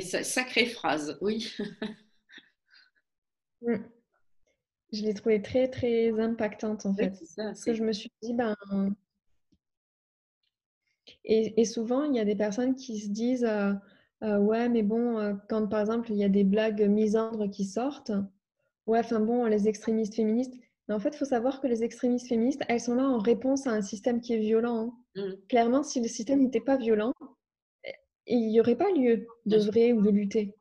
[0.00, 1.52] Sa- sacrée phrase, oui.
[3.62, 3.76] Mm.
[4.92, 7.14] Je l'ai trouvée très très impactante en Oui, fait.
[7.24, 8.54] ça, Parce que je me suis dit, ben...
[11.24, 13.72] Et, et souvent, il y a des personnes qui se disent, euh,
[14.22, 17.64] euh, ouais, mais bon, euh, quand par exemple, il y a des blagues misandres qui
[17.64, 18.12] sortent,
[18.86, 20.54] ouais, enfin bon, les extrémistes féministes.
[20.88, 23.66] Mais en fait, il faut savoir que les extrémistes féministes, elles sont là en réponse
[23.66, 24.94] à un système qui est violent.
[25.16, 25.22] hein.
[25.22, 25.36] Mhm.
[25.48, 27.12] Clairement, si le système n'était pas violent,
[28.26, 30.54] il n'y aurait pas lieu de vrai ou de lutter.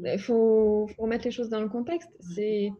[0.00, 2.10] Il faut, faut remettre les choses dans le contexte.
[2.34, 2.70] C'est...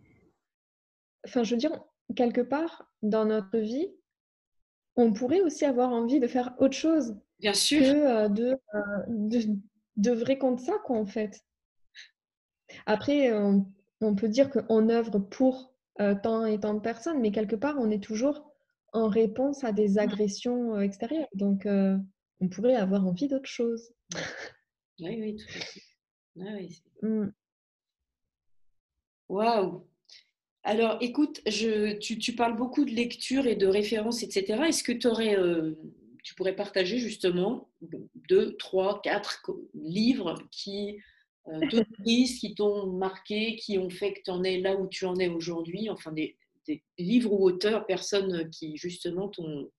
[1.27, 1.78] Enfin, je veux dire,
[2.16, 3.89] quelque part, dans notre vie,
[4.97, 7.82] on pourrait aussi avoir envie de faire autre chose Bien que sûr.
[7.82, 9.40] euh, de, euh, de,
[9.97, 11.40] de vrai contre ça, quoi, en fait.
[12.86, 13.66] Après, on,
[14.01, 17.77] on peut dire qu'on œuvre pour euh, tant et tant de personnes, mais quelque part,
[17.78, 18.51] on est toujours
[18.93, 21.28] en réponse à des agressions euh, extérieures.
[21.35, 21.66] Donc,
[22.43, 23.93] on pourrait avoir envie d'autre chose.
[25.01, 25.82] Oui, oui, tout à fait.
[26.36, 27.32] Ouais, oui, c'est- Mm.
[29.28, 29.86] Waouh!
[30.64, 34.69] Alors, écoute, je, tu, tu parles beaucoup de lecture et de références, etc.
[34.69, 35.74] Est-ce que t'aurais, euh,
[36.23, 37.69] tu pourrais partager justement
[38.28, 39.43] deux, trois, quatre
[39.74, 40.98] livres qui
[41.48, 41.60] euh,
[42.06, 45.28] qui t'ont marqué, qui ont fait que tu en es là où tu en es
[45.28, 45.90] aujourd'hui?
[45.90, 46.36] Enfin, des,
[46.69, 49.70] des livres ou auteurs, personnes qui justement t'ont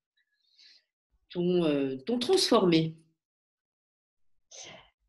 [1.34, 2.96] t'ont, euh, t'ont transformé?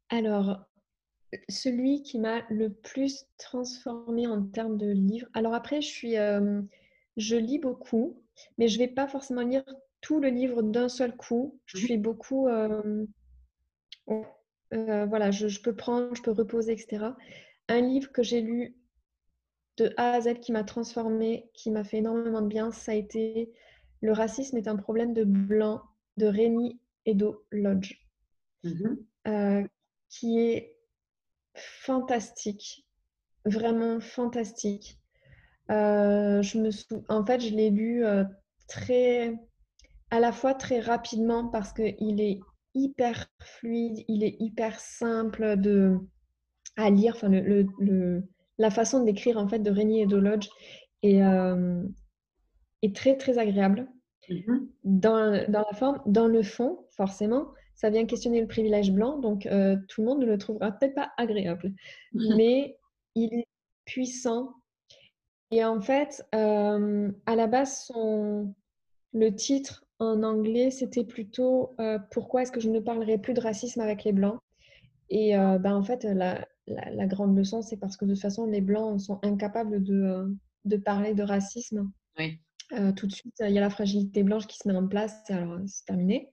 [0.08, 0.64] Alors,
[1.48, 5.28] celui qui m'a le plus transformée en termes de livres.
[5.34, 6.62] Alors après, je suis, euh,
[7.16, 8.22] je lis beaucoup,
[8.58, 9.64] mais je vais pas forcément lire
[10.00, 11.60] tout le livre d'un seul coup.
[11.66, 11.84] Je Mhm.
[11.84, 13.06] suis beaucoup, euh,
[14.72, 17.16] euh, voilà, je, je peux prendre, je peux reposer, etc.
[17.68, 18.76] Un livre que j'ai lu
[19.76, 22.94] de A à Z qui m'a transformée, qui m'a fait énormément de bien, ça a
[22.94, 23.52] été
[24.02, 25.82] Le racisme est un problème de blanc
[26.16, 28.00] de Rémi Edo Lodge
[28.62, 28.98] Mhm.
[29.28, 29.66] euh,
[30.08, 30.76] qui est
[31.54, 32.84] fantastique,
[33.44, 34.98] vraiment fantastique.
[35.70, 37.04] Euh, je me sou...
[37.08, 38.24] En fait, je l'ai lu euh,
[38.68, 39.34] très,
[40.10, 42.40] à la fois très rapidement parce qu'il est
[42.74, 45.98] hyper fluide, il est hyper simple de...
[46.76, 47.14] à lire.
[47.16, 48.24] Enfin, le, le- le-
[48.58, 50.48] la façon d'écrire en fait de Rémi Edo Lodge
[51.02, 51.82] est, euh,
[52.82, 53.88] est très très agréable.
[54.28, 59.18] Mmh dans, dans, la forme, dans le fond, forcément, ça vient questionner le privilège blanc,
[59.18, 61.72] donc euh, tout le monde ne le trouvera peut-être pas agréable,
[62.12, 62.76] mais
[63.14, 63.46] il est
[63.84, 64.54] puissant.
[65.50, 68.54] Et en fait, euh, à la base, son...
[69.12, 73.40] le titre en anglais, c'était plutôt euh, Pourquoi est-ce que je ne parlerai plus de
[73.40, 74.40] racisme avec les blancs?
[75.10, 78.62] Et ben, en fait, la, la, grande leçon, c'est parce que de toute façon, les
[78.62, 80.34] blancs sont incapables de,
[80.64, 81.92] de parler de racisme.
[82.18, 82.40] Oui.
[82.96, 85.58] Tout de suite, il y a la fragilité blanche qui se met en place, alors
[85.66, 86.30] c'est terminé.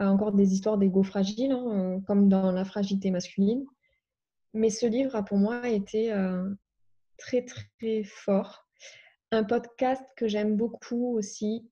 [0.00, 3.66] Euh, encore des histoires d'ego fragiles, hein, euh, comme dans la fragilité masculine.
[4.54, 6.48] Mais ce livre a pour moi été euh,
[7.18, 8.66] très très fort.
[9.32, 11.68] Un podcast que j'aime beaucoup aussi,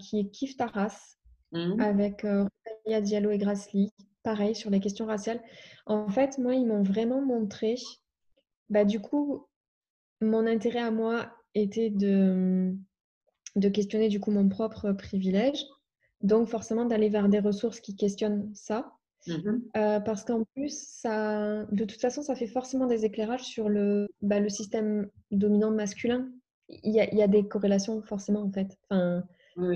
[0.00, 1.16] qui est Kif Taras,
[1.52, 1.80] mmh.
[1.80, 3.88] avec Raya Diallo et Grassley.
[4.22, 5.42] Pareil sur les questions raciales.
[5.86, 7.76] En fait, moi, ils m'ont vraiment montré.
[8.70, 9.46] Bah, du coup,
[10.20, 12.74] mon intérêt à moi était de,
[13.56, 15.64] de questionner du coup mon propre privilège
[16.22, 18.92] donc, forcément, d'aller vers des ressources qui questionnent ça.
[19.28, 23.68] Mmh euh, parce qu'en plus, ça, de toute façon, ça fait forcément des éclairages sur
[23.68, 26.28] le, bah, le système dominant masculin.
[26.68, 28.76] Il y, a, il y, a, des corrélations forcément, en fait.
[28.90, 29.22] Enfin,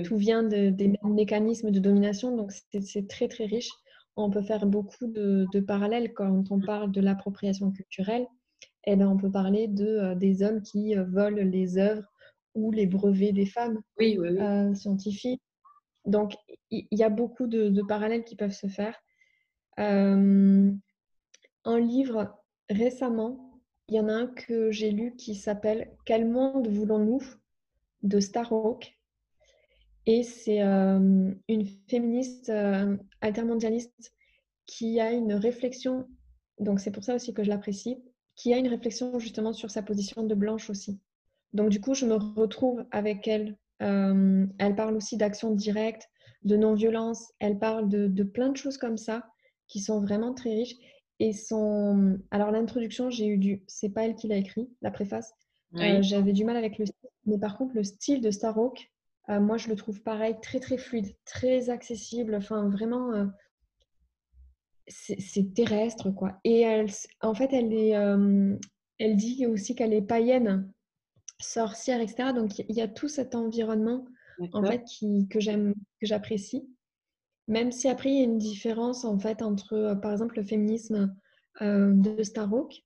[0.03, 3.69] Tout vient de, des mécanismes de domination, donc c'est très, très riche.
[4.17, 8.25] On peut faire beaucoup de, de parallèles quand on parle de l'appropriation culturelle.
[8.85, 12.07] Eh ben, on peut parler de, euh, des hommes qui euh, volent les œuvres
[12.57, 14.37] ou les brevets des femmes oui, oui,
[14.75, 15.41] scientifiques
[16.07, 16.37] donc,
[16.71, 18.95] il y, a beaucoup de, parallèles qui peuvent se faire.
[19.77, 20.71] Euh,
[21.65, 26.69] un livre récemment, il y en a un que j'ai lu qui s'appelle Quel monde
[26.69, 27.21] voulons-nous
[28.03, 28.97] de Starhawk.
[30.05, 34.13] Et c'est euh, une féministe euh, altermondialiste
[34.65, 36.07] qui a une réflexion,
[36.59, 38.01] donc c'est pour ça aussi que je l'apprécie,
[38.35, 41.01] qui a une réflexion justement sur sa position de blanche aussi.
[41.53, 46.09] Donc du coup, je me retrouve avec elle euh, elle parle aussi d'action directe,
[46.43, 47.31] de non-violence.
[47.39, 49.25] Elle parle de, plein de choses comme ça
[49.67, 50.75] qui sont vraiment très riches.
[51.19, 52.19] Et son...
[52.31, 53.63] Alors l'introduction, j'ai eu du...
[53.67, 55.33] C'est pas elle qui l'a écrit, la préface.
[55.75, 57.09] Euh, j'avais du mal avec le style.
[57.25, 58.89] Mais par contre, le style de Starhawk,
[59.29, 62.35] euh, moi, je le trouve pareil, très très fluide, très accessible.
[62.35, 63.27] Enfin, vraiment,
[64.87, 66.39] c'est terrestre, quoi.
[66.45, 66.89] Et elle,
[67.21, 67.89] en fait, elle, est,
[68.99, 70.71] elle dit aussi qu'elle est païenne
[71.39, 72.33] sorcière, etc.
[72.33, 74.05] Donc il y a tout cet environnement
[74.53, 76.67] en fait qui, que j'aime, que j'apprécie.
[77.47, 80.43] Même si après il y a une différence en fait entre euh, par exemple le
[80.43, 81.15] féminisme
[81.61, 82.83] euh, de Starhawk,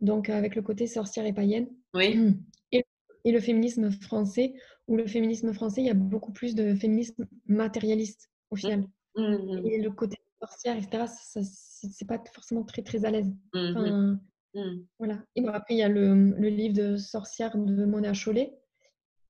[0.00, 2.36] donc avec le côté sorcière et païenne, oui.
[2.72, 2.84] et,
[3.24, 4.54] le féminisme français,
[4.88, 8.86] où le féminisme français il y a beaucoup plus de féminisme matérialiste au final.
[9.16, 9.66] Mmh, mmh.
[9.66, 11.04] Et le côté sorcière, etc.
[11.06, 13.32] C'est pas forcément très très à l'aise.
[13.54, 14.18] Mmh,
[14.54, 14.84] Mmh.
[14.98, 15.22] Voilà.
[15.34, 18.58] Et après, il y a le, le, livre de sorcière de Mona Chollet.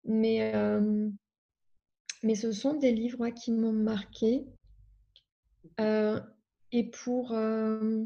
[0.04, 1.08] Mais, euh,
[2.22, 4.46] mais ce sont des livres qui m'ont marqué.
[5.80, 6.20] Euh,
[6.72, 7.32] et pour.
[7.32, 8.04] Euh,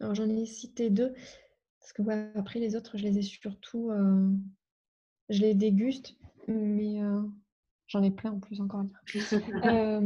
[0.00, 1.14] alors, j'en ai cité deux.
[1.78, 3.90] Parce que ouais, après, les autres, je les ai surtout.
[5.28, 6.16] je les déguste.
[6.48, 6.98] Mais
[7.86, 8.84] j'en ai plein en plus encore à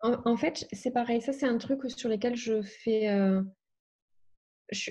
[0.00, 1.22] en, en, fait, c'est pareil.
[1.22, 3.08] Ça, c'est un truc sur lequel je fais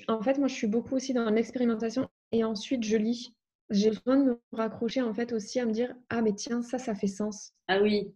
[0.07, 3.35] en fait, moi, je suis beaucoup aussi dans l'expérimentation et ensuite, je lis.
[3.69, 6.77] J'ai besoin de me raccrocher en fait aussi à me dire ah mais tiens ça
[6.77, 7.53] ça fait sens.
[7.67, 8.13] Ah oui.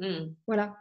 [0.00, 0.34] Mmh.
[0.46, 0.76] Voilà.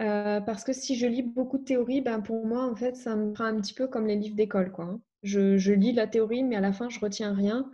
[0.00, 3.16] Euh, parce que si je lis beaucoup de théories, ben pour moi en fait ça
[3.16, 4.84] me prend un petit peu comme les livres d'école quoi.
[4.84, 5.02] Hein.
[5.24, 7.68] Je, je, lis la théorie mais à la fin je retiens rien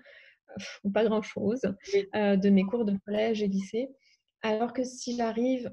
[0.82, 1.60] ou pas grand chose
[2.14, 3.90] euh, de mes cours de collège et lycée.
[4.42, 5.70] Alors que si j'arrive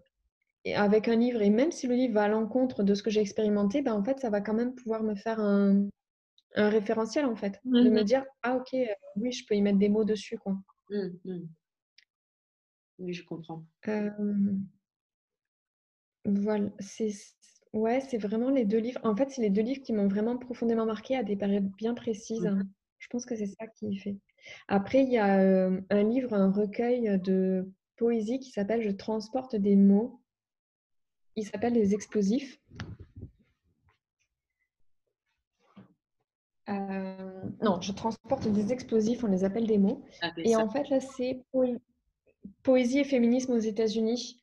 [0.66, 3.22] avec un livre, et même si le livre va à l'encontre de ce que j'ai
[3.22, 5.88] expérimenté, ben, en fait, ça va quand même pouvoir me faire un,
[6.56, 7.60] un référentiel, en fait.
[7.66, 8.86] De me mmh dire, ah ok, euh,
[9.16, 10.56] oui, je peux y mettre des mots dessus, quoi.
[10.90, 11.48] Mmh, mmh.
[13.00, 13.66] Oui, je comprends.
[16.26, 17.10] voilà, c'est
[17.74, 19.00] ouais, c'est vraiment les deux livres.
[19.04, 21.96] En fait, c'est les deux livres qui m'ont vraiment profondément marqué à des périodes bien
[21.96, 22.50] précises.
[23.00, 24.18] Je pense que c'est ça qui fait.
[24.68, 29.76] Après, il y a un livre, un recueil de poésie qui s'appelle Je transporte des
[29.76, 30.21] mots
[31.36, 32.60] il s'appelle les explosifs.
[36.70, 40.04] Euh, non, je transporte des explosifs, on les appelle des mots.
[40.22, 41.44] Ah, et en fait, là, c'est
[42.64, 44.42] poésie et féminisme aux États-Unis.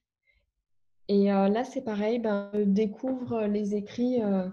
[1.09, 4.49] Et euh, là, c'est pareil, ben, je découvre les écrits euh,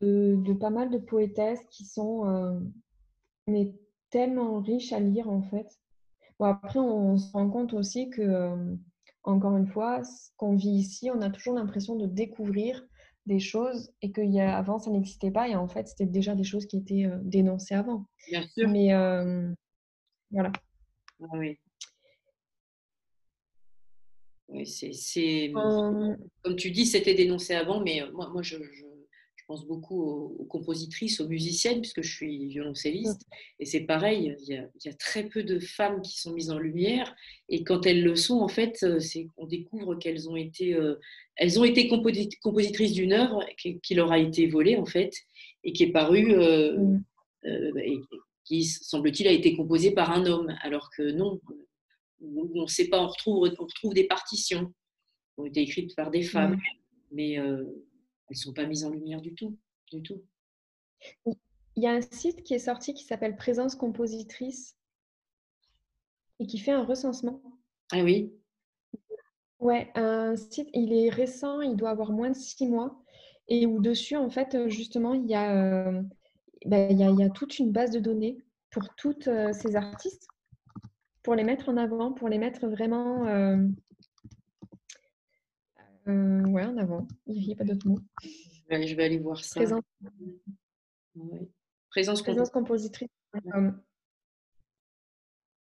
[0.00, 2.60] de, pas mal de poétesses qui sont
[3.46, 3.74] mais
[4.10, 5.78] tellement riches à lire, en fait.
[6.38, 8.76] Bon, après, on se rend compte aussi que
[9.24, 12.86] encore une fois, ce qu'on vit ici, on a toujours l'impression de découvrir
[13.26, 15.48] des choses et qu'avant, ça n'existait pas.
[15.48, 18.06] Et en fait, c'était déjà des choses qui étaient euh, dénoncées avant.
[18.28, 18.68] Bien sûr.
[18.68, 19.50] Mais euh,
[20.30, 20.52] voilà.
[21.20, 21.58] Ah oui.
[24.48, 28.84] Oui, c'est, comme tu dis, c'était dénoncé avant, mais moi, moi je, je
[29.46, 33.22] pense beaucoup aux, compositrices, aux musiciennes, puisque je suis violoncelliste.
[33.58, 37.14] Et c'est pareil, il y, a, très peu de femmes qui sont mises en lumière.
[37.48, 38.98] Et quand elles le sont, en fait, euh,
[39.36, 40.96] on découvre qu'elles ont été, euh,
[41.36, 45.12] elles ont été compositrices d'une œuvre qui, leur a été volée, en fait,
[45.62, 47.78] et qui est parue, euh, mm.
[47.78, 47.98] et
[48.44, 51.40] qui, semble-t-il, a été composée par un homme, alors que non.
[52.22, 56.10] On ne sait pas, on retrouve, on retrouve des partitions qui ont été écrites par
[56.10, 56.54] des femmes.
[56.54, 56.60] Mm.
[57.12, 57.38] Mais
[58.34, 59.56] elles sont pas mises en lumière du tout,
[59.92, 60.20] du tout.
[61.24, 64.76] Il y a un site qui est sorti qui s'appelle Présence compositrice
[66.40, 67.40] et qui fait un recensement.
[67.92, 68.32] Ah oui.
[69.60, 73.00] Ouais, un site, il est récent, il doit avoir moins de six mois
[73.46, 76.02] et où dessus, en fait, justement, il y a, euh,
[76.66, 78.36] ben, il, y a il y a toute une base de données
[78.70, 80.26] pour toutes euh, ces artistes,
[81.22, 83.64] pour les mettre en avant, pour les mettre vraiment euh,
[86.08, 87.06] euh, ouais, en avant.
[87.26, 87.98] Il n'y a pas d'autre mot.
[88.22, 89.60] Je vais, aller voir ça.
[89.60, 89.82] Présence,
[91.90, 93.08] Présence, Présence compositrice.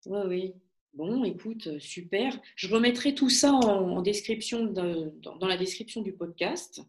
[0.07, 0.55] Oui, oui.
[0.95, 2.39] Bon, écoute, euh, super.
[2.57, 6.83] Je remettrai tout ça en, description dans, la description du podcast.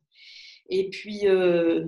[0.70, 1.88] Et puis, euh,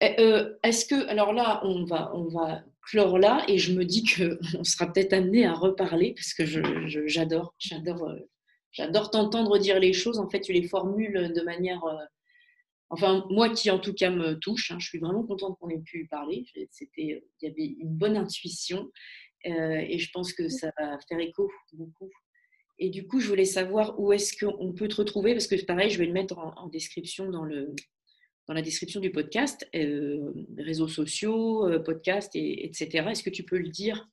[0.00, 4.64] est-ce que, alors là, on va, on va clore là, et je me dis qu'on
[4.64, 6.44] sera peut-être amené à reparler parce que
[7.06, 8.14] j'adore, j'adore
[8.76, 10.18] J'adore t'entendre dire les choses.
[10.18, 11.82] En fait, tu les formules de manière.
[11.84, 12.04] Euh,
[12.90, 14.70] enfin, moi qui en tout cas me touche.
[14.70, 16.44] Hein, je suis vraiment contente qu'on ait pu parler.
[16.70, 18.90] C'était, il y avait une bonne intuition
[19.46, 22.10] euh, et je pense que ça va faire écho beaucoup.
[22.78, 25.88] Et du coup, je voulais savoir où est-ce qu'on peut te retrouver parce que pareil,
[25.88, 27.74] je vais le mettre en, description dans le
[28.46, 33.08] dans la description du podcast, euh, réseaux sociaux, podcast, et, etc.
[33.10, 34.06] Est-ce que tu peux le dire?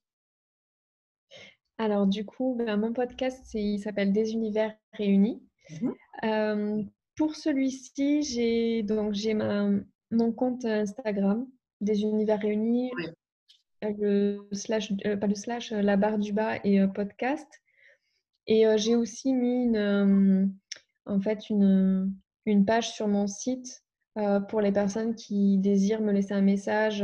[1.78, 5.42] Alors du coup, ben, mon podcast, il s'appelle Des univers réunis.
[5.70, 6.84] Mmh
[7.16, 11.46] pour celui-ci, j'ai donc j'ai mon compte Instagram,
[11.80, 12.90] Des univers réunis,
[13.84, 17.46] euh, le slash, euh, pas le slash, euh, la barre du bas et podcast.
[18.46, 20.52] Et j'ai aussi mis une,
[21.06, 22.14] en fait une,
[22.44, 23.82] une page sur mon site
[24.50, 27.02] pour les personnes qui désirent me laisser un message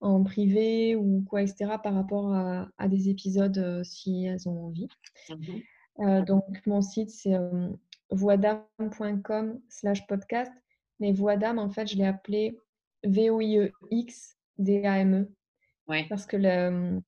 [0.00, 4.88] en privé ou quoi, etc., par rapport à, des épisodes euh, si elles ont envie.
[5.30, 5.60] Mhm.
[6.00, 7.68] Euh, donc, mon site, c'est euh,
[8.10, 10.52] voidame.com slash podcast.
[11.00, 12.56] Mais voidame, en fait, je l'ai appelé
[13.04, 13.68] V-O-I-E-X-D-A-M-E.
[15.88, 16.06] Ouais.
[16.08, 17.00] Parce que, le,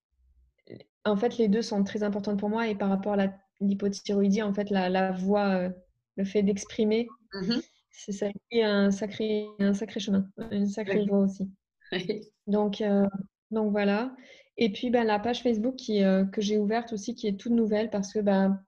[1.04, 2.68] en fait, les deux sont très importantes pour moi.
[2.68, 3.26] Et par rapport à
[3.60, 5.68] l'hypothyroïdie, en fait, la, la voix,
[6.16, 7.60] le fait d'exprimer, mhm.
[7.90, 11.50] c'est ça un sacré, un sacré chemin, une sacrée voix aussi.
[12.46, 13.06] Donc, euh,
[13.50, 14.14] donc voilà.
[14.56, 17.52] Et puis ben, la page Facebook qui, euh, que j'ai ouverte aussi, qui est toute
[17.52, 18.60] nouvelle parce que, ben,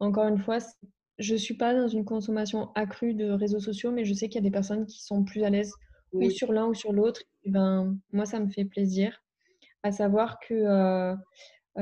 [0.00, 0.58] encore une fois,
[1.18, 4.36] je ne suis pas dans une consommation accrue de réseaux sociaux, mais je sais qu'il
[4.36, 5.72] y a des personnes qui sont plus à l'aise
[6.12, 7.22] ou sur l'un ou sur l'autre.
[7.44, 9.22] Ben, moi, ça me fait plaisir.
[9.82, 11.14] À savoir que euh,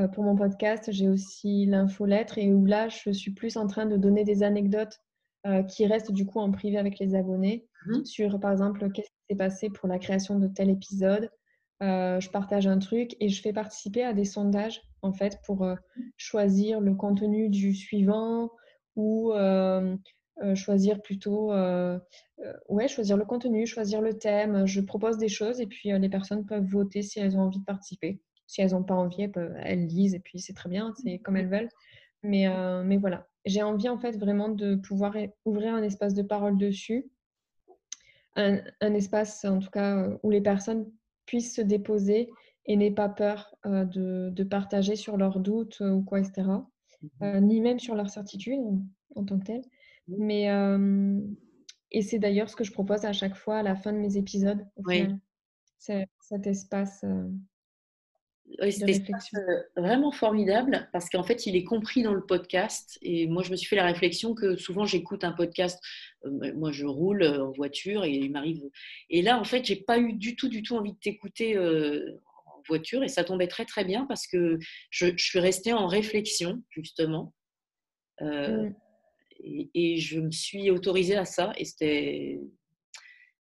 [0.09, 3.97] pour mon podcast, j'ai aussi l'infolettre et où là, je suis plus en train de
[3.97, 4.99] donner des anecdotes
[5.69, 9.37] qui restent du coup en privé avec les abonnés mmh sur, par exemple, qu'est-ce s'est
[9.37, 11.31] passé pour la création de tel épisode,
[11.83, 15.65] euh, je partage un truc et je fais participer à des sondages en fait pour
[15.65, 15.75] euh,
[16.17, 18.51] choisir le contenu du suivant
[18.95, 19.97] ou euh,
[20.55, 21.53] choisir plutôt
[22.69, 24.67] ouais choisir le contenu choisir le thème.
[24.67, 27.65] Je propose des choses et puis les personnes peuvent voter si elles ont envie de
[27.65, 28.21] participer.
[28.47, 29.31] Si elles n'ont pas envie
[29.63, 31.71] elles, lisent et puis c'est très bien c'est comme elles veulent.
[32.23, 32.49] Mais
[32.85, 33.29] mais voilà.
[33.45, 37.11] J'ai envie en fait vraiment de pouvoir ouvrir un espace de parole dessus
[38.37, 40.91] un, un espace en tout cas où les personnes
[41.27, 42.31] puissent se déposer
[42.67, 46.43] et n'aient pas peur euh, de, partager sur leurs doutes euh, ou quoi, etc.
[46.43, 46.65] Mmh
[47.23, 48.61] euh, ni même sur leurs certitudes
[49.15, 49.65] en, tant que telles.
[50.09, 50.15] Mmh.
[50.19, 50.49] Mais,
[51.91, 54.17] et c'est d'ailleurs ce que je propose à chaque fois à la fin de mes
[54.17, 54.65] épisodes.
[54.87, 55.07] Oui.
[55.79, 57.05] cet espace
[58.71, 62.99] c'est euh, vraiment formidable parce qu'en fait, il est compris dans le podcast.
[63.03, 65.83] Et moi, je me suis fait la réflexion que souvent, j'écoute un podcast.
[66.25, 68.63] Euh, moi, je roule euh, en voiture et il m'arrive.
[69.11, 72.63] Et là, en fait, j'ai pas eu du tout, du tout envie de t'écouter en
[72.69, 73.03] voiture.
[73.03, 74.59] Et ça tombait très, très bien parce que
[74.91, 77.35] je, suis restée en réflexion, justement.
[78.21, 78.71] Mmh.
[79.43, 81.53] et, je me suis autorisée à ça.
[81.57, 82.41] Et c'était,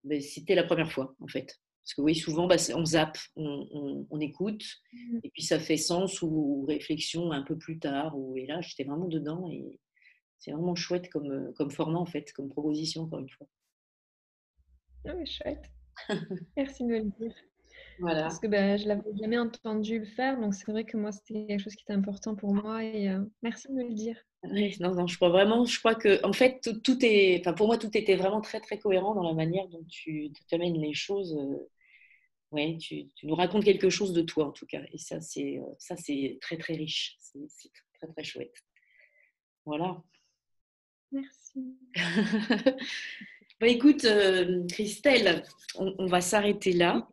[0.05, 1.61] ben, c'était la première fois, en fait.
[1.87, 5.19] Parce que oui, souvent, bah, on zappe, on, écoute, mmh.
[5.23, 8.19] et puis ça fait sens ou, réflexion un peu plus tard.
[8.19, 9.79] Ou, et là, j'étais vraiment dedans et
[10.41, 13.47] c'est vraiment chouette comme, euh, comme format, en fait, comme proposition, encore une fois.
[15.07, 15.71] Ah chouette.
[16.57, 17.35] Merci de me le dire.
[18.01, 18.23] Voilà.
[18.23, 21.13] Parce que ben, je ne l'avais jamais entendu le faire, donc c'est vrai que moi,
[21.13, 24.17] c'était quelque chose qui était important pour moi et euh, merci de me le dire.
[24.43, 27.69] Oui, non, non, je crois vraiment, je crois que, en fait, tout, est, enfin, pour
[27.69, 30.95] moi, tout était vraiment très, très cohérent dans la manière dont tu, tu amènes les
[30.95, 31.37] choses.
[31.37, 31.69] Euh,
[32.53, 34.83] ouais, tu, tu, nous racontes quelque chose de toi, en tout cas.
[34.93, 37.17] Et ça, c'est, euh, ça, c'est très, très riche.
[37.21, 38.55] C'est, très, très chouette.
[39.65, 40.03] Voilà.
[41.13, 41.77] Merci.
[43.61, 45.43] bah, écoute, euh, Christelle,
[45.77, 47.09] on, va s'arrêter là.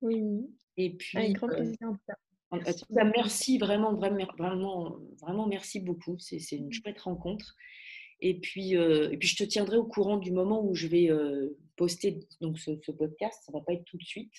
[0.00, 0.22] Oui.
[0.76, 1.78] Et puis, Avec grand plaisir.
[3.14, 6.18] merci vraiment, vraiment, vraiment, vraiment merci beaucoup.
[6.18, 7.56] C'est, une chouette rencontre.
[8.26, 11.10] Et puis, euh, et puis, je te tiendrai au courant du moment où je vais
[11.10, 13.42] euh, poster donc, ce, podcast.
[13.44, 14.32] Ça ne va pas être tout de suite,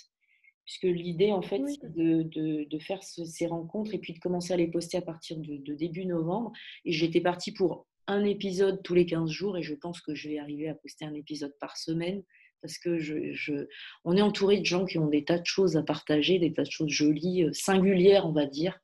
[0.65, 2.23] puisque l'idée, en fait, c'est de,
[2.67, 5.73] de, faire ces rencontres et puis de commencer à les poster à partir de, de
[5.75, 6.51] début novembre.
[6.83, 10.29] Et j'étais partie pour un épisode tous les 15 jours et je pense que je
[10.29, 12.23] vais arriver à poster un épisode par semaine
[12.63, 13.67] parce que je, je,
[14.03, 16.63] on est entouré de gens qui ont des tas de choses à partager, des tas
[16.63, 18.79] de choses jolies, euh, singulières, on va dire.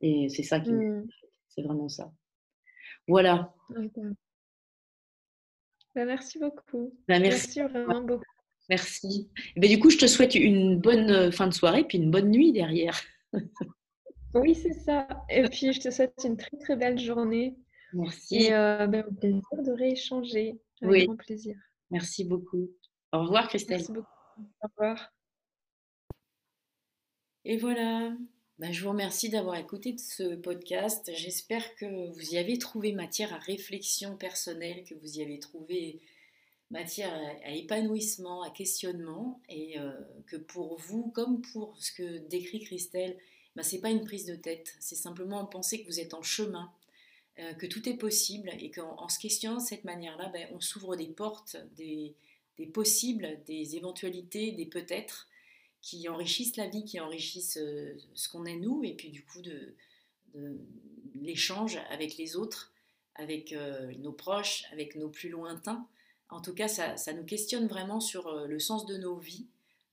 [0.00, 1.06] Et c'est ça qui mmh.
[1.48, 2.10] C'est vraiment ça.
[3.06, 3.52] Voilà.
[5.94, 6.94] Bah, merci beaucoup.
[7.08, 7.60] Bah, merci.
[7.62, 8.24] vraiment beaucoup.
[8.68, 9.28] Merci.
[9.56, 12.10] Et ben, du coup, je te souhaite une bonne euh, fin de soirée puis une
[12.10, 13.00] bonne nuit derrière.
[14.34, 15.08] oui, c'est ça.
[15.28, 17.56] Et puis, je te souhaite une très très belle journée.
[17.92, 18.36] Merci.
[18.36, 20.60] Et euh, ben, au plaisir de rééchanger.
[20.82, 21.06] Avec oui.
[21.06, 21.56] grand plaisir.
[21.90, 22.70] Merci beaucoup.
[23.12, 23.78] Au revoir, Christelle.
[23.78, 24.08] Merci beaucoup.
[24.62, 25.12] Au revoir.
[27.44, 28.12] Et voilà.
[28.60, 31.10] Ben, je vous remercie d'avoir écouté ce podcast.
[31.14, 35.98] J'espère que vous y avez trouvé matière à réflexion personnelle, que vous y avez trouvé
[36.70, 37.10] matière
[37.42, 39.90] à, épanouissement, à questionnement, et euh,
[40.26, 43.16] que pour vous, comme pour ce que décrit Christelle,
[43.56, 46.22] ben, ce n'est pas une prise de tête, c'est simplement penser que vous êtes en
[46.22, 46.70] chemin
[47.38, 50.96] euh, que tout est possible et qu'en se questionnant de cette manière-là, ben, on s'ouvre
[50.96, 52.14] des portes, des,
[52.74, 55.29] possibles, des éventualités, des peut-être
[55.82, 59.40] qui enrichissent la vie, qui enrichissent euh, ce qu'on est nous et puis du coup
[59.40, 59.74] de,
[61.20, 62.72] l'échange avec les autres,
[63.16, 65.86] avec euh, nos proches, avec nos plus lointains.
[66.28, 69.46] En tout cas, ça, ça nous questionne vraiment sur le sens de nos vies,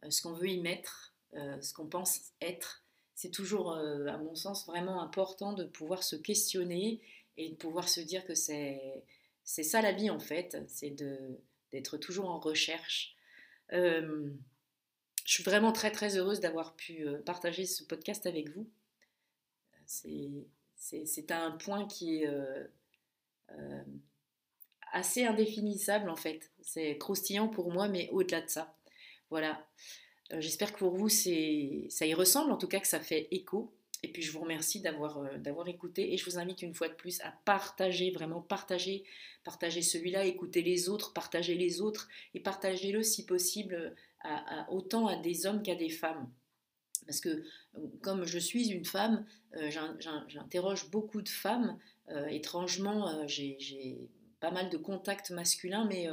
[0.08, 2.84] ce qu'on veut y mettre, ce qu'on pense être.
[3.16, 7.02] C'est toujours, à mon sens, vraiment important de pouvoir se questionner
[7.38, 9.04] et de pouvoir se dire que c'est
[9.46, 10.96] ça la vie en fait, c'est
[11.72, 13.16] d'être toujours en recherche.
[13.74, 14.30] Euh,
[15.28, 18.66] je suis vraiment très très heureuse d'avoir pu euh, partager ce podcast avec vous.
[19.86, 23.84] C'est un point qui est euh,
[24.94, 26.50] assez indéfinissable en fait.
[26.62, 28.74] C'est croustillant pour moi, mais au-delà de ça.
[29.30, 29.68] Voilà.
[30.32, 33.74] J'espère que pour vous, ça y ressemble, en tout cas que ça fait écho.
[34.04, 36.88] Et puis je vous remercie d'avoir euh, d'avoir écouté et je vous invite une fois
[36.88, 39.04] de plus à partager, vraiment partager,
[39.44, 43.96] partager celui-là, écouter les autres, partager les autres et partagez-le si possible
[44.70, 46.30] autant à des hommes qu'à des femmes.
[47.06, 49.26] Parce que euh, comme je suis une femme,
[49.56, 49.70] euh,
[50.28, 51.78] j'interroge beaucoup de femmes.
[52.30, 53.98] étrangement, j'ai
[54.40, 56.08] pas mal de contacts masculins, mais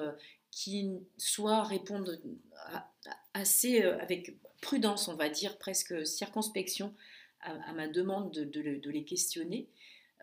[0.51, 2.21] qui soit répondent
[3.33, 6.95] assez avec prudence, on va dire, presque circonspection
[7.45, 9.69] à, ma demande de, les questionner.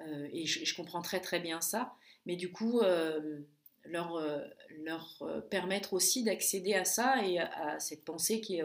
[0.01, 1.93] Euh, et je, comprends très très bien ça.
[2.25, 3.39] Mais du coup, euh,
[3.85, 4.39] leur, euh,
[4.83, 8.63] leur permettre aussi d'accéder à ça et à, cette pensée qui est,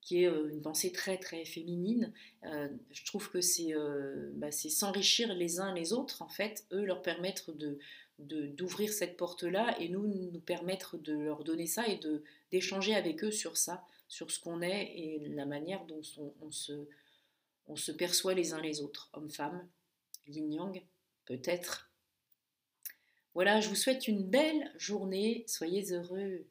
[0.00, 2.12] qui est une pensée très très féminine.
[2.42, 3.72] je trouve que c'est
[4.34, 7.78] bah, s'enrichir les uns les autres, en fait, eux leur permettre de
[8.18, 11.98] d'ouvrir cette porte-là et nous nous permettre de leur donner ça et
[12.52, 16.02] d'échanger avec eux sur ça, sur ce qu'on est et la manière dont
[16.42, 16.86] on se
[17.70, 19.66] on se perçoit les uns les autres, hommes-femmes,
[20.26, 20.82] yin-yang,
[21.24, 21.89] peut-être.
[23.34, 26.44] Voilà, je vous souhaite une belle journée, soyez heureux.